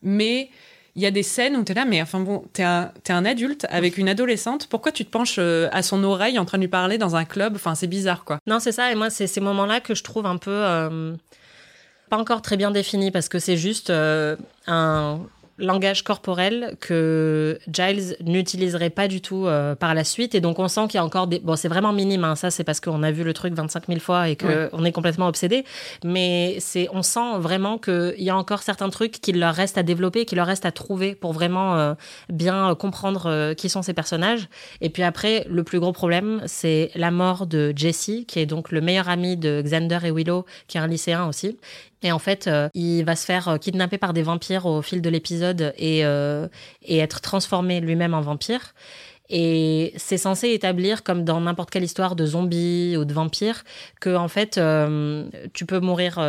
Mais 0.01 0.49
il 0.95 1.01
y 1.01 1.05
a 1.05 1.11
des 1.11 1.23
scènes 1.23 1.57
où 1.57 1.65
tu 1.65 1.73
es 1.73 1.75
là, 1.75 1.83
mais 1.83 2.01
enfin 2.01 2.21
bon, 2.21 2.45
tu 2.53 2.61
es, 2.61 2.63
un 2.63 3.25
adulte 3.25 3.67
avec 3.69 3.97
une 3.97 4.07
adolescente. 4.07 4.67
Pourquoi 4.69 4.93
tu 4.93 5.03
te 5.03 5.09
penches 5.09 5.35
euh, 5.39 5.67
à 5.73 5.83
son 5.83 6.05
oreille 6.05 6.39
en 6.39 6.45
train 6.45 6.57
de 6.57 6.63
lui 6.63 6.69
parler 6.69 6.97
dans 6.97 7.17
un 7.17 7.25
club? 7.25 7.55
Enfin, 7.55 7.75
c'est 7.75 7.87
bizarre, 7.87 8.23
quoi. 8.23 8.39
Non, 8.47 8.61
c'est 8.61 8.71
ça. 8.71 8.93
Et 8.93 8.95
moi, 8.95 9.09
c'est 9.09 9.27
ces 9.27 9.41
moments-là 9.41 9.81
que 9.81 9.93
je 9.93 10.03
trouve 10.03 10.25
un 10.25 10.37
peu. 10.37 10.51
Euh, 10.51 11.13
pas 12.09 12.17
encore 12.17 12.41
très 12.41 12.55
bien 12.55 12.71
défini 12.71 13.11
parce 13.11 13.27
que 13.27 13.39
c'est 13.39 13.57
juste 13.57 13.89
euh, 13.89 14.37
un 14.67 15.19
langage 15.61 16.03
corporel 16.03 16.75
que 16.79 17.59
Giles 17.71 18.17
n'utiliserait 18.25 18.89
pas 18.89 19.07
du 19.07 19.21
tout 19.21 19.45
euh, 19.45 19.75
par 19.75 19.93
la 19.93 20.03
suite. 20.03 20.35
Et 20.35 20.41
donc, 20.41 20.59
on 20.59 20.67
sent 20.67 20.87
qu'il 20.89 20.95
y 20.95 20.97
a 20.97 21.05
encore 21.05 21.27
des. 21.27 21.39
Bon, 21.39 21.55
c'est 21.55 21.67
vraiment 21.67 21.93
minime, 21.93 22.23
hein. 22.23 22.35
ça, 22.35 22.51
c'est 22.51 22.63
parce 22.63 22.79
qu'on 22.79 23.03
a 23.03 23.11
vu 23.11 23.23
le 23.23 23.33
truc 23.33 23.53
25 23.53 23.87
000 23.87 23.99
fois 23.99 24.29
et 24.29 24.35
qu'on 24.35 24.83
est 24.83 24.91
complètement 24.91 25.27
obsédé. 25.27 25.63
Mais 26.03 26.57
c'est, 26.59 26.87
on 26.91 27.03
sent 27.03 27.37
vraiment 27.37 27.77
qu'il 27.77 28.15
y 28.17 28.29
a 28.29 28.35
encore 28.35 28.63
certains 28.63 28.89
trucs 28.89 29.13
qu'il 29.13 29.39
leur 29.39 29.53
reste 29.53 29.77
à 29.77 29.83
développer, 29.83 30.25
qu'il 30.25 30.37
leur 30.37 30.47
reste 30.47 30.65
à 30.65 30.71
trouver 30.71 31.15
pour 31.15 31.33
vraiment 31.33 31.77
euh, 31.77 31.93
bien 32.29 32.75
comprendre 32.75 33.27
euh, 33.27 33.53
qui 33.53 33.69
sont 33.69 33.81
ces 33.81 33.93
personnages. 33.93 34.47
Et 34.81 34.89
puis 34.89 35.03
après, 35.03 35.45
le 35.49 35.63
plus 35.63 35.79
gros 35.79 35.93
problème, 35.93 36.41
c'est 36.45 36.91
la 36.95 37.11
mort 37.11 37.45
de 37.45 37.73
Jesse, 37.75 38.25
qui 38.27 38.39
est 38.39 38.45
donc 38.45 38.71
le 38.71 38.81
meilleur 38.81 39.09
ami 39.09 39.37
de 39.37 39.61
Xander 39.61 39.99
et 40.03 40.11
Willow, 40.11 40.45
qui 40.67 40.77
est 40.77 40.81
un 40.81 40.87
lycéen 40.87 41.27
aussi. 41.27 41.57
Et 42.03 42.11
en 42.11 42.19
fait, 42.19 42.47
euh, 42.47 42.69
il 42.73 43.03
va 43.03 43.15
se 43.15 43.25
faire 43.25 43.47
euh, 43.47 43.57
kidnapper 43.57 43.97
par 43.97 44.13
des 44.13 44.23
vampires 44.23 44.65
au 44.65 44.81
fil 44.81 45.01
de 45.01 45.09
l'épisode 45.09 45.73
et, 45.77 46.05
euh, 46.05 46.47
et 46.81 46.97
être 46.97 47.21
transformé 47.21 47.79
lui-même 47.79 48.13
en 48.13 48.21
vampire. 48.21 48.73
Et 49.29 49.93
c'est 49.95 50.17
censé 50.17 50.49
établir, 50.49 51.03
comme 51.03 51.23
dans 51.23 51.39
n'importe 51.39 51.69
quelle 51.69 51.83
histoire 51.83 52.15
de 52.15 52.25
zombies 52.25 52.97
ou 52.97 53.05
de 53.05 53.13
vampires, 53.13 53.63
que 54.01 54.13
en 54.13 54.27
fait, 54.27 54.59
tu 55.53 55.65
peux 55.65 55.79
mourir 55.79 56.19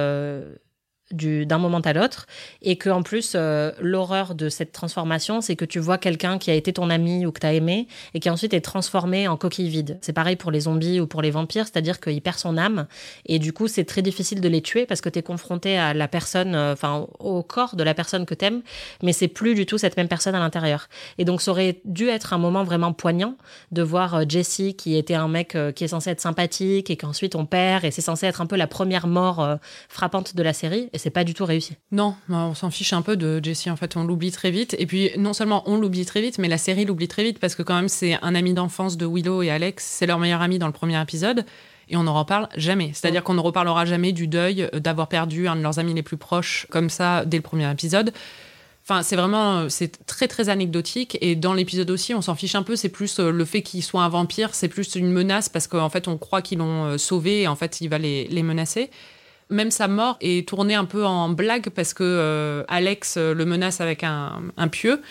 d'un 1.13 1.59
moment 1.59 1.81
à 1.81 1.93
l'autre 1.93 2.27
et 2.63 2.77
que 2.77 2.89
plus 3.03 3.33
euh, 3.35 3.73
l'horreur 3.81 4.35
de 4.35 4.49
cette 4.49 4.73
transformation 4.73 5.41
c'est 5.41 5.57
que 5.57 5.65
tu 5.65 5.79
vois 5.79 5.99
quelqu'un 5.99 6.39
qui 6.39 6.51
a 6.51 6.55
été 6.55 6.73
ton 6.73 6.91
ami 6.91 7.27
ou 7.27 7.33
que 7.33 7.41
tu 7.41 7.47
as 7.47 7.53
aimé 7.53 7.87
et 8.15 8.21
qui 8.21 8.31
ensuite 8.31 8.55
est 8.55 8.61
transformé 8.61 9.29
en 9.29 9.37
coquille 9.37 9.69
vide. 9.69 9.99
C'est 10.01 10.13
pareil 10.13 10.37
pour 10.37 10.51
les 10.51 10.61
zombies 10.61 11.01
ou 11.01 11.07
pour 11.07 11.23
les 11.23 11.31
vampires, 11.31 11.65
c'est-à-dire 11.65 12.01
qu'il 12.01 12.21
perd 12.23 12.39
son 12.39 12.57
âme 12.57 12.87
et 13.27 13.39
du 13.39 13.53
coup 13.53 13.69
c'est 13.69 13.85
très 13.85 14.03
difficile 14.03 14.41
de 14.41 14.49
les 14.49 14.63
tuer 14.63 14.87
parce 14.87 15.01
que 15.01 15.09
tu 15.09 15.19
es 15.19 15.23
confronté 15.23 15.79
à 15.79 15.95
la 15.95 16.09
personne 16.09 16.55
euh, 16.55 16.73
enfin 16.73 17.07
au 17.19 17.43
corps 17.43 17.77
de 17.77 17.83
la 17.83 17.95
personne 17.95 18.27
que 18.27 18.35
t'aimes 18.35 18.63
mais 19.03 19.13
c'est 19.13 19.29
plus 19.29 19.55
du 19.55 19.67
tout 19.67 19.79
cette 19.79 19.97
même 19.97 20.09
personne 20.09 20.35
à 20.35 20.41
l'intérieur. 20.41 20.89
Et 21.19 21.25
donc 21.25 21.43
ça 21.43 21.51
aurait 21.51 21.81
dû 21.85 22.09
être 22.09 22.33
un 22.33 22.39
moment 22.39 22.65
vraiment 22.65 22.93
poignant 22.93 23.37
de 23.71 23.83
voir 23.83 24.15
euh, 24.15 24.25
Jesse 24.29 24.75
qui 24.77 24.97
était 24.97 25.15
un 25.15 25.29
mec 25.29 25.57
qui 25.75 25.85
est 25.85 25.89
censé 25.89 26.11
être 26.11 26.21
sympathique 26.21 26.91
et 26.91 26.97
qu'ensuite 26.97 27.35
on 27.35 27.47
perd 27.47 27.85
et 27.85 27.91
c'est 27.91 28.03
censé 28.03 28.27
être 28.27 28.41
un 28.41 28.47
peu 28.47 28.57
la 28.57 28.67
première 28.67 29.07
mort 29.07 29.59
frappante 29.89 30.37
de 30.37 30.43
la 30.43 30.53
série 30.53 30.89
c'est 31.03 31.11
pas 31.11 31.25
du 31.25 31.35
tout 31.35 31.45
réussi. 31.45 31.75
Non, 31.91 32.15
on 32.29 32.55
s'en 32.55 32.71
fiche 32.71 32.93
un 32.93 33.03
peu 33.03 33.17
de 33.17 33.41
Jessie, 33.43 33.71
en 33.71 33.77
fait, 33.77 33.97
on 33.97 34.05
l'oublie 34.05 34.31
très 34.31 34.53
vite. 34.53 34.77
Et 34.79 34.87
puis, 34.87 35.11
non 35.19 35.33
seulement 35.33 35.65
on 35.67 35.77
l'oublie 35.77 36.07
très 36.07 36.21
vite, 36.23 36.39
mais 36.39 36.47
la 36.47 36.59
série 36.59 36.85
l'oublie 36.85 37.09
très 37.09 37.25
vite 37.25 37.41
parce 37.41 37.57
que, 37.57 37.65
quand 37.65 37.75
même, 37.75 37.89
c'est 37.89 38.17
un 38.23 38.37
ami 38.37 38.55
d'enfance 38.55 38.97
de 38.97 39.05
Willow 39.05 39.43
et 39.43 39.51
Alex, 39.51 39.85
c'est 39.85 40.07
leur 40.07 40.21
meilleur 40.21 40.43
ami 40.43 40.61
dans 40.61 40.69
le 40.69 40.73
premier 40.73 41.01
épisode. 41.03 41.45
Et 41.89 41.97
on 41.97 42.05
n'en 42.05 42.17
reparle 42.17 42.49
jamais. 42.57 42.93
C'est-à-dire 42.95 43.25
qu'on 43.25 43.35
ne 43.35 43.41
reparlera 43.41 43.85
jamais 43.85 44.13
du 44.13 44.29
deuil 44.29 44.71
d'avoir 44.75 45.09
perdu 45.09 45.49
un 45.49 45.57
de 45.57 45.61
leurs 45.61 45.81
amis 45.81 45.93
les 45.93 46.05
plus 46.05 46.17
proches 46.17 46.69
comme 46.71 46.89
ça 46.89 47.25
dès 47.25 47.39
le 47.39 47.43
premier 47.43 47.69
épisode. 47.69 48.13
Enfin, 48.85 49.03
c'est 49.03 49.17
vraiment, 49.17 49.69
c'est 49.69 50.07
très 50.07 50.29
très 50.29 50.49
anecdotique. 50.49 51.19
Et 51.21 51.35
dans 51.35 51.53
l'épisode 51.53 51.91
aussi, 51.91 52.15
on 52.15 52.23
s'en 52.23 52.37
fiche 52.37 52.55
un 52.55 52.63
peu. 52.63 52.77
C'est 52.77 52.89
plus 52.89 53.19
euh, 53.19 53.33
le 53.33 53.45
fait 53.45 53.63
qu'il 53.63 53.83
soit 53.83 54.03
un 54.03 54.09
vampire, 54.09 54.55
c'est 54.55 54.69
plus 54.69 54.95
une 54.95 55.11
menace 55.11 55.49
parce 55.49 55.67
qu'en 55.67 55.91
fait, 55.91 56.07
on 56.07 56.17
croit 56.17 56.43
qu'ils 56.43 56.59
l'ont 56.59 56.85
euh, 56.85 56.99
sauvé 56.99 57.43
et 57.43 57.49
en 57.49 57.57
fait, 57.57 57.81
il 57.81 57.89
va 57.89 57.99
les, 57.99 58.29
les 58.29 58.45
menacer 58.45 58.89
même 59.51 59.71
sa 59.71 59.89
mort 59.89 60.17
est 60.21 60.49
tournée 60.49 60.75
un 60.75 60.85
peu 60.85 61.05
en 61.05 61.29
blague 61.29 61.69
parce 61.71 61.95
que 61.95 62.03
euh, 62.05 62.65
Alex 62.69 63.17
euh, 63.17 63.35
le 63.35 63.45
menace 63.45 63.81
avec 63.81 64.05
un, 64.05 64.43
un 64.57 64.69
pieu 64.69 65.03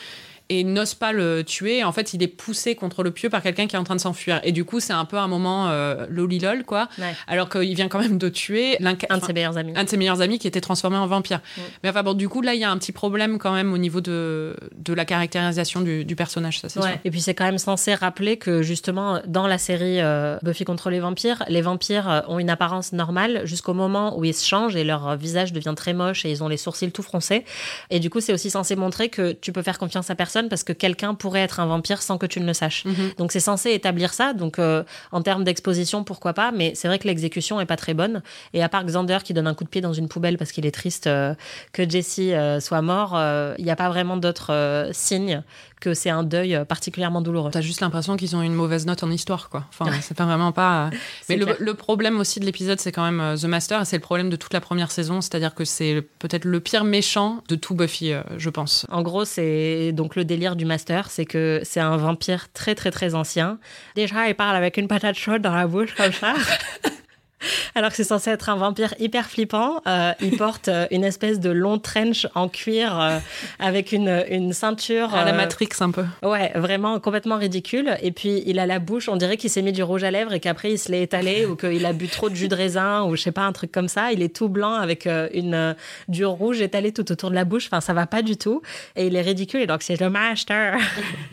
et 0.52 0.66
n'ose 0.66 0.96
pas 0.96 1.14
le 1.14 1.46
tuer. 1.46 1.82
En 1.82 1.94
fait, 1.94 2.14
il 2.14 2.22
est 2.22 2.28
poussé 2.28 2.76
contre 2.76 3.04
le 3.04 3.12
pieu 3.12 3.30
par 3.30 3.42
quelqu'un 3.42 3.68
qui 3.68 3.78
est 3.78 3.80
en 3.80 3.86
train 3.86 3.96
de 3.96 4.02
s'enfuir. 4.02 4.42
Et 4.44 4.52
du 4.52 4.66
coup, 4.66 4.82
c'est 4.82 4.92
un 4.92 5.06
peu 5.06 5.18
un 5.18 5.30
moment 5.30 5.70
euh, 5.70 6.06
lolilol, 6.10 6.66
quoi. 6.66 6.90
Alors 7.26 7.48
qu'il 7.48 7.74
vient 7.74 7.88
quand 7.88 8.02
même 8.02 8.18
de 8.18 8.28
tuer 8.28 8.78
un 8.84 9.18
de 9.18 9.24
ses 9.24 9.32
meilleurs 9.32 9.58
amis. 9.58 9.72
Un 9.78 9.86
de 9.86 9.90
ses 9.90 9.96
meilleurs 9.96 10.20
amis 10.20 10.40
qui 10.40 10.48
était 10.48 10.60
transformé 10.60 10.98
en 10.98 11.08
vampire. 11.08 11.40
Mais 11.84 11.90
enfin, 11.90 12.04
bon, 12.04 12.14
du 12.14 12.28
coup, 12.28 12.42
là, 12.42 12.54
il 12.54 12.60
y 12.60 12.66
a 12.66 12.70
un 12.70 12.78
petit 12.78 12.92
problème 12.92 13.38
quand 13.40 13.54
même 13.54 13.72
au 13.72 13.78
niveau 13.78 14.02
de, 14.02 14.58
de 14.76 14.94
la 14.94 15.06
caractérisation 15.06 15.80
du, 15.80 16.16
personnage, 16.18 16.60
ça, 16.60 16.68
c'est 16.68 16.82
sûr. 16.82 16.92
Et 17.06 17.12
puis, 17.12 17.22
c'est 17.22 17.34
quand 17.34 17.46
même 17.46 17.58
censé 17.58 17.96
rappeler 17.96 18.36
que 18.36 18.62
justement, 18.62 19.22
dans 19.26 19.48
la 19.48 19.58
série 19.58 20.02
euh, 20.02 20.38
Buffy 20.44 20.66
contre 20.66 20.90
les 20.90 21.00
vampires, 21.00 21.46
les 21.48 21.62
vampires 21.62 22.10
euh, 22.10 22.22
ont 22.28 22.40
une 22.40 22.50
apparence 22.50 22.92
normale 22.92 23.44
jusqu'au 23.46 23.74
moment 23.74 24.20
où 24.20 24.26
ils 24.26 24.34
se 24.34 24.46
changent 24.46 24.76
et 24.76 24.84
leur 24.84 25.16
visage 25.16 25.54
devient 25.54 25.76
très 25.78 25.94
moche 25.94 26.26
et 26.26 26.32
ils 26.32 26.44
ont 26.44 26.50
les 26.50 26.58
sourcils 26.58 26.92
tout 26.92 27.04
froncés. 27.04 27.46
Et 27.90 28.02
du 28.02 28.10
coup, 28.10 28.20
c'est 28.20 28.34
aussi 28.34 28.50
censé 28.50 28.76
montrer 28.76 29.08
que 29.08 29.32
tu 29.32 29.54
peux 29.54 29.62
faire 29.62 29.80
confiance 29.80 30.10
à 30.10 30.16
personne 30.16 30.41
parce 30.50 30.64
que 30.64 30.74
quelqu'un 30.74 31.14
pourrait 31.14 31.42
être 31.42 31.60
un 31.60 31.66
vampire 31.66 32.02
sans 32.02 32.18
que 32.18 32.26
tu 32.26 32.40
ne 32.40 32.46
le 32.46 32.54
saches. 32.54 32.86
Mhm. 32.86 33.12
Donc 33.18 33.32
c'est 33.32 33.40
censé 33.40 33.72
établir 33.72 34.14
ça. 34.14 34.34
Donc 34.34 34.60
euh, 34.60 34.84
en 35.12 35.22
termes 35.22 35.44
d'exposition, 35.44 36.04
pourquoi 36.04 36.34
pas 36.34 36.52
Mais 36.52 36.74
c'est 36.76 36.88
vrai 36.88 37.00
que 37.00 37.08
l'exécution 37.08 37.60
est 37.60 37.66
pas 37.66 37.78
très 37.78 37.94
bonne. 37.94 38.22
Et 38.54 38.64
à 38.64 38.70
part 38.70 38.86
Xander 38.86 39.20
qui 39.24 39.34
donne 39.34 39.48
un 39.48 39.54
coup 39.54 39.64
de 39.64 39.70
pied 39.70 39.82
dans 39.82 39.94
une 39.94 40.08
poubelle 40.08 40.38
parce 40.38 40.52
qu'il 40.52 40.66
est 40.66 40.72
triste 40.72 41.08
euh, 41.08 41.34
que 41.74 41.88
Jesse 41.90 42.20
euh, 42.20 42.60
soit 42.60 42.82
mort, 42.82 43.20
il 43.58 43.64
n'y 43.64 43.72
a 43.72 43.76
pas 43.76 43.90
vraiment 43.90 44.18
d'autres 44.18 44.90
signes 44.94 45.44
que 45.80 45.96
c'est 45.96 46.12
un 46.12 46.22
deuil 46.22 46.64
particulièrement 46.68 47.22
douloureux. 47.22 47.50
T'as 47.52 47.62
juste 47.62 47.82
l'impression 47.82 48.16
qu'ils 48.16 48.36
ont 48.36 48.44
une 48.44 48.54
mauvaise 48.54 48.86
note 48.86 49.04
en 49.04 49.10
histoire, 49.10 49.50
quoi. 49.50 49.66
Enfin, 49.70 49.92
c'est 50.02 50.16
pas 50.16 50.26
vraiment 50.26 50.52
pas. 50.52 50.92
Mais 51.30 51.38
le, 51.38 51.74
problème 51.74 52.20
aussi 52.20 52.40
de 52.40 52.46
l'épisode, 52.46 52.80
c'est 52.80 52.92
quand 52.92 53.10
même 53.10 53.36
The 53.36 53.46
Master, 53.46 53.82
et 53.82 53.86
c'est 53.86 53.96
le 53.96 54.02
problème 54.02 54.30
de 54.30 54.36
toute 54.36 54.54
la 54.54 54.62
première 54.62 54.92
saison, 54.92 55.22
c'est-à-dire 55.22 55.56
que 55.56 55.66
c'est 55.66 56.04
peut-être 56.20 56.46
le 56.46 56.60
pire 56.60 56.84
méchant 56.84 57.44
de 57.48 57.56
tout 57.56 57.74
Buffy, 57.74 58.14
je 58.38 58.50
pense. 58.52 58.86
En 58.92 59.02
gros, 59.02 59.26
c'est 59.26 59.92
donc 59.92 60.16
le 60.16 60.24
délire 60.32 60.56
du 60.56 60.64
master, 60.64 61.12
c'est 61.12 61.26
que 61.26 61.60
c'est 61.64 61.82
un 61.82 61.98
vampire 61.98 62.48
très 62.54 62.74
très 62.74 62.90
très 62.90 63.16
ancien. 63.16 63.60
Déjà, 63.96 64.30
il 64.30 64.36
parle 64.36 64.56
avec 64.56 64.78
une 64.78 64.88
patate 64.88 65.18
chaude 65.18 65.42
dans 65.42 65.54
la 65.54 65.68
bouche 65.68 65.94
comme 65.96 66.14
ça. 66.14 66.36
Alors 67.76 67.90
que 67.90 67.96
c'est 67.96 68.04
censé 68.04 68.30
être 68.30 68.50
un 68.50 68.56
vampire 68.56 68.94
hyper 69.00 69.30
flippant, 69.30 69.82
euh, 69.88 70.12
il 70.22 70.38
porte 70.38 70.68
euh, 70.68 70.88
une 70.92 71.04
espèce 71.04 71.40
de 71.40 71.50
long 71.50 71.80
trench 71.80 72.28
en 72.36 72.48
cuir 72.48 73.00
euh, 73.00 73.20
avec 73.60 73.92
une, 73.92 74.24
une 74.30 74.54
ceinture. 74.54 75.14
À 75.14 75.26
la 75.26 75.34
Matrix 75.34 75.70
un 75.80 75.92
peu. 75.92 76.06
Ouais, 76.24 76.52
vraiment 76.56 77.00
complètement 77.00 77.38
ridicule. 77.38 77.98
Et 78.02 78.12
puis 78.12 78.44
il 78.46 78.60
a 78.60 78.66
la 78.66 78.80
bouche, 78.80 79.10
on 79.10 79.16
dirait 79.16 79.38
qu'il 79.38 79.50
s'est 79.50 79.62
mis 79.62 79.72
du 79.72 79.84
rouge 79.84 80.04
à 80.04 80.12
lèvres 80.12 80.34
et 80.34 80.40
qu'après 80.40 80.72
il 80.72 80.78
se 80.78 80.92
l'est 80.92 81.04
étalé 81.04 81.46
ou 81.46 81.56
qu'il 81.56 81.86
a 81.86 81.94
bu 81.94 82.08
trop 82.08 82.30
de 82.30 82.36
jus 82.36 82.48
de 82.48 82.56
raisin 82.56 83.04
ou 83.04 83.16
je 83.16 83.22
sais 83.22 83.32
pas 83.32 83.44
un 83.44 83.52
truc 83.52 83.72
comme 83.72 83.88
ça. 83.88 84.12
Il 84.12 84.22
est 84.22 84.36
tout 84.36 84.50
blanc 84.50 84.76
avec 84.76 85.08
une 85.34 85.76
du 86.08 86.26
rouge 86.26 86.62
étalé 86.62 86.92
tout 86.92 87.12
autour 87.12 87.30
de 87.30 87.36
la 87.36 87.46
bouche. 87.46 87.68
Enfin, 87.68 87.82
ça 87.82 87.94
va 87.94 88.08
pas 88.08 88.22
du 88.22 88.38
tout. 88.38 88.62
Et 88.96 89.08
il 89.08 89.16
est 89.16 89.22
ridicule. 89.22 89.62
Et 89.62 89.68
donc 89.68 89.82
c'est 89.82 90.00
le 90.00 90.10
master. 90.10 90.78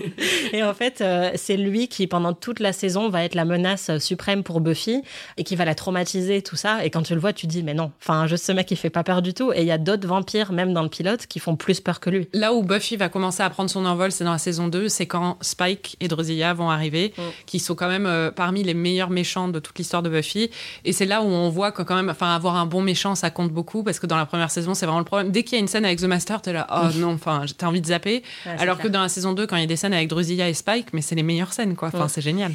et 0.53 0.63
en 0.63 0.75
fait, 0.75 1.03
c'est 1.35 1.57
lui 1.57 1.89
qui 1.89 2.07
pendant 2.07 2.33
toute 2.33 2.61
la 2.61 2.73
saison 2.73 3.09
va 3.09 3.25
être 3.25 3.35
la 3.35 3.45
menace 3.45 3.99
suprême 3.99 4.43
pour 4.43 4.61
Buffy 4.61 5.03
et 5.37 5.45
qui 5.45 5.57
va 5.57 5.65
la 5.65 5.75
traumatiser 5.75 5.98
tout 6.05 6.57
ça. 6.57 6.85
Et 6.85 6.91
quand 6.91 7.03
tu 7.03 7.15
le 7.15 7.21
vois, 7.21 7.33
tu 7.33 7.47
dis 7.47 7.63
mais 7.63 7.75
non. 7.75 7.91
Enfin, 8.03 8.27
juste 8.27 8.45
ce 8.45 8.53
mec 8.53 8.71
il 8.71 8.77
fait 8.77 8.91
pas 8.91 9.03
peur 9.05 9.23
du 9.23 9.35
tout. 9.35 9.53
Et 9.53 9.61
il 9.63 9.67
y 9.67 9.71
a 9.73 9.79
d'autres 9.79 10.07
vampires 10.07 10.53
même 10.53 10.73
dans 10.73 10.83
le 10.83 10.89
pilote 10.89 11.27
qui 11.27 11.39
font 11.39 11.57
plus 11.57 11.81
peur 11.81 12.01
que 12.01 12.11
lui. 12.11 12.29
Là 12.33 12.53
où 12.55 12.63
Buffy 12.63 12.97
va 12.97 13.09
commencer 13.09 13.43
à 13.43 13.51
prendre 13.51 13.71
son 13.71 13.85
envol, 13.87 14.13
c'est 14.13 14.25
dans 14.25 14.33
la 14.33 14.39
saison 14.39 14.69
2, 14.69 14.89
c'est 14.89 15.07
quand 15.07 15.37
Spike 15.41 15.97
et 16.01 16.09
Drusilla 16.09 16.55
vont 16.55 16.71
arriver, 16.71 17.13
Mm. 17.19 17.23
qui 17.47 17.59
sont 17.61 17.75
quand 17.75 17.89
même 17.89 18.07
euh, 18.07 18.31
parmi 18.31 18.63
les 18.63 18.75
meilleurs 18.75 19.11
méchants 19.11 19.49
de 19.49 19.59
toute 19.59 19.79
l'histoire 19.79 20.03
de 20.03 20.09
Buffy. 20.09 20.51
Et 20.85 20.93
c'est 20.93 21.07
là 21.07 21.23
où 21.23 21.27
on 21.27 21.49
voit 21.49 21.73
que 21.73 21.83
quand 21.83 21.97
même, 21.97 22.09
enfin, 22.11 22.35
avoir 22.35 22.57
un 22.57 22.67
bon 22.67 22.81
méchant, 22.83 23.15
ça 23.15 23.31
compte 23.31 23.51
beaucoup, 23.53 23.83
parce 23.83 23.99
que 23.99 24.07
dans 24.07 24.17
la 24.17 24.27
première 24.27 24.51
saison, 24.51 24.75
c'est 24.75 24.87
vraiment 24.87 24.99
le 25.01 25.05
problème. 25.05 25.31
Dès 25.31 25.43
qu'il 25.43 25.55
y 25.55 25.57
a 25.57 25.61
une 25.61 25.69
scène 25.69 25.85
avec 25.85 25.99
The 26.01 26.05
Master, 26.05 26.41
t'es 26.43 26.53
là, 26.53 26.67
oh 26.71 26.89
non, 26.99 27.13
enfin, 27.15 27.45
t'as 27.57 27.67
envie 27.67 27.81
de 27.81 27.87
zapper. 27.87 28.23
Ouais, 28.47 28.53
Alors 28.59 28.77
que 28.77 28.83
clair. 28.83 28.93
dans 28.93 29.03
la 29.03 29.09
saison 29.09 29.33
2, 29.33 29.47
quand 29.47 29.57
il 29.57 29.61
y 29.61 29.65
a 29.65 29.67
des 29.67 29.77
scènes 29.77 29.95
avec 29.95 30.09
Drusilla 30.09 30.49
et 30.49 30.55
Spike, 30.55 30.93
mais 30.93 31.03
c'est 31.03 31.15
les 31.15 31.23
meilleures 31.23 31.53
scènes, 31.53 31.75
quoi. 31.77 31.89
Enfin, 31.89 32.05
Mm. 32.05 32.09
c'est 32.09 32.21
génial. 32.23 32.53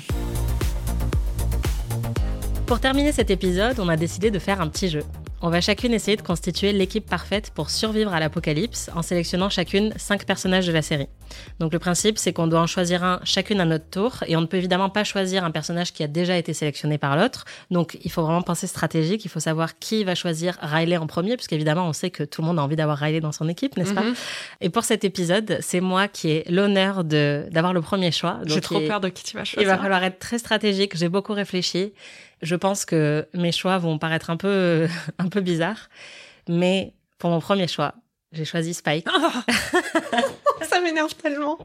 Pour 2.66 2.80
terminer 2.80 3.12
cet 3.12 3.30
épisode, 3.30 3.80
on 3.80 3.90
a 3.90 3.98
décidé 3.98 4.32
de 4.32 4.40
faire 4.40 4.60
un 4.62 4.68
petit 4.68 4.88
jeu. 4.90 5.04
On 5.46 5.50
va 5.50 5.60
chacune 5.60 5.94
essayer 5.94 6.16
de 6.16 6.22
constituer 6.22 6.72
l'équipe 6.72 7.06
parfaite 7.06 7.52
pour 7.54 7.70
survivre 7.70 8.14
à 8.14 8.22
l'apocalypse 8.22 8.90
en 8.96 9.02
sélectionnant 9.02 9.50
chacune 9.50 9.94
cinq 9.98 10.26
personnages 10.26 10.66
de 10.66 10.72
la 10.72 10.82
série. 10.82 11.10
Donc 11.60 11.74
le 11.74 11.80
principe, 11.80 12.18
c'est 12.18 12.32
qu'on 12.32 12.48
doit 12.48 12.62
en 12.62 12.66
choisir 12.68 13.04
un 13.04 13.20
chacune 13.26 13.60
à 13.60 13.66
notre 13.66 13.90
tour 13.90 14.24
et 14.26 14.38
on 14.38 14.42
ne 14.42 14.46
peut 14.46 14.56
évidemment 14.56 14.90
pas 14.90 15.04
choisir 15.04 15.44
un 15.44 15.52
personnage 15.52 15.92
qui 15.92 16.02
a 16.02 16.08
déjà 16.08 16.38
été 16.38 16.54
sélectionné 16.54 16.98
par 16.98 17.18
l'autre. 17.18 17.44
Donc 17.72 17.98
il 18.06 18.10
faut 18.10 18.22
vraiment 18.24 18.42
penser 18.42 18.66
stratégique, 18.68 19.26
il 19.26 19.28
faut 19.30 19.42
savoir 19.42 19.78
qui 19.80 20.06
va 20.06 20.16
choisir 20.16 20.58
Riley 20.62 20.96
en 20.96 21.08
premier, 21.08 21.36
puisqu'évidemment 21.36 21.90
on 21.90 21.94
sait 21.94 22.10
que 22.10 22.24
tout 22.24 22.42
le 22.42 22.48
monde 22.48 22.58
a 22.58 22.64
envie 22.64 22.78
d'avoir 22.78 22.98
Riley 22.98 23.20
dans 23.20 23.34
son 23.34 23.50
équipe, 23.50 23.76
n'est-ce 23.76 23.94
pas 23.94 24.04
Mhm. 24.04 24.14
Et 24.62 24.70
pour 24.70 24.86
cet 24.86 25.04
épisode, 25.04 25.58
c'est 25.60 25.82
moi 25.82 26.08
qui 26.08 26.30
ai 26.30 26.46
l'honneur 26.50 27.04
d'avoir 27.04 27.74
le 27.74 27.82
premier 27.82 28.12
choix. 28.14 28.40
J'ai 28.46 28.62
trop 28.62 28.80
il- 28.80 28.88
peur 28.88 29.02
de 29.02 29.10
qui 29.10 29.26
tu 29.26 29.36
vas 29.36 29.44
il 29.44 29.46
choisir. 29.46 29.70
va 29.70 29.78
falloir 29.78 30.04
être 30.06 30.20
très 30.20 30.38
stratégique. 30.40 30.96
J'ai 30.96 31.10
beaucoup 31.10 31.34
réfléchi. 31.34 31.92
Je 32.44 32.56
pense 32.56 32.86
que 32.86 33.28
mes 33.34 33.52
choix 33.52 33.78
vont 33.80 33.98
paraître 33.98 34.30
un 34.30 34.38
peu, 34.38 34.88
un 35.18 35.30
peu 35.30 35.42
bizarres. 35.42 35.90
Mais 36.48 36.94
pour 37.18 37.30
mon 37.32 37.40
premier 37.40 37.68
choix, 37.68 37.96
j'ai 38.32 38.46
choisi 38.46 38.74
Spike. 38.74 39.08
ça 40.62 40.82
m'énerve 40.82 41.16
tellement. 41.16 41.58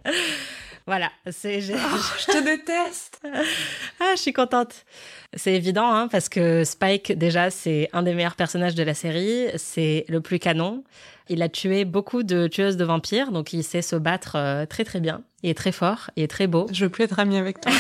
Voilà, 0.87 1.11
c'est 1.31 1.61
j'ai- 1.61 1.75
Je 1.77 2.25
te 2.33 2.43
déteste. 2.45 3.21
ah, 4.01 4.13
je 4.17 4.21
suis 4.21 4.33
contente. 4.33 4.87
C'est 5.35 5.53
évident, 5.53 5.93
hein, 5.93 6.09
parce 6.09 6.31
que 6.31 6.65
Spike, 6.65 7.13
déjà, 7.19 7.51
c'est 7.51 7.91
un 7.93 8.03
des 8.03 8.15
meilleurs 8.15 8.37
personnages 8.37 8.75
de 8.75 8.83
la 8.83 8.95
série. 8.95 9.49
C'est 9.57 10.07
le 10.09 10.21
plus 10.23 10.39
canon. 10.39 10.85
Il 11.29 11.43
a 11.43 11.51
tué 11.51 11.85
beaucoup 11.85 12.23
de 12.23 12.47
tueuses 12.47 12.79
de 12.79 12.85
vampires, 12.85 13.33
donc 13.33 13.53
il 13.53 13.63
sait 13.63 13.83
se 13.83 13.97
battre 13.97 14.37
euh, 14.37 14.65
très 14.65 14.85
très 14.85 15.01
bien. 15.01 15.21
Il 15.43 15.51
est 15.51 15.55
très 15.55 15.73
fort, 15.73 16.11
il 16.17 16.23
est 16.23 16.29
très 16.29 16.47
beau. 16.47 16.67
Je 16.73 16.85
veux 16.87 16.91
plus 16.91 17.05
être 17.05 17.19
amie 17.19 17.37
avec 17.37 17.61
toi. 17.61 17.73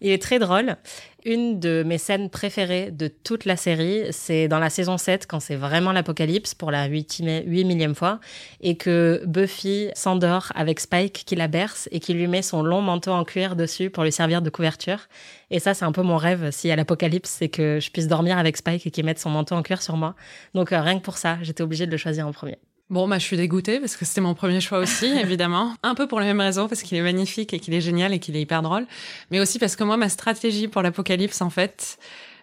Il 0.00 0.10
est 0.10 0.20
très 0.20 0.38
drôle. 0.38 0.76
Une 1.26 1.60
de 1.60 1.82
mes 1.86 1.98
scènes 1.98 2.30
préférées 2.30 2.90
de 2.90 3.08
toute 3.08 3.44
la 3.44 3.56
série, 3.56 4.04
c'est 4.10 4.48
dans 4.48 4.58
la 4.58 4.70
saison 4.70 4.96
7, 4.96 5.26
quand 5.26 5.38
c'est 5.38 5.56
vraiment 5.56 5.92
l'apocalypse 5.92 6.54
pour 6.54 6.70
la 6.70 6.86
huit 6.86 7.20
millième 7.20 7.94
fois, 7.94 8.20
et 8.62 8.78
que 8.78 9.22
Buffy 9.26 9.90
s'endort 9.94 10.50
avec 10.54 10.80
Spike 10.80 11.24
qui 11.26 11.36
la 11.36 11.46
berce 11.46 11.90
et 11.92 12.00
qui 12.00 12.14
lui 12.14 12.26
met 12.26 12.40
son 12.40 12.62
long 12.62 12.80
manteau 12.80 13.10
en 13.10 13.24
cuir 13.24 13.54
dessus 13.54 13.90
pour 13.90 14.04
lui 14.04 14.12
servir 14.12 14.40
de 14.40 14.48
couverture. 14.48 15.08
Et 15.50 15.58
ça, 15.58 15.74
c'est 15.74 15.84
un 15.84 15.92
peu 15.92 16.02
mon 16.02 16.16
rêve, 16.16 16.50
y 16.64 16.70
a 16.70 16.76
l'apocalypse, 16.76 17.28
c'est 17.28 17.50
que 17.50 17.80
je 17.80 17.90
puisse 17.90 18.08
dormir 18.08 18.38
avec 18.38 18.56
Spike 18.56 18.86
et 18.86 18.90
qu'il 18.90 19.04
mette 19.04 19.18
son 19.18 19.30
manteau 19.30 19.54
en 19.56 19.62
cuir 19.62 19.82
sur 19.82 19.96
moi. 19.96 20.14
Donc 20.54 20.72
euh, 20.72 20.80
rien 20.80 20.98
que 20.98 21.04
pour 21.04 21.18
ça, 21.18 21.36
j'étais 21.42 21.62
obligée 21.62 21.84
de 21.84 21.90
le 21.90 21.98
choisir 21.98 22.26
en 22.26 22.32
premier. 22.32 22.58
Bon, 22.90 23.06
bah, 23.06 23.20
je 23.20 23.24
suis 23.24 23.36
dégoûtée 23.36 23.78
parce 23.78 23.96
que 23.96 24.04
c'était 24.04 24.20
mon 24.20 24.34
premier 24.34 24.60
choix 24.60 24.78
aussi, 24.78 25.06
évidemment. 25.20 25.74
Un 25.84 25.94
peu 25.94 26.08
pour 26.08 26.18
les 26.18 26.26
mêmes 26.26 26.40
raisons, 26.40 26.66
parce 26.66 26.82
qu'il 26.82 26.98
est 26.98 27.02
magnifique 27.02 27.54
et 27.54 27.60
qu'il 27.60 27.72
est 27.72 27.80
génial 27.80 28.12
et 28.12 28.18
qu'il 28.18 28.36
est 28.36 28.42
hyper 28.42 28.62
drôle. 28.62 28.84
Mais 29.30 29.38
aussi 29.38 29.60
parce 29.60 29.76
que 29.76 29.84
moi, 29.84 29.96
ma 29.96 30.08
stratégie 30.08 30.66
pour 30.66 30.82
l'apocalypse, 30.82 31.40
en 31.40 31.50
fait, 31.50 31.98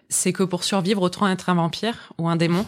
c'est 0.08 0.32
que 0.32 0.42
pour 0.42 0.64
survivre, 0.64 1.02
autant 1.02 1.28
être 1.28 1.50
un 1.50 1.54
vampire 1.54 2.14
ou 2.16 2.30
un 2.30 2.36
démon. 2.36 2.64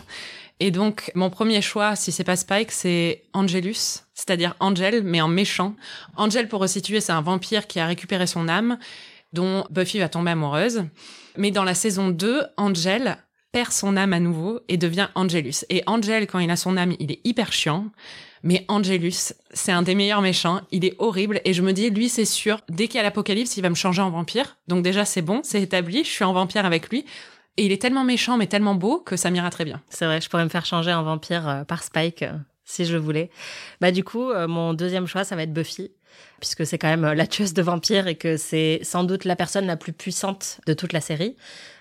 Et 0.60 0.70
donc, 0.70 1.10
mon 1.14 1.30
premier 1.30 1.62
choix, 1.62 1.96
si 1.96 2.12
c'est 2.12 2.22
pas 2.22 2.36
Spike, 2.36 2.70
c'est 2.70 3.22
Angelus, 3.32 4.04
c'est-à-dire 4.12 4.56
Angel, 4.60 5.02
mais 5.02 5.22
en 5.22 5.28
méchant. 5.28 5.74
Angel, 6.16 6.48
pour 6.48 6.60
resituer, 6.60 7.00
c'est 7.00 7.12
un 7.12 7.22
vampire 7.22 7.66
qui 7.66 7.80
a 7.80 7.86
récupéré 7.86 8.26
son 8.26 8.46
âme, 8.46 8.78
dont 9.32 9.64
Buffy 9.70 10.00
va 10.00 10.10
tomber 10.10 10.32
amoureuse. 10.32 10.84
Mais 11.38 11.50
dans 11.50 11.64
la 11.64 11.74
saison 11.74 12.10
2, 12.10 12.42
Angel 12.58 13.16
perd 13.52 13.72
son 13.72 13.96
âme 13.96 14.12
à 14.12 14.20
nouveau 14.20 14.60
et 14.68 14.76
devient 14.76 15.08
Angelus. 15.14 15.64
Et 15.68 15.82
Angel, 15.86 16.26
quand 16.26 16.38
il 16.38 16.50
a 16.50 16.56
son 16.56 16.76
âme, 16.76 16.94
il 16.98 17.12
est 17.12 17.20
hyper 17.24 17.52
chiant. 17.52 17.86
Mais 18.42 18.64
Angelus, 18.68 19.32
c'est 19.52 19.72
un 19.72 19.82
des 19.82 19.94
meilleurs 19.94 20.22
méchants. 20.22 20.62
Il 20.70 20.84
est 20.84 20.94
horrible. 20.98 21.40
Et 21.44 21.52
je 21.52 21.62
me 21.62 21.72
dis, 21.72 21.90
lui, 21.90 22.08
c'est 22.08 22.24
sûr, 22.24 22.60
dès 22.68 22.88
qu'il 22.88 22.96
y 22.96 23.00
a 23.00 23.02
l'apocalypse, 23.02 23.56
il 23.56 23.62
va 23.62 23.70
me 23.70 23.74
changer 23.74 24.02
en 24.02 24.10
vampire. 24.10 24.56
Donc 24.68 24.82
déjà, 24.82 25.04
c'est 25.04 25.22
bon, 25.22 25.40
c'est 25.42 25.60
établi. 25.60 26.04
Je 26.04 26.10
suis 26.10 26.24
en 26.24 26.32
vampire 26.32 26.64
avec 26.64 26.88
lui. 26.90 27.04
Et 27.56 27.66
il 27.66 27.72
est 27.72 27.82
tellement 27.82 28.04
méchant, 28.04 28.38
mais 28.38 28.46
tellement 28.46 28.74
beau 28.74 29.00
que 29.00 29.16
ça 29.16 29.30
m'ira 29.30 29.50
très 29.50 29.64
bien. 29.64 29.82
C'est 29.90 30.06
vrai, 30.06 30.20
je 30.20 30.28
pourrais 30.30 30.44
me 30.44 30.48
faire 30.48 30.64
changer 30.64 30.92
en 30.92 31.02
vampire 31.02 31.48
euh, 31.48 31.64
par 31.64 31.82
Spike 31.82 32.22
euh, 32.22 32.32
si 32.64 32.84
je 32.84 32.94
le 32.94 33.00
voulais. 33.00 33.30
Bah 33.80 33.90
du 33.90 34.04
coup, 34.04 34.30
euh, 34.30 34.48
mon 34.48 34.72
deuxième 34.72 35.06
choix, 35.06 35.24
ça 35.24 35.36
va 35.36 35.42
être 35.42 35.52
Buffy, 35.52 35.90
puisque 36.40 36.66
c'est 36.66 36.78
quand 36.78 36.88
même 36.88 37.04
euh, 37.04 37.14
la 37.14 37.26
tueuse 37.26 37.54
de 37.54 37.62
vampires 37.62 38.06
et 38.06 38.14
que 38.16 38.36
c'est 38.36 38.80
sans 38.82 39.04
doute 39.04 39.24
la 39.24 39.36
personne 39.36 39.66
la 39.66 39.76
plus 39.76 39.92
puissante 39.92 40.60
de 40.66 40.72
toute 40.72 40.92
la 40.92 41.00
série. 41.00 41.36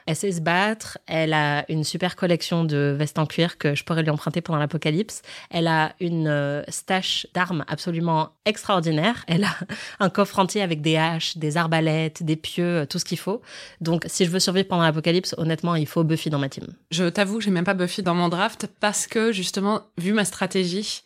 Elle 0.05 0.15
sait 0.15 0.31
se 0.31 0.41
battre, 0.41 0.97
elle 1.05 1.33
a 1.33 1.65
une 1.69 1.83
super 1.83 2.15
collection 2.15 2.63
de 2.63 2.95
vestes 2.97 3.19
en 3.19 3.27
cuir 3.27 3.59
que 3.59 3.75
je 3.75 3.83
pourrais 3.83 4.01
lui 4.01 4.09
emprunter 4.09 4.41
pendant 4.41 4.57
l'apocalypse. 4.57 5.21
Elle 5.51 5.67
a 5.67 5.93
une 5.99 6.27
euh, 6.27 6.63
stash 6.67 7.27
d'armes 7.35 7.63
absolument 7.67 8.31
extraordinaire. 8.45 9.23
Elle 9.27 9.43
a 9.43 9.55
un 9.99 10.09
coffre 10.09 10.39
entier 10.39 10.63
avec 10.63 10.81
des 10.81 10.97
haches, 10.97 11.37
des 11.37 11.57
arbalètes, 11.57 12.23
des 12.23 12.35
pieux, 12.35 12.79
euh, 12.79 12.85
tout 12.87 12.97
ce 12.97 13.05
qu'il 13.05 13.19
faut. 13.19 13.43
Donc 13.81 14.03
si 14.07 14.25
je 14.25 14.31
veux 14.31 14.39
survivre 14.39 14.67
pendant 14.67 14.81
l'apocalypse, 14.81 15.35
honnêtement, 15.37 15.75
il 15.75 15.85
faut 15.85 16.03
Buffy 16.03 16.31
dans 16.31 16.39
ma 16.39 16.49
team. 16.49 16.65
Je 16.89 17.05
t'avoue, 17.05 17.39
j'ai 17.39 17.51
même 17.51 17.65
pas 17.65 17.75
Buffy 17.75 18.01
dans 18.01 18.15
mon 18.15 18.29
draft 18.29 18.67
parce 18.79 19.05
que 19.05 19.31
justement, 19.31 19.83
vu 19.99 20.13
ma 20.13 20.25
stratégie, 20.25 21.03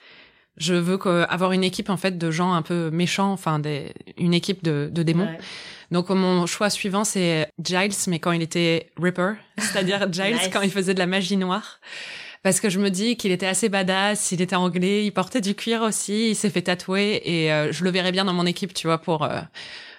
je 0.58 0.74
veux 0.74 1.00
avoir 1.30 1.52
une 1.52 1.64
équipe 1.64 1.90
en 1.90 1.98
fait 1.98 2.18
de 2.18 2.32
gens 2.32 2.54
un 2.54 2.62
peu 2.62 2.90
méchants, 2.92 3.32
enfin 3.32 3.60
des, 3.60 3.94
une 4.18 4.34
équipe 4.34 4.64
de, 4.64 4.90
de 4.92 5.04
démons. 5.04 5.26
Ouais. 5.26 5.40
Donc 5.92 6.10
mon 6.10 6.46
choix 6.46 6.70
suivant 6.70 7.04
c'est 7.04 7.48
Giles, 7.64 7.94
mais 8.08 8.20
quand 8.20 8.32
il 8.32 8.42
était 8.42 8.92
Ripper, 9.02 9.34
c'est-à-dire 9.58 10.08
Giles 10.12 10.36
Nice. 10.36 10.50
quand 10.52 10.62
il 10.62 10.72
faisait 10.72 10.94
de 10.94 11.00
la 11.00 11.08
magie 11.08 11.38
noire. 11.38 11.80
Parce 12.44 12.60
que 12.60 12.70
je 12.70 12.78
me 12.78 12.90
dis 12.90 13.16
qu'il 13.16 13.32
était 13.32 13.46
assez 13.46 13.70
badass, 13.70 14.34
il 14.34 14.42
était 14.42 14.58
anglais, 14.58 15.06
il 15.06 15.12
portait 15.12 15.40
du 15.40 15.56
cuir 15.56 15.82
aussi, 15.82 16.32
il 16.32 16.36
s'est 16.36 16.50
fait 16.50 16.64
tatouer 16.64 17.22
et 17.24 17.54
euh, 17.54 17.72
je 17.72 17.86
le 17.86 17.90
verrais 17.90 18.12
bien 18.12 18.26
dans 18.26 18.34
mon 18.34 18.46
équipe, 18.46 18.74
tu 18.74 18.88
vois, 18.88 18.98
pour 18.98 19.24
euh, 19.24 19.40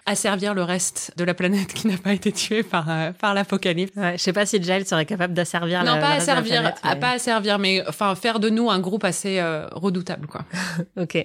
asservir 0.07 0.53
le 0.55 0.63
reste 0.63 1.13
de 1.17 1.25
la 1.25 1.35
planète 1.35 1.73
qui 1.73 1.87
n'a 1.87 1.97
pas 1.97 2.13
été 2.13 2.31
tuée 2.33 2.63
par 2.63 2.91
euh, 2.91 3.13
par 3.13 3.33
l'apocalypse. 3.35 3.97
Ouais, 3.97 4.19
je 4.19 4.23
sais 4.23 4.33
pas 4.33 4.45
si 4.47 4.63
Giles 4.63 4.87
serait 4.87 5.07
capable 5.07 5.33
d'asservir 5.35 5.83
Non, 5.85 5.95
la- 5.95 6.01
pas 6.01 6.07
le 6.09 6.13
reste 6.15 6.27
de 6.27 6.31
la 6.31 6.35
servir, 6.37 6.61
planète, 6.61 6.81
à 6.83 6.95
mais- 6.95 7.01
pas 7.01 7.11
à 7.13 7.19
servir, 7.19 7.59
mais 7.59 7.83
enfin 7.89 8.15
faire 8.15 8.41
de 8.41 8.51
nous 8.51 8.71
un 8.71 8.81
groupe 8.81 9.05
assez 9.05 9.39
euh, 9.41 9.67
redoutable, 9.73 10.27
quoi. 10.27 10.45
Ok. 11.01 11.17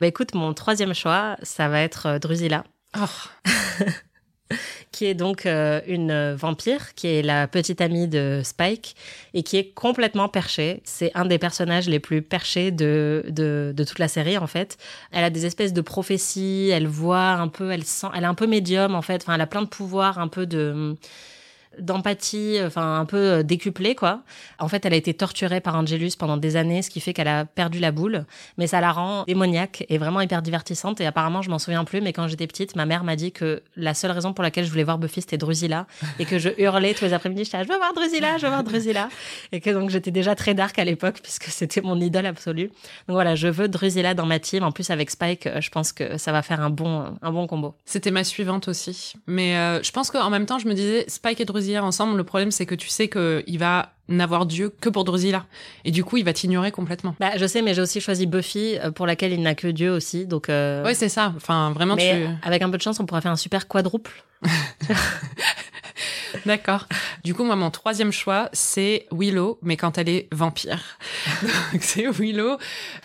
Bah 0.00 0.06
écoute, 0.06 0.34
mon 0.34 0.52
troisième 0.54 0.94
choix, 0.94 1.36
ça 1.42 1.68
va 1.68 1.80
être 1.80 2.06
euh, 2.06 2.18
Drusilla, 2.18 2.64
Oh, 2.96 3.06
qui 4.92 5.06
est 5.06 5.14
donc 5.14 5.46
euh, 5.46 5.80
une 5.86 6.10
euh, 6.10 6.36
vampire, 6.36 6.94
qui 6.94 7.08
est 7.08 7.22
la 7.22 7.46
petite 7.46 7.80
amie 7.80 8.08
de 8.08 8.40
Spike 8.44 8.96
et 9.34 9.42
qui 9.42 9.56
est 9.56 9.72
complètement 9.74 10.28
perchée. 10.28 10.80
C'est 10.84 11.10
un 11.14 11.24
des 11.24 11.38
personnages 11.38 11.88
les 11.88 12.00
plus 12.00 12.22
perchés 12.22 12.70
de, 12.70 13.24
de, 13.28 13.72
de 13.74 13.84
toute 13.84 13.98
la 13.98 14.08
série 14.08 14.38
en 14.38 14.46
fait. 14.46 14.78
Elle 15.12 15.24
a 15.24 15.30
des 15.30 15.46
espèces 15.46 15.72
de 15.72 15.80
prophéties, 15.80 16.70
elle 16.72 16.86
voit 16.86 17.30
un 17.32 17.48
peu, 17.48 17.70
elle 17.70 17.84
sent, 17.84 18.08
elle 18.14 18.24
est 18.24 18.26
un 18.26 18.34
peu 18.34 18.46
médium 18.46 18.94
en 18.94 19.02
fait. 19.02 19.22
Enfin, 19.22 19.34
elle 19.34 19.40
a 19.40 19.46
plein 19.46 19.62
de 19.62 19.68
pouvoirs, 19.68 20.18
un 20.18 20.28
peu 20.28 20.46
de 20.46 20.96
d'empathie, 21.78 22.58
enfin 22.64 23.00
un 23.00 23.04
peu 23.04 23.16
euh, 23.16 23.42
décuplée 23.42 23.94
quoi. 23.94 24.22
En 24.58 24.68
fait, 24.68 24.84
elle 24.86 24.92
a 24.92 24.96
été 24.96 25.14
torturée 25.14 25.60
par 25.60 25.74
Angelus 25.74 26.12
pendant 26.18 26.36
des 26.36 26.56
années, 26.56 26.82
ce 26.82 26.90
qui 26.90 27.00
fait 27.00 27.12
qu'elle 27.12 27.28
a 27.28 27.44
perdu 27.44 27.78
la 27.78 27.92
boule, 27.92 28.24
mais 28.58 28.66
ça 28.66 28.80
la 28.80 28.92
rend 28.92 29.24
démoniaque 29.24 29.84
et 29.88 29.98
vraiment 29.98 30.20
hyper 30.20 30.42
divertissante. 30.42 31.00
Et 31.00 31.06
apparemment, 31.06 31.42
je 31.42 31.50
m'en 31.50 31.58
souviens 31.58 31.84
plus, 31.84 32.00
mais 32.00 32.12
quand 32.12 32.28
j'étais 32.28 32.46
petite, 32.46 32.76
ma 32.76 32.86
mère 32.86 33.04
m'a 33.04 33.16
dit 33.16 33.32
que 33.32 33.62
la 33.76 33.94
seule 33.94 34.10
raison 34.10 34.32
pour 34.32 34.42
laquelle 34.42 34.64
je 34.64 34.70
voulais 34.70 34.84
voir 34.84 34.98
Buffy, 34.98 35.20
c'était 35.20 35.38
Drusilla, 35.38 35.86
et 36.18 36.24
que 36.24 36.38
je 36.38 36.50
hurlais 36.58 36.94
tous 36.94 37.04
les 37.04 37.12
après-midi, 37.12 37.44
j'étais 37.44 37.58
là, 37.58 37.64
je 37.64 37.68
veux 37.68 37.78
voir 37.78 37.92
Drusilla, 37.94 38.38
je 38.38 38.42
veux 38.42 38.48
voir 38.48 38.64
Drusilla, 38.64 39.08
et 39.52 39.60
que 39.60 39.70
donc 39.70 39.90
j'étais 39.90 40.10
déjà 40.10 40.34
très 40.34 40.54
dark 40.54 40.78
à 40.78 40.84
l'époque 40.84 41.20
puisque 41.22 41.44
c'était 41.44 41.80
mon 41.80 42.00
idole 42.00 42.26
absolue. 42.26 42.68
Donc 43.08 43.14
voilà, 43.14 43.34
je 43.34 43.48
veux 43.48 43.68
Drusilla 43.68 44.14
dans 44.14 44.26
ma 44.26 44.38
team. 44.38 44.62
En 44.62 44.72
plus 44.72 44.90
avec 44.90 45.10
Spike, 45.10 45.46
euh, 45.46 45.60
je 45.60 45.70
pense 45.70 45.92
que 45.92 46.18
ça 46.18 46.32
va 46.32 46.42
faire 46.42 46.60
un 46.60 46.70
bon 46.70 47.14
un 47.22 47.32
bon 47.32 47.46
combo. 47.46 47.74
c'était 47.84 48.10
ma 48.10 48.24
suivante 48.24 48.68
aussi. 48.68 49.14
Mais 49.26 49.56
euh, 49.56 49.82
je 49.82 49.90
pense 49.90 50.10
qu'en 50.10 50.30
même 50.30 50.46
temps, 50.46 50.58
je 50.58 50.68
me 50.68 50.74
disais 50.74 51.04
Spike 51.08 51.40
et 51.40 51.44
Drusilla, 51.44 51.63
Ensemble, 51.84 52.16
le 52.16 52.24
problème 52.24 52.50
c'est 52.50 52.66
que 52.66 52.74
tu 52.74 52.88
sais 52.88 53.08
qu'il 53.08 53.58
va 53.58 53.92
n'avoir 54.08 54.46
Dieu 54.46 54.72
que 54.80 54.88
pour 54.88 55.04
Drusilla. 55.04 55.46
Et 55.84 55.90
du 55.90 56.04
coup, 56.04 56.16
il 56.16 56.24
va 56.24 56.32
t'ignorer 56.32 56.70
complètement. 56.70 57.14
Bah, 57.20 57.32
je 57.36 57.46
sais, 57.46 57.62
mais 57.62 57.74
j'ai 57.74 57.82
aussi 57.82 58.00
choisi 58.00 58.26
Buffy, 58.26 58.78
euh, 58.78 58.90
pour 58.90 59.06
laquelle 59.06 59.32
il 59.32 59.42
n'a 59.42 59.54
que 59.54 59.68
Dieu 59.68 59.92
aussi. 59.92 60.26
Donc, 60.26 60.48
euh... 60.48 60.84
Ouais, 60.84 60.94
c'est 60.94 61.08
ça. 61.08 61.32
Enfin, 61.36 61.72
vraiment, 61.72 61.96
mais 61.96 62.28
avec 62.42 62.62
un 62.62 62.70
peu 62.70 62.76
de 62.76 62.82
chance, 62.82 63.00
on 63.00 63.06
pourrait 63.06 63.20
faire 63.20 63.32
un 63.32 63.36
super 63.36 63.68
quadruple. 63.68 64.24
D'accord. 66.46 66.86
Du 67.22 67.34
coup, 67.34 67.44
moi, 67.44 67.56
mon 67.56 67.70
troisième 67.70 68.12
choix, 68.12 68.48
c'est 68.52 69.06
Willow, 69.12 69.58
mais 69.62 69.76
quand 69.76 69.98
elle 69.98 70.08
est 70.08 70.28
vampire. 70.32 70.98
Donc, 71.72 71.82
c'est 71.82 72.06
Willow. 72.06 72.58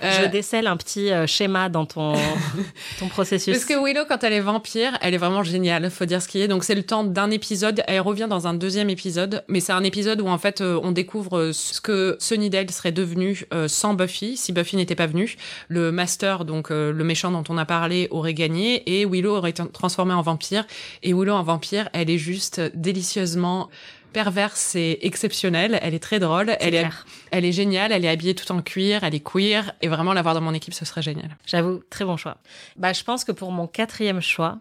Euh... 0.04 0.24
Je 0.24 0.28
décèle 0.28 0.68
un 0.68 0.78
petit 0.78 1.12
euh, 1.12 1.28
schéma 1.28 1.70
dans 1.70 1.86
ton, 1.86 2.14
ton 3.00 3.08
processus. 3.08 3.54
Parce 3.54 3.66
que 3.66 3.82
Willow, 3.82 4.06
quand 4.08 4.24
elle 4.24 4.34
est 4.34 4.40
vampire, 4.40 4.98
elle 5.02 5.14
est 5.14 5.18
vraiment 5.18 5.44
géniale, 5.44 5.90
faut 5.90 6.06
dire 6.06 6.22
ce 6.22 6.28
qui 6.28 6.42
est. 6.42 6.48
Donc, 6.48 6.64
c'est 6.64 6.76
le 6.76 6.84
temps 6.84 7.04
d'un 7.04 7.32
épisode. 7.32 7.84
Elle 7.88 8.02
revient 8.02 8.28
dans 8.30 8.48
un 8.48 8.54
deuxième 8.54 8.90
épisode, 8.90 9.44
mais 9.48 9.60
c'est 9.60 9.74
un 9.74 9.84
épisode 9.84 10.22
où, 10.22 10.28
en 10.28 10.38
fait, 10.38 10.62
euh, 10.62 10.80
on 10.90 10.92
découvre 10.92 11.38
euh, 11.38 11.54
ce 11.54 11.82
que 11.82 12.18
Sunnydale 12.20 12.70
serait 12.72 12.92
devenu 12.92 13.46
sans 13.68 13.94
Buffy, 13.94 14.38
si 14.38 14.52
Buffy 14.52 14.76
n'était 14.76 14.96
pas 14.96 15.08
venue. 15.08 15.36
Le 15.68 15.92
Master, 15.92 16.46
donc 16.46 16.70
le 16.70 17.04
méchant 17.04 17.32
dont 17.32 17.44
on 17.50 17.58
a 17.58 17.66
parlé, 17.66 18.08
aurait 18.12 18.34
gagné, 18.34 19.00
et 19.00 19.06
Willow 19.06 19.36
aurait 19.36 19.52
été 19.52 19.64
transformée 19.72 20.14
en 20.14 20.22
vampire. 20.22 20.66
Et 21.04 21.14
Willow 21.14 21.34
en 21.34 21.44
vampire, 21.44 21.90
elle 21.94 22.10
est 22.10 22.18
juste 22.18 22.62
délicieusement 22.76 23.70
perverse 24.12 24.76
et 24.76 25.00
exceptionnelle. 25.02 25.80
Elle 25.82 25.94
est 25.94 26.00
très 26.00 26.20
drôle. 26.20 26.56
Elle 26.60 26.76
est, 26.76 26.88
elle 27.32 27.46
est 27.46 27.52
géniale. 27.52 27.92
Elle 27.92 28.06
est 28.06 28.10
habillée 28.10 28.36
tout 28.36 28.52
en 28.52 28.62
cuir. 28.62 29.04
Elle 29.04 29.16
est 29.16 29.24
queer. 29.24 29.74
Et 29.82 29.88
vraiment, 29.88 30.14
l'avoir 30.14 30.36
dans 30.36 30.42
mon 30.42 30.54
équipe, 30.54 30.74
ce 30.74 30.86
serait 30.86 31.02
génial. 31.02 31.38
J'avoue, 31.46 31.82
très 31.90 32.06
bon 32.06 32.18
choix. 32.18 32.38
Bah, 32.76 32.94
je 32.94 33.04
pense 33.04 33.24
que 33.24 33.32
pour 33.32 33.52
mon 33.52 33.68
quatrième 33.68 34.22
choix, 34.22 34.60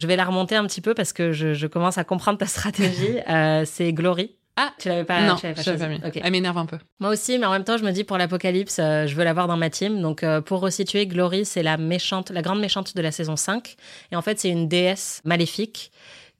je 0.00 0.06
vais 0.06 0.16
la 0.16 0.24
remonter 0.24 0.56
un 0.56 0.66
petit 0.66 0.80
peu 0.80 0.94
parce 0.94 1.12
que 1.12 1.32
je, 1.32 1.54
je 1.54 1.66
commence 1.66 1.98
à 1.98 2.04
comprendre 2.04 2.38
ta 2.38 2.46
stratégie. 2.46 3.18
euh, 3.28 3.64
c'est 3.64 3.92
Glory. 3.92 4.34
Ah, 4.56 4.72
tu 4.78 4.88
l'avais 4.88 5.04
pas 5.04 5.22
Non, 5.22 5.36
tu 5.36 5.50
pas 5.52 5.62
je 5.62 5.70
pas 5.72 5.88
mis. 5.88 5.96
Ok. 6.04 6.20
Elle 6.22 6.30
m'énerve 6.30 6.58
un 6.58 6.66
peu. 6.66 6.78
Moi 7.00 7.10
aussi, 7.10 7.38
mais 7.38 7.46
en 7.46 7.52
même 7.52 7.64
temps, 7.64 7.78
je 7.78 7.84
me 7.84 7.90
dis 7.90 8.04
pour 8.04 8.18
l'apocalypse, 8.18 8.78
euh, 8.78 9.06
je 9.06 9.14
veux 9.14 9.24
l'avoir 9.24 9.48
dans 9.48 9.56
ma 9.56 9.70
team. 9.70 10.02
Donc, 10.02 10.22
euh, 10.22 10.42
pour 10.42 10.60
resituer, 10.60 11.06
Glory, 11.06 11.46
c'est 11.46 11.62
la 11.62 11.78
méchante, 11.78 12.30
la 12.30 12.42
grande 12.42 12.60
méchante 12.60 12.94
de 12.94 13.00
la 13.00 13.12
saison 13.12 13.36
5. 13.36 13.76
Et 14.10 14.16
en 14.16 14.22
fait, 14.22 14.38
c'est 14.38 14.50
une 14.50 14.68
déesse 14.68 15.22
maléfique 15.24 15.90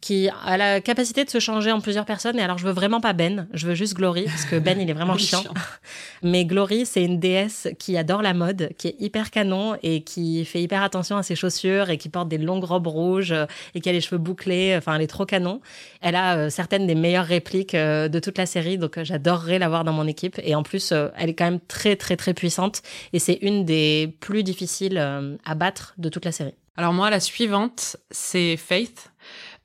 qui 0.03 0.28
a 0.44 0.57
la 0.59 0.80
capacité 0.82 1.24
de 1.24 1.30
se 1.30 1.38
changer 1.38 1.72
en 1.72 1.80
plusieurs 1.80 2.05
personnes. 2.05 2.38
Et 2.38 2.42
alors, 2.42 2.59
je 2.59 2.66
veux 2.66 2.72
vraiment 2.72 3.00
pas 3.00 3.14
Ben, 3.14 3.46
je 3.55 3.68
veux 3.68 3.74
juste 3.74 3.94
Glory, 3.94 4.24
parce 4.24 4.44
que 4.44 4.57
Ben, 4.59 4.78
il 4.78 4.90
est 4.90 4.92
vraiment 4.92 5.16
chiant. 5.16 5.40
chiant. 5.42 5.55
Mais 6.22 6.44
Glory, 6.44 6.84
c'est 6.84 7.05
une 7.05 7.18
déesse 7.20 7.68
qui 7.78 7.96
adore 7.96 8.20
la 8.20 8.34
mode, 8.34 8.70
qui 8.76 8.88
est 8.88 8.96
hyper 8.98 9.30
canon 9.30 9.76
et 9.82 10.03
qui 10.03 10.44
fait 10.44 10.61
hyper 10.61 10.82
attention 10.82 11.16
à 11.16 11.22
ses 11.22 11.36
chaussures 11.36 11.88
et 11.88 11.98
qui 11.98 12.09
porte 12.09 12.28
des 12.28 12.38
longues 12.38 12.64
robes 12.64 12.88
rouges 12.88 13.32
euh, 13.32 13.46
et 13.74 13.80
qui 13.80 13.88
a 13.88 13.92
les 13.92 14.00
cheveux 14.00 14.18
bouclés. 14.18 14.74
Enfin, 14.76 14.96
elle 14.96 15.03
est 15.03 15.07
trop 15.07 15.24
canon. 15.24 15.61
Elle 16.00 16.16
a 16.16 16.36
euh, 16.36 16.50
certaines 16.50 16.86
des 16.88 16.96
meilleures 16.96 17.24
répliques 17.24 17.74
euh, 17.74 18.09
de 18.09 18.18
toute 18.18 18.38
la 18.38 18.46
série, 18.46 18.78
donc 18.78 18.98
euh, 18.98 19.05
j'adorerais 19.05 19.61
l'avoir 19.61 19.84
dans 19.84 19.92
mon 19.92 20.09
équipe. 20.09 20.40
Et 20.42 20.57
en 20.57 20.64
plus, 20.64 20.92
elle 21.16 21.30
est 21.30 21.34
quand 21.34 21.44
même 21.44 21.61
très, 21.61 21.94
très, 21.94 22.16
très 22.16 22.34
puissante 22.34 22.82
et 23.12 23.20
c'est 23.20 23.38
une 23.42 23.64
des 23.64 24.16
plus 24.18 24.42
difficiles 24.42 24.98
à 25.44 25.55
battre 25.55 25.94
de 25.98 26.09
toute 26.09 26.24
la 26.24 26.32
série. 26.32 26.55
Alors 26.76 26.92
moi, 26.92 27.11
la 27.11 27.20
suivante, 27.20 27.96
c'est 28.11 28.57
Faith. 28.57 29.12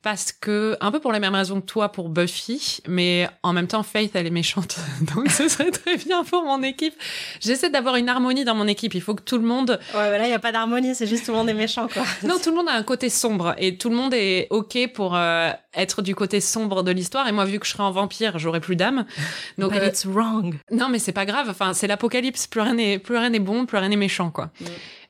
Parce 0.02 0.30
que, 0.30 0.76
un 0.80 0.92
peu 0.92 1.00
pour 1.00 1.12
les 1.12 1.18
mêmes 1.18 1.34
raisons 1.34 1.60
que 1.60 1.66
toi 1.66 1.90
pour 1.90 2.08
Buffy, 2.08 2.80
mais 2.86 3.28
en 3.42 3.52
même 3.52 3.66
temps, 3.66 3.82
Faith, 3.82 4.12
elle 4.14 4.28
est 4.28 4.30
méchante. 4.30 4.76
Donc 5.14 5.28
ce 5.30 5.48
serait 5.48 5.72
très 5.72 5.96
bien 5.96 6.22
pour 6.22 6.44
mon 6.44 6.62
équipe. 6.62 6.94
J'essaie 7.40 7.68
d'avoir 7.68 7.96
une 7.96 8.08
harmonie 8.08 8.44
dans 8.44 8.54
mon 8.54 8.68
équipe. 8.68 8.94
Il 8.94 9.00
faut 9.02 9.16
que 9.16 9.22
tout 9.22 9.38
le 9.38 9.44
monde... 9.44 9.80
Ouais, 9.94 10.10
mais 10.10 10.18
là, 10.18 10.24
il 10.24 10.28
n'y 10.28 10.34
a 10.34 10.38
pas 10.38 10.52
d'harmonie, 10.52 10.94
c'est 10.94 11.06
juste 11.08 11.26
tout 11.26 11.32
le 11.32 11.38
monde 11.38 11.48
est 11.48 11.54
méchant, 11.54 11.88
quoi. 11.88 12.04
Non, 12.22 12.38
tout 12.38 12.50
le 12.50 12.56
monde 12.56 12.68
a 12.68 12.74
un 12.74 12.82
côté 12.84 13.10
sombre 13.10 13.54
et 13.58 13.76
tout 13.76 13.90
le 13.90 13.96
monde 13.96 14.14
est 14.14 14.46
OK 14.50 14.78
pour 14.94 15.16
euh, 15.16 15.50
être 15.74 16.00
du 16.00 16.14
côté 16.14 16.40
sombre 16.40 16.84
de 16.84 16.92
l'histoire. 16.92 17.26
Et 17.26 17.32
moi, 17.32 17.44
vu 17.44 17.58
que 17.58 17.66
je 17.66 17.72
serai 17.72 17.82
en 17.82 17.90
vampire, 17.90 18.38
j'aurai 18.38 18.60
plus 18.60 18.76
d'âme. 18.76 19.04
Donc, 19.58 19.72
But 19.72 19.82
euh, 19.82 19.88
it's 19.88 20.06
wrong. 20.06 20.54
non, 20.70 20.88
mais 20.88 21.00
c'est 21.00 21.12
pas 21.12 21.26
grave. 21.26 21.48
Enfin, 21.50 21.74
c'est 21.74 21.88
l'apocalypse. 21.88 22.46
Plus 22.46 22.60
rien 22.60 22.74
n'est, 22.74 22.98
plus 23.00 23.16
rien 23.16 23.30
n'est 23.30 23.40
bon, 23.40 23.66
plus 23.66 23.78
rien 23.78 23.88
n'est 23.88 23.96
méchant, 23.96 24.30
quoi. 24.30 24.50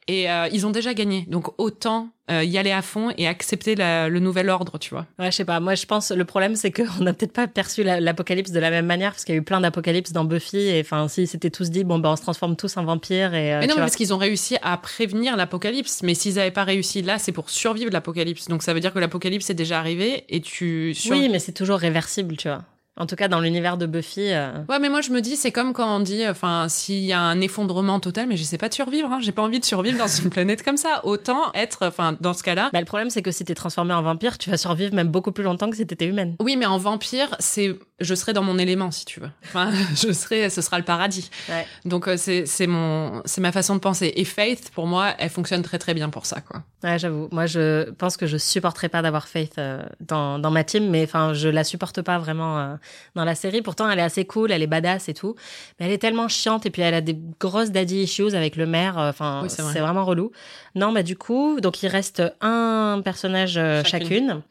Et 0.09 0.31
euh, 0.31 0.49
ils 0.53 0.67
ont 0.67 0.71
déjà 0.71 0.95
gagné. 0.95 1.27
Donc 1.29 1.49
autant 1.59 2.09
euh, 2.31 2.43
y 2.43 2.57
aller 2.59 2.73
à 2.73 2.81
fond 2.83 3.11
et 3.19 3.27
accepter 3.29 3.75
la- 3.75 4.09
le 4.09 4.21
nouvel 4.21 4.49
ordre, 4.51 4.79
tu 4.79 4.91
vois. 4.91 5.07
Ouais, 5.19 5.31
je 5.31 5.37
sais 5.37 5.45
pas. 5.45 5.61
Moi, 5.61 5.75
je 5.75 5.85
pense 5.87 6.11
le 6.11 6.25
problème, 6.25 6.57
c'est 6.57 6.71
qu'on 6.71 7.03
n'a 7.05 7.13
peut-être 7.13 7.33
pas 7.33 7.47
perçu 7.47 7.83
la- 7.83 8.01
l'apocalypse 8.01 8.51
de 8.51 8.59
la 8.59 8.71
même 8.71 8.87
manière 8.87 9.13
parce 9.13 9.25
qu'il 9.25 9.35
y 9.35 9.39
a 9.39 9.41
eu 9.41 9.45
plein 9.45 9.61
d'apocalypses 9.61 10.13
dans 10.13 10.25
Buffy. 10.25 10.57
Et 10.59 10.81
enfin, 10.81 11.09
si 11.09 11.27
s'étaient 11.27 11.51
tous 11.51 11.71
dit, 11.71 11.85
bon, 11.85 11.99
ben, 11.99 12.11
on 12.11 12.17
se 12.17 12.23
transforme 12.23 12.57
tous 12.57 12.77
en 12.79 12.85
vampires 12.85 13.35
et. 13.35 13.55
euh, 13.55 13.61
mais 13.61 13.67
non, 13.67 13.75
mais 13.77 13.81
parce 13.83 13.97
qu'ils 13.97 14.13
ont 14.15 14.19
réussi 14.19 14.57
à 14.63 14.77
prévenir 14.79 15.37
l'apocalypse. 15.37 16.03
Mais 16.03 16.15
s'ils 16.15 16.35
n'avaient 16.37 16.51
pas 16.51 16.65
réussi 16.65 17.03
là, 17.03 17.19
c'est 17.19 17.33
pour 17.33 17.51
survivre 17.51 17.91
l'apocalypse. 17.93 18.49
Donc 18.49 18.63
ça 18.63 18.73
veut 18.75 18.81
dire 18.81 18.93
que 18.95 18.99
l'apocalypse 18.99 19.51
est 19.51 19.55
déjà 19.55 19.79
arrivé 19.79 20.25
et 20.31 20.41
tu... 20.41 20.95
sur- 20.95 21.13
Oui, 21.17 21.29
mais 21.31 21.39
c'est 21.39 21.53
toujours 21.53 21.79
réversible, 21.79 22.37
tu 22.37 22.49
vois. 22.49 22.65
En 22.99 23.07
tout 23.07 23.17
cas, 23.17 23.29
dans 23.29 23.41
l'univers 23.41 23.77
de 23.77 23.87
Buffy. 23.87 24.33
euh, 24.33 24.53
Ouais, 24.69 24.79
mais 24.81 24.89
moi 24.89 25.01
je 25.01 25.11
me 25.11 25.21
dis, 25.21 25.37
c'est 25.37 25.53
comme 25.53 25.73
quand 25.73 25.97
on 25.97 26.01
dit, 26.01 26.27
enfin, 26.29 26.67
s'il 26.69 27.05
y 27.05 27.13
a 27.13 27.21
un 27.21 27.41
effondrement 27.41 28.01
total, 28.01 28.27
mais 28.29 28.37
j'essaie 28.37 28.59
pas 28.59 28.69
de 28.69 28.75
survivre, 28.75 29.11
hein. 29.13 29.19
j'ai 29.23 29.33
pas 29.33 29.43
envie 29.43 29.61
de 29.61 29.65
survivre 29.65 29.99
dans 29.99 30.07
une 30.09 30.31
planète 30.31 30.63
comme 30.65 30.77
ça. 30.77 31.01
Autant 31.05 31.53
être, 31.55 31.87
enfin, 31.87 32.17
dans 32.21 32.35
ce 32.35 32.43
cas-là. 32.43 32.71
Bah, 32.73 32.81
le 32.81 32.87
problème, 32.87 33.11
c'est 33.11 33.23
que 33.23 33.31
si 33.31 33.45
t'es 33.45 33.55
transformé 33.55 33.95
en 33.95 34.03
vampire, 34.03 34.37
tu 34.39 34.51
vas 34.51 34.57
survivre 34.57 34.95
même 34.95 35.09
beaucoup 35.09 35.33
plus 35.33 35.45
longtemps 35.45 35.71
que 35.71 35.77
si 35.77 35.87
t'étais 35.87 36.07
humaine. 36.07 36.35
Oui, 36.41 36.57
mais 36.57 36.67
en 36.67 36.79
vampire, 36.79 37.37
c'est, 37.39 37.79
je 38.01 38.15
serai 38.15 38.33
dans 38.33 38.43
mon 38.43 38.59
élément, 38.59 38.91
si 38.91 39.05
tu 39.05 39.21
veux. 39.21 39.31
Enfin, 39.45 39.71
je 39.95 40.13
serai, 40.13 40.51
ce 40.51 40.63
sera 40.63 40.79
le 40.79 40.85
paradis. 40.85 41.31
Ouais. 41.49 41.67
Donc 41.85 42.07
euh, 42.09 42.17
c'est, 42.17 42.47
c'est 42.47 42.67
mon, 42.67 43.23
c'est 43.25 43.41
ma 43.41 43.51
façon 43.53 43.75
de 43.75 43.81
penser. 43.81 44.13
Et 44.17 44.25
Faith, 44.25 44.71
pour 44.75 44.87
moi, 44.87 45.15
elle 45.19 45.31
fonctionne 45.31 45.63
très 45.63 45.79
très 45.79 45.95
bien 45.95 46.09
pour 46.11 46.25
ça, 46.27 46.41
quoi. 46.41 46.63
Ouais, 46.85 46.99
j'avoue. 46.99 47.29
Moi, 47.33 47.47
je 47.47 47.91
pense 47.91 48.17
que 48.17 48.27
je 48.27 48.37
supporterais 48.37 48.89
pas 48.89 49.03
d'avoir 49.03 49.27
Faith 49.27 49.59
euh, 49.59 49.83
dans, 50.01 50.39
dans 50.39 50.51
ma 50.53 50.63
team, 50.63 50.89
mais 50.91 51.03
enfin, 51.03 51.33
je 51.35 51.49
la 51.49 51.65
supporte 51.65 52.03
pas 52.03 52.19
vraiment 52.19 52.59
euh, 52.59 52.75
dans 53.17 53.25
la 53.25 53.35
série. 53.35 53.63
Pourtant, 53.63 53.91
elle 53.91 53.99
est 53.99 54.03
assez 54.03 54.25
cool, 54.25 54.53
elle 54.53 54.63
est 54.63 54.69
badass 54.69 55.09
et 55.09 55.15
tout, 55.15 55.35
mais 55.81 55.87
elle 55.87 55.93
est 55.93 55.99
tellement 55.99 56.29
chiante 56.29 56.67
et 56.67 56.71
puis 56.71 56.83
elle 56.83 56.95
a 56.95 57.01
des 57.01 57.19
grosses 57.41 57.71
daddy 57.73 58.03
issues 58.03 58.35
avec 58.35 58.55
le 58.55 58.67
maire. 58.67 58.97
euh, 58.99 59.11
Enfin, 59.11 59.41
Oui, 59.43 59.51
c'est 59.51 59.57
c'est 59.57 59.63
vrai. 59.63 59.81
vraiment 59.81 60.05
relou. 60.05 60.31
Non, 60.77 60.93
bah 60.93 61.03
du 61.03 61.17
coup, 61.17 61.61
donc 61.61 61.83
il 61.83 61.89
reste 61.89 62.23
un 62.41 63.01
personnage 63.05 63.55
Chacune. 63.55 63.85
chacune. 63.85 64.43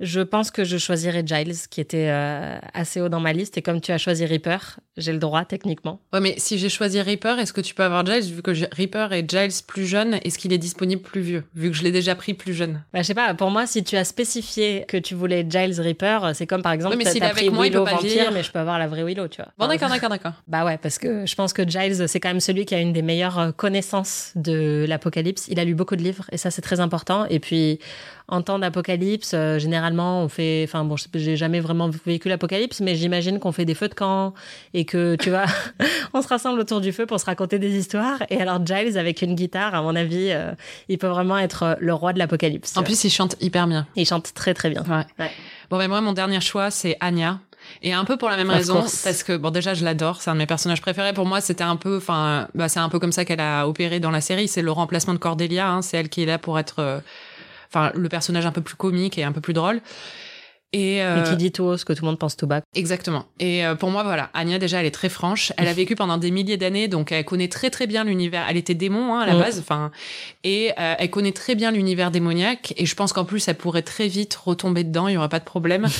Je 0.00 0.20
pense 0.20 0.50
que 0.50 0.64
je 0.64 0.76
choisirais 0.76 1.22
Giles, 1.24 1.54
qui 1.70 1.80
était 1.80 2.08
euh, 2.08 2.58
assez 2.72 3.00
haut 3.00 3.08
dans 3.08 3.20
ma 3.20 3.32
liste. 3.32 3.56
Et 3.58 3.62
comme 3.62 3.80
tu 3.80 3.92
as 3.92 3.98
choisi 3.98 4.24
Reaper, 4.26 4.78
j'ai 4.96 5.12
le 5.12 5.18
droit 5.18 5.44
techniquement. 5.44 6.00
Ouais, 6.12 6.20
mais 6.20 6.34
si 6.38 6.58
j'ai 6.58 6.68
choisi 6.68 7.00
Reaper, 7.00 7.38
est-ce 7.38 7.52
que 7.52 7.60
tu 7.60 7.74
peux 7.74 7.84
avoir 7.84 8.04
Giles, 8.04 8.32
vu 8.34 8.42
que 8.42 8.50
Reaper 8.74 9.12
est 9.12 9.28
Giles 9.30 9.62
plus 9.66 9.86
jeune, 9.86 10.14
est-ce 10.24 10.38
qu'il 10.38 10.52
est 10.52 10.58
disponible 10.58 11.02
plus 11.02 11.20
vieux, 11.20 11.44
vu 11.54 11.70
que 11.70 11.76
je 11.76 11.82
l'ai 11.82 11.92
déjà 11.92 12.14
pris 12.14 12.34
plus 12.34 12.54
jeune? 12.54 12.82
Bah, 12.92 13.02
je 13.02 13.06
sais 13.06 13.14
pas, 13.14 13.34
pour 13.34 13.50
moi, 13.50 13.66
si 13.66 13.84
tu 13.84 13.96
as 13.96 14.04
spécifié 14.04 14.84
que 14.88 14.96
tu 14.96 15.14
voulais 15.14 15.46
Giles 15.48 15.80
Reaper, 15.80 16.30
c'est 16.34 16.46
comme 16.46 16.62
par 16.62 16.72
exemple, 16.72 16.96
Oui, 16.96 17.04
mais 17.04 17.10
t'as 17.10 17.18
est 17.18 17.30
avec 17.30 17.44
il 17.44 17.50
peut 17.50 17.62
Willow 17.62 17.84
pas 17.84 17.92
vampire, 17.92 18.08
vieillir. 18.10 18.32
mais 18.32 18.42
je 18.42 18.50
peux 18.50 18.58
avoir 18.58 18.78
la 18.78 18.86
vraie 18.88 19.04
Willow, 19.04 19.28
tu 19.28 19.42
vois. 19.42 19.52
Bon, 19.58 19.66
d'accord, 19.68 19.88
d'accord, 19.88 20.10
d'accord. 20.10 20.32
Bah 20.48 20.64
ouais, 20.64 20.78
parce 20.78 20.98
que 20.98 21.24
je 21.26 21.34
pense 21.34 21.52
que 21.52 21.68
Giles, 21.68 22.08
c'est 22.08 22.20
quand 22.20 22.28
même 22.30 22.40
celui 22.40 22.64
qui 22.66 22.74
a 22.74 22.80
une 22.80 22.92
des 22.92 23.02
meilleures 23.02 23.38
euh, 23.38 23.52
connaissances 23.52 24.32
de 24.36 24.84
l'apocalypse. 24.88 25.46
Il 25.48 25.60
a 25.60 25.64
lu 25.64 25.74
beaucoup 25.74 25.96
de 25.96 26.02
livres 26.02 26.24
et 26.32 26.36
ça, 26.36 26.50
c'est 26.50 26.62
très 26.62 26.80
important. 26.80 27.26
Et 27.26 27.38
puis, 27.38 27.78
en 28.26 28.40
temps 28.40 28.58
d'apocalypse, 28.58 29.32
euh, 29.34 29.58
généralement, 29.58 30.22
on 30.22 30.28
fait, 30.28 30.64
enfin 30.66 30.82
bon, 30.84 30.96
j'ai 31.14 31.36
jamais 31.36 31.60
vraiment 31.60 31.90
vécu 32.06 32.28
l'apocalypse, 32.28 32.80
mais 32.80 32.94
j'imagine 32.94 33.38
qu'on 33.38 33.52
fait 33.52 33.66
des 33.66 33.74
feux 33.74 33.88
de 33.88 33.94
camp 33.94 34.32
et 34.72 34.84
que, 34.86 35.16
tu 35.16 35.28
vois, 35.30 35.44
on 36.14 36.22
se 36.22 36.28
rassemble 36.28 36.58
autour 36.60 36.80
du 36.80 36.92
feu 36.92 37.04
pour 37.06 37.20
se 37.20 37.26
raconter 37.26 37.58
des 37.58 37.76
histoires. 37.76 38.22
Et 38.30 38.40
alors, 38.40 38.64
Giles, 38.64 38.96
avec 38.98 39.20
une 39.20 39.34
guitare, 39.34 39.74
à 39.74 39.82
mon 39.82 39.94
avis, 39.94 40.30
euh, 40.30 40.52
il 40.88 40.96
peut 40.98 41.06
vraiment 41.08 41.36
être 41.38 41.62
euh, 41.64 41.74
le 41.80 41.92
roi 41.92 42.12
de 42.14 42.18
l'apocalypse. 42.18 42.72
En 42.76 42.80
vois. 42.80 42.84
plus, 42.84 43.04
il 43.04 43.10
chante 43.10 43.36
hyper 43.40 43.66
bien. 43.66 43.86
il 43.94 44.06
chante 44.06 44.32
très 44.32 44.54
très 44.54 44.70
bien. 44.70 44.82
Ouais. 44.84 45.04
Ouais. 45.18 45.30
Bon, 45.70 45.76
ben 45.78 45.88
moi, 45.88 46.00
mon 46.00 46.12
dernier 46.12 46.40
choix, 46.40 46.70
c'est 46.70 46.96
Anya. 47.00 47.40
Et 47.82 47.92
un 47.94 48.04
peu 48.04 48.16
pour 48.18 48.28
la 48.28 48.36
même 48.36 48.50
Of 48.50 48.56
raison, 48.56 48.74
course. 48.80 49.02
parce 49.04 49.22
que 49.22 49.36
bon, 49.36 49.50
déjà, 49.50 49.72
je 49.74 49.84
l'adore, 49.84 50.20
c'est 50.20 50.30
un 50.30 50.34
de 50.34 50.38
mes 50.38 50.46
personnages 50.46 50.82
préférés. 50.82 51.12
Pour 51.14 51.26
moi, 51.26 51.40
c'était 51.40 51.64
un 51.64 51.76
peu, 51.76 51.96
enfin, 51.96 52.46
bah, 52.54 52.68
c'est 52.68 52.78
un 52.80 52.88
peu 52.90 52.98
comme 52.98 53.12
ça 53.12 53.24
qu'elle 53.24 53.40
a 53.40 53.66
opéré 53.66 54.00
dans 54.00 54.10
la 54.10 54.20
série. 54.20 54.48
C'est 54.48 54.60
le 54.62 54.70
remplacement 54.70 55.14
de 55.14 55.18
Cordelia. 55.18 55.68
Hein. 55.70 55.82
C'est 55.82 55.96
elle 55.96 56.08
qui 56.10 56.22
est 56.22 56.26
là 56.26 56.38
pour 56.38 56.58
être, 56.58 56.80
euh, 56.80 57.00
enfin, 57.74 57.92
le 57.94 58.08
personnage 58.08 58.46
un 58.46 58.52
peu 58.52 58.60
plus 58.60 58.76
comique 58.76 59.18
et 59.18 59.24
un 59.24 59.32
peu 59.32 59.40
plus 59.40 59.54
drôle. 59.54 59.80
Et, 60.72 61.04
euh, 61.04 61.24
Et 61.24 61.28
qui 61.28 61.36
dit 61.36 61.52
tout 61.52 61.62
haut 61.62 61.76
ce 61.76 61.84
que 61.84 61.92
tout 61.92 62.02
le 62.02 62.08
monde 62.08 62.18
pense 62.18 62.36
tout 62.36 62.48
bas. 62.48 62.60
Exactement. 62.74 63.26
Et 63.38 63.64
euh, 63.64 63.76
pour 63.76 63.90
moi, 63.90 64.02
voilà, 64.02 64.30
Anya 64.34 64.58
déjà, 64.58 64.80
elle 64.80 64.86
est 64.86 64.90
très 64.90 65.08
franche. 65.08 65.52
Elle 65.56 65.68
a 65.68 65.72
vécu 65.74 65.94
pendant 65.94 66.18
des 66.18 66.32
milliers 66.32 66.56
d'années, 66.56 66.88
donc 66.88 67.12
elle 67.12 67.24
connaît 67.24 67.46
très 67.46 67.70
très 67.70 67.86
bien 67.86 68.02
l'univers. 68.02 68.44
Elle 68.50 68.56
était 68.56 68.74
démon 68.74 69.14
hein, 69.14 69.20
à 69.20 69.26
la 69.26 69.36
base, 69.36 69.60
enfin, 69.60 69.92
et 70.42 70.72
euh, 70.78 70.94
elle 70.98 71.10
connaît 71.10 71.32
très 71.32 71.54
bien 71.54 71.70
l'univers 71.70 72.10
démoniaque. 72.10 72.74
Et 72.76 72.86
je 72.86 72.94
pense 72.96 73.12
qu'en 73.12 73.24
plus, 73.24 73.46
elle 73.46 73.54
pourrait 73.54 73.82
très 73.82 74.08
vite 74.08 74.34
retomber 74.34 74.82
dedans. 74.82 75.06
Il 75.06 75.14
y 75.14 75.16
aura 75.16 75.28
pas 75.28 75.38
de 75.38 75.44
problème. 75.44 75.86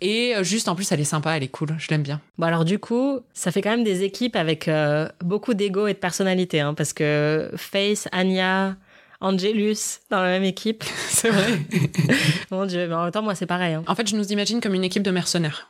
Et 0.00 0.34
euh, 0.36 0.44
juste 0.44 0.68
en 0.68 0.74
plus, 0.74 0.90
elle 0.92 1.00
est 1.00 1.04
sympa, 1.04 1.36
elle 1.36 1.42
est 1.42 1.48
cool. 1.48 1.74
Je 1.78 1.88
l'aime 1.88 2.02
bien. 2.02 2.20
Bon 2.38 2.46
alors 2.46 2.64
du 2.64 2.78
coup, 2.78 3.20
ça 3.32 3.50
fait 3.50 3.62
quand 3.62 3.70
même 3.70 3.84
des 3.84 4.02
équipes 4.02 4.36
avec 4.36 4.68
euh, 4.68 5.08
beaucoup 5.24 5.54
d'ego 5.54 5.86
et 5.86 5.94
de 5.94 5.98
personnalité, 5.98 6.60
hein, 6.60 6.74
parce 6.74 6.92
que 6.92 7.50
Face, 7.56 8.08
Anya, 8.12 8.76
Angelus 9.20 10.00
dans 10.10 10.20
la 10.20 10.28
même 10.28 10.44
équipe. 10.44 10.84
C'est 11.08 11.30
vrai. 11.30 11.60
Mon 12.50 12.66
Dieu, 12.66 12.86
mais 12.88 12.94
en 12.94 13.04
même 13.04 13.12
temps 13.12 13.22
moi 13.22 13.34
c'est 13.34 13.46
pareil. 13.46 13.74
hein. 13.74 13.84
en 13.86 13.94
fait, 13.94 14.08
je 14.08 14.16
nous 14.16 14.32
imagine 14.32 14.60
comme 14.60 14.74
une 14.74 14.84
équipe 14.84 15.02
de 15.02 15.10
mercenaires. 15.10 15.68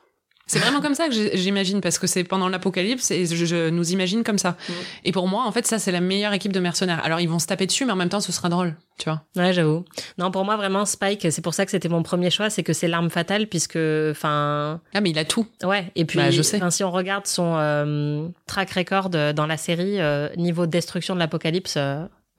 C'est 0.48 0.60
vraiment 0.60 0.80
comme 0.80 0.94
ça 0.94 1.08
que 1.08 1.14
j'imagine, 1.34 1.80
parce 1.80 1.98
que 1.98 2.06
c'est 2.06 2.22
pendant 2.22 2.48
l'apocalypse 2.48 3.10
et 3.10 3.26
je, 3.26 3.68
nous 3.68 3.90
imagine 3.90 4.22
comme 4.22 4.38
ça. 4.38 4.50
Mm. 4.50 4.72
Et 5.06 5.12
pour 5.12 5.26
moi, 5.26 5.44
en 5.44 5.50
fait, 5.50 5.66
ça, 5.66 5.80
c'est 5.80 5.90
la 5.90 6.00
meilleure 6.00 6.32
équipe 6.34 6.52
de 6.52 6.60
mercenaires. 6.60 7.00
Alors, 7.04 7.18
ils 7.18 7.28
vont 7.28 7.40
se 7.40 7.48
taper 7.48 7.66
dessus, 7.66 7.84
mais 7.84 7.90
en 7.90 7.96
même 7.96 8.08
temps, 8.08 8.20
ce 8.20 8.30
sera 8.30 8.48
drôle, 8.48 8.76
tu 8.96 9.10
vois. 9.10 9.22
Ouais, 9.34 9.52
j'avoue. 9.52 9.84
Non, 10.18 10.30
pour 10.30 10.44
moi, 10.44 10.56
vraiment, 10.56 10.84
Spike, 10.84 11.32
c'est 11.32 11.42
pour 11.42 11.52
ça 11.52 11.64
que 11.64 11.72
c'était 11.72 11.88
mon 11.88 12.04
premier 12.04 12.30
choix, 12.30 12.48
c'est 12.48 12.62
que 12.62 12.72
c'est 12.72 12.86
l'arme 12.86 13.10
fatale, 13.10 13.48
puisque, 13.48 13.78
enfin. 14.12 14.80
Ah, 14.94 15.00
mais 15.00 15.10
il 15.10 15.18
a 15.18 15.24
tout. 15.24 15.48
Ouais, 15.64 15.90
et 15.96 16.04
puis, 16.04 16.20
bah, 16.20 16.30
je 16.30 16.42
sais. 16.42 16.60
si 16.70 16.84
on 16.84 16.92
regarde 16.92 17.26
son 17.26 17.56
euh, 17.56 18.28
track 18.46 18.70
record 18.70 19.10
euh, 19.16 19.32
dans 19.32 19.46
la 19.46 19.56
série, 19.56 20.00
euh, 20.00 20.28
niveau 20.36 20.66
destruction 20.66 21.14
de 21.14 21.18
l'apocalypse, 21.18 21.76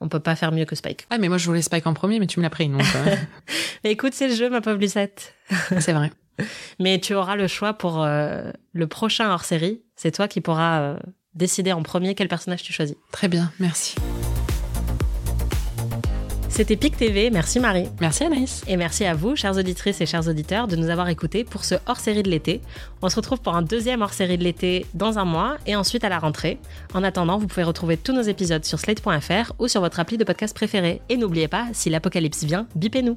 on 0.00 0.08
peut 0.08 0.20
pas 0.20 0.36
faire 0.36 0.52
mieux 0.52 0.64
que 0.64 0.74
Spike. 0.74 1.06
Ah, 1.10 1.18
mais 1.18 1.28
moi, 1.28 1.38
je 1.38 1.46
voulais 1.46 1.62
Spike 1.62 1.86
en 1.86 1.94
premier, 1.94 2.20
mais 2.20 2.26
tu 2.26 2.38
me 2.38 2.44
l'as 2.44 2.50
pris, 2.50 2.68
donc. 2.68 2.82
écoute, 3.84 4.14
c'est 4.14 4.28
le 4.28 4.34
jeu, 4.34 4.48
ma 4.50 4.60
pauvre 4.60 4.78
Lucette. 4.78 5.34
c'est 5.80 5.92
vrai. 5.92 6.12
Mais 6.78 7.00
tu 7.00 7.14
auras 7.14 7.36
le 7.36 7.46
choix 7.46 7.74
pour 7.74 8.02
euh, 8.02 8.50
le 8.72 8.86
prochain 8.86 9.30
hors-série. 9.30 9.82
C'est 9.96 10.12
toi 10.12 10.28
qui 10.28 10.40
pourras 10.40 10.80
euh, 10.80 10.96
décider 11.34 11.72
en 11.72 11.82
premier 11.82 12.14
quel 12.14 12.28
personnage 12.28 12.62
tu 12.62 12.72
choisis. 12.72 12.96
Très 13.10 13.28
bien, 13.28 13.50
merci. 13.58 13.96
C'était 16.58 16.74
PIC 16.74 16.96
TV, 16.96 17.30
merci 17.30 17.60
Marie. 17.60 17.86
Merci 18.00 18.24
Anaïs. 18.24 18.64
Et 18.66 18.76
merci 18.76 19.04
à 19.04 19.14
vous, 19.14 19.36
chères 19.36 19.56
auditrices 19.56 20.00
et 20.00 20.06
chers 20.06 20.26
auditeurs, 20.26 20.66
de 20.66 20.74
nous 20.74 20.90
avoir 20.90 21.08
écoutés 21.08 21.44
pour 21.44 21.64
ce 21.64 21.76
hors-série 21.86 22.24
de 22.24 22.30
l'été. 22.30 22.60
On 23.00 23.08
se 23.08 23.14
retrouve 23.14 23.40
pour 23.40 23.54
un 23.54 23.62
deuxième 23.62 24.02
hors-série 24.02 24.38
de 24.38 24.42
l'été 24.42 24.84
dans 24.92 25.20
un 25.20 25.24
mois 25.24 25.56
et 25.68 25.76
ensuite 25.76 26.02
à 26.02 26.08
la 26.08 26.18
rentrée. 26.18 26.58
En 26.94 27.04
attendant, 27.04 27.38
vous 27.38 27.46
pouvez 27.46 27.62
retrouver 27.62 27.96
tous 27.96 28.12
nos 28.12 28.22
épisodes 28.22 28.64
sur 28.64 28.80
slate.fr 28.80 29.52
ou 29.60 29.68
sur 29.68 29.80
votre 29.80 30.00
appli 30.00 30.18
de 30.18 30.24
podcast 30.24 30.52
préféré. 30.52 31.00
Et 31.08 31.16
n'oubliez 31.16 31.46
pas, 31.46 31.68
si 31.74 31.90
l'apocalypse 31.90 32.42
vient, 32.42 32.66
bipez-nous. 32.74 33.16